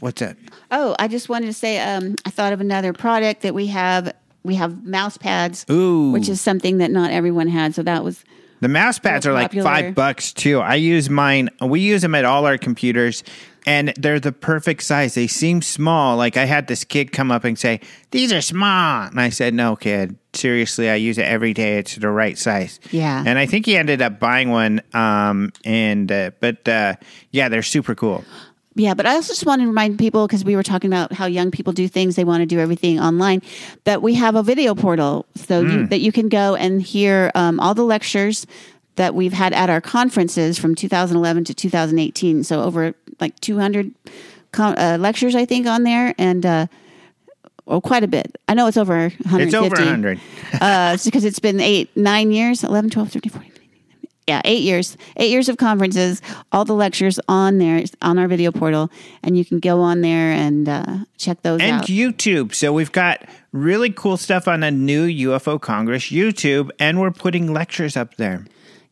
[0.00, 0.36] what's that?
[0.70, 4.14] oh, I just wanted to say, um, I thought of another product that we have.
[4.44, 6.10] We have mouse pads, Ooh.
[6.12, 7.74] which is something that not everyone had.
[7.74, 8.24] So that was
[8.60, 10.60] The mouse pads are like five bucks too.
[10.60, 11.50] I use mine.
[11.60, 13.24] We use them at all our computers,
[13.66, 15.14] and they're the perfect size.
[15.14, 16.16] They seem small.
[16.16, 17.80] Like I had this kid come up and say,
[18.10, 20.16] "These are small," and I said, "No, kid.
[20.32, 21.78] Seriously, I use it every day.
[21.78, 23.22] It's the right size." Yeah.
[23.26, 24.80] And I think he ended up buying one.
[24.94, 25.52] Um.
[25.64, 26.94] And uh, but uh,
[27.32, 28.24] yeah, they're super cool.
[28.78, 31.26] Yeah, but I also just want to remind people because we were talking about how
[31.26, 33.42] young people do things; they want to do everything online.
[33.84, 37.58] That we have a video portal, so you, that you can go and hear um,
[37.58, 38.46] all the lectures
[38.94, 42.44] that we've had at our conferences from 2011 to 2018.
[42.44, 43.92] So over like 200
[44.52, 46.66] con- uh, lectures, I think, on there, and uh,
[47.66, 48.38] oh, quite a bit.
[48.48, 49.42] I know it's over 150.
[49.44, 50.20] It's over hundred.
[50.60, 53.52] uh, because it's been eight, nine years, 11, 12, 13, 14.
[54.28, 56.20] Yeah, eight years, eight years of conferences,
[56.52, 58.90] all the lectures on there, on our video portal,
[59.22, 61.86] and you can go on there and uh, check those and out.
[61.86, 62.54] YouTube.
[62.54, 67.54] So we've got really cool stuff on the new UFO Congress YouTube, and we're putting
[67.54, 68.44] lectures up there.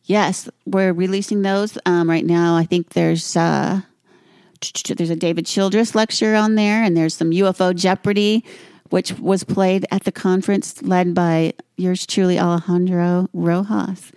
[0.05, 2.55] yes, we're releasing those um, right now.
[2.55, 3.81] I think there's uh,
[4.95, 8.43] there's a David Childress lecture on there, and there's some UFO Jeopardy,
[8.89, 14.11] which was played at the conference, led by yours truly, Alejandro Rojas.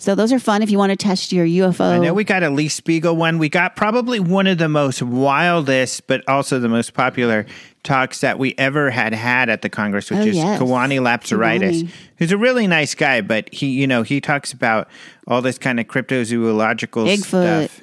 [0.00, 1.94] So those are fun if you want to test your UFO.
[1.94, 3.38] I know we got a Lee Spiegel one.
[3.38, 7.46] We got probably one of the most wildest, but also the most popular
[7.82, 10.60] talks that we ever had had at the Congress, which Oh, is yes.
[10.60, 14.88] Kewaunee Lapseritis, who's a really nice guy, but he, you know, he talks about
[15.26, 17.68] all this kind of cryptozoological Bigfoot.
[17.68, 17.80] stuff.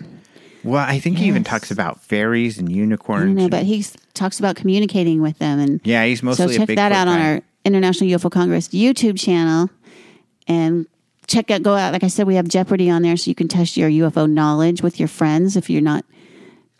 [0.63, 3.25] Well, I think he even talks about fairies and unicorns.
[3.25, 6.55] don't know, and- but he talks about communicating with them, and yeah, he's so mostly
[6.55, 9.69] a check that out on our International UFO Congress YouTube channel,
[10.47, 10.87] and
[11.27, 11.93] check out go out.
[11.93, 14.81] Like I said, we have Jeopardy on there, so you can test your UFO knowledge
[14.81, 16.06] with your friends if you're not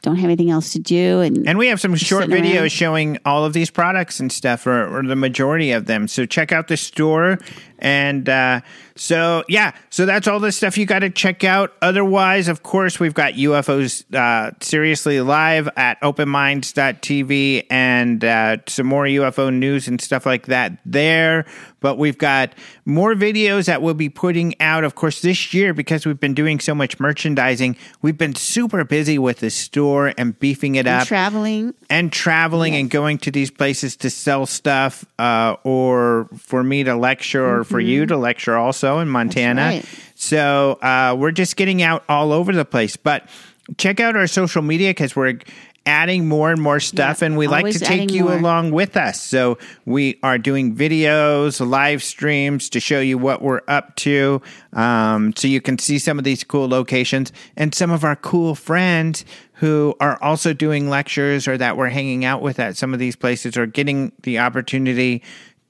[0.05, 1.19] don't have anything else to do.
[1.22, 2.72] And, And we have some short videos around.
[2.72, 6.07] showing all of these products and stuff, or, or the majority of them.
[6.07, 7.39] So check out the store
[7.80, 8.61] and uh,
[8.97, 11.73] So yeah, so that's all the stuff you got to check out.
[11.81, 19.03] Otherwise, of course, we've got UFOs uh, seriously live at openminds.tv and uh, some more
[19.03, 21.45] UFO news and stuff like that there.
[21.81, 22.53] But we've got
[22.85, 26.59] more videos that we'll be putting out, of course, this year because we've been doing
[26.59, 27.76] so much merchandising.
[28.01, 31.76] We've been super busy with the store and beefing it And up traveling.
[31.89, 36.95] and traveling and going to these places to sell stuff uh, or for me to
[36.95, 39.61] lecture or for you to lecture also in Montana.
[39.61, 39.85] right.
[40.15, 42.95] So uh, we're just getting out all over the place.
[42.97, 43.27] But
[43.77, 45.39] check out our social media because we're
[45.87, 48.33] adding more and more stuff Yeah, and we like to take you more.
[48.37, 49.21] along with us.
[49.21, 54.41] So we are doing videos, live streams to show you what we're up to.
[54.73, 58.55] Um, so you can see some of these cool locations and some of our cool
[58.55, 59.25] friends
[59.59, 63.15] who are also doing lectures or that we're hanging out with at some of these
[63.15, 65.21] places or getting the opportunity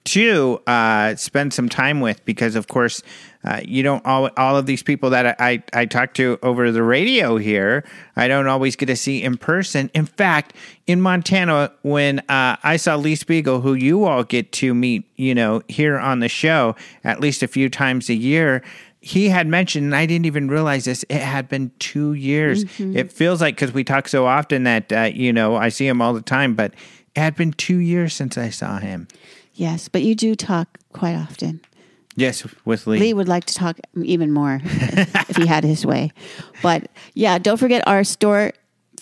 [0.06, 3.02] to uh, spend some time with because of course
[3.44, 6.72] uh, you don't all, all of these people that I, I, I talk to over
[6.72, 7.84] the radio here
[8.15, 10.53] i don't always get to see in person in fact
[10.88, 15.36] in montana when uh, i saw lee spiegel who you all get to meet you
[15.36, 18.64] know here on the show at least a few times a year
[19.06, 22.64] he had mentioned, and I didn't even realize this, it had been two years.
[22.95, 26.02] It feels like because we talk so often that, uh, you know, I see him
[26.02, 26.73] all the time, but
[27.15, 29.07] it had been two years since I saw him.
[29.56, 31.61] Yes, but you do talk quite often.
[32.18, 32.99] Yes, with Lee.
[32.99, 36.14] Lee would like to talk even more if he had his way.
[36.61, 38.53] But yeah, don't forget our store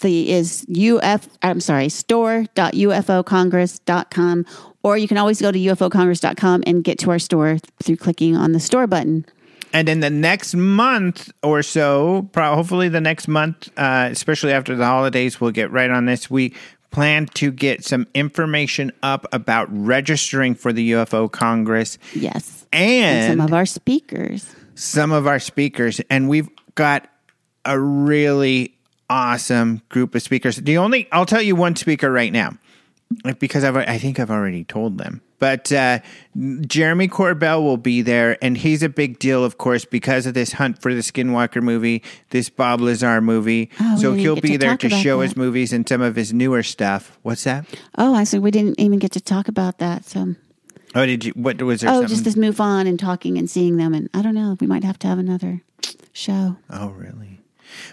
[0.02, 0.66] the is
[1.02, 4.46] uf I'm sorry, store.ufocongress.com
[4.84, 8.52] or you can always go to ufocongress.com and get to our store through clicking on
[8.52, 9.26] the store button.
[9.72, 14.76] And in the next month or so, pro- hopefully the next month, uh, especially after
[14.76, 16.30] the holidays, we'll get right on this.
[16.30, 16.54] We
[16.94, 22.66] plan to get some information up about registering for the UFO Congress Yes.
[22.72, 24.46] and, Some of our speakers.
[24.76, 26.00] some of our speakers.
[26.10, 27.10] And we've got
[27.66, 28.76] a really
[29.10, 30.56] awesome group of speakers.
[30.58, 32.58] The only, I'll tell you one speaker right now
[33.40, 35.22] because I've, I think I've already told them.
[35.40, 36.00] But uh,
[36.62, 40.54] Jeremy Corbell will be there, and he's a big deal, of course, because of this
[40.54, 43.70] Hunt for the Skinwalker movie, this Bob Lazar movie.
[43.80, 45.24] Oh, so he'll be to there to show that.
[45.24, 47.20] his movies and some of his newer stuff.
[47.24, 47.66] What's that?
[47.98, 50.06] Oh, I said we didn't even get to talk about that.
[50.06, 50.36] So
[50.96, 51.32] Oh, did you?
[51.34, 51.90] What was there?
[51.90, 52.10] Oh, something?
[52.10, 55.00] just this MUFON and talking and seeing them and I don't know, we might have
[55.00, 55.62] to have another
[56.14, 56.58] show.
[56.70, 57.42] Oh, really?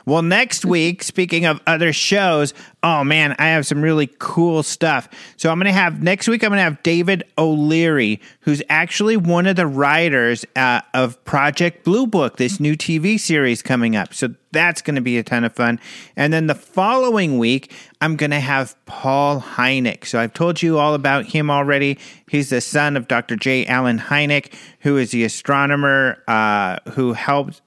[0.07, 5.09] Well, next week, speaking of other shows, oh man, I have some really cool stuff.
[5.37, 9.17] So I'm going to have next week, I'm going to have David O'Leary, who's actually
[9.17, 14.15] one of the writers uh, of Project Blue Book, this new TV series coming up.
[14.15, 15.79] So that's going to be a ton of fun.
[16.17, 20.07] And then the following week, I'm going to have Paul Hynek.
[20.07, 21.99] So I've told you all about him already.
[22.29, 23.37] He's the son of Dr.
[23.37, 23.67] J.
[23.67, 27.63] Allen Hynek, who is the astronomer uh, who helped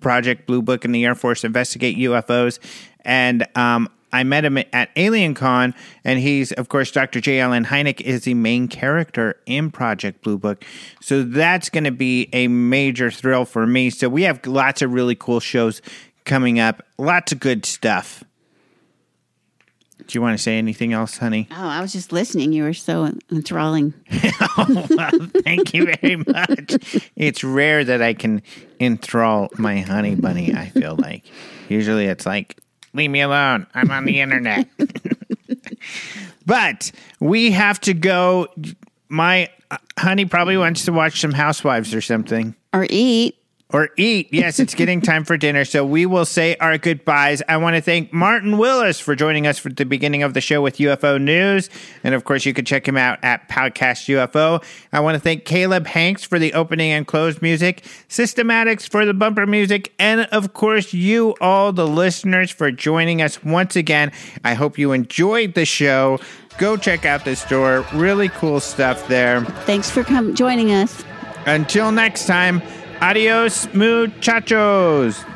[0.00, 2.58] Project Blue Book and the Air Force investigate UFOs.
[3.04, 5.74] And um, I met him at AlienCon,
[6.04, 7.20] and he's, of course, Dr.
[7.20, 7.40] J.
[7.40, 10.64] Allen Hynek is the main character in Project Blue Book.
[11.00, 13.90] So that's going to be a major thrill for me.
[13.90, 15.80] So we have lots of really cool shows
[16.24, 18.24] coming up, lots of good stuff.
[20.10, 21.46] Do you want to say anything else, honey?
[21.52, 22.52] Oh, I was just listening.
[22.52, 23.94] You were so enthralling.
[24.58, 25.08] well,
[25.44, 27.00] thank you very much.
[27.14, 28.42] It's rare that I can
[28.80, 31.22] enthrall my honey bunny, I feel like.
[31.68, 32.58] Usually it's like,
[32.92, 33.68] leave me alone.
[33.72, 34.66] I'm on the internet.
[36.44, 38.48] but we have to go.
[39.08, 42.56] My uh, honey probably wants to watch some housewives or something.
[42.72, 43.39] Or eat.
[43.72, 44.28] Or eat.
[44.32, 45.64] Yes, it's getting time for dinner.
[45.64, 47.40] So we will say our goodbyes.
[47.48, 50.60] I want to thank Martin Willis for joining us for the beginning of the show
[50.60, 51.70] with UFO News.
[52.02, 54.64] And of course, you can check him out at Podcast UFO.
[54.92, 59.14] I want to thank Caleb Hanks for the opening and close music, Systematics for the
[59.14, 64.10] bumper music, and of course, you all, the listeners, for joining us once again.
[64.44, 66.18] I hope you enjoyed the show.
[66.58, 67.86] Go check out the store.
[67.94, 69.44] Really cool stuff there.
[69.64, 71.04] Thanks for come joining us.
[71.46, 72.60] Until next time,
[73.00, 75.26] adios, muchachos.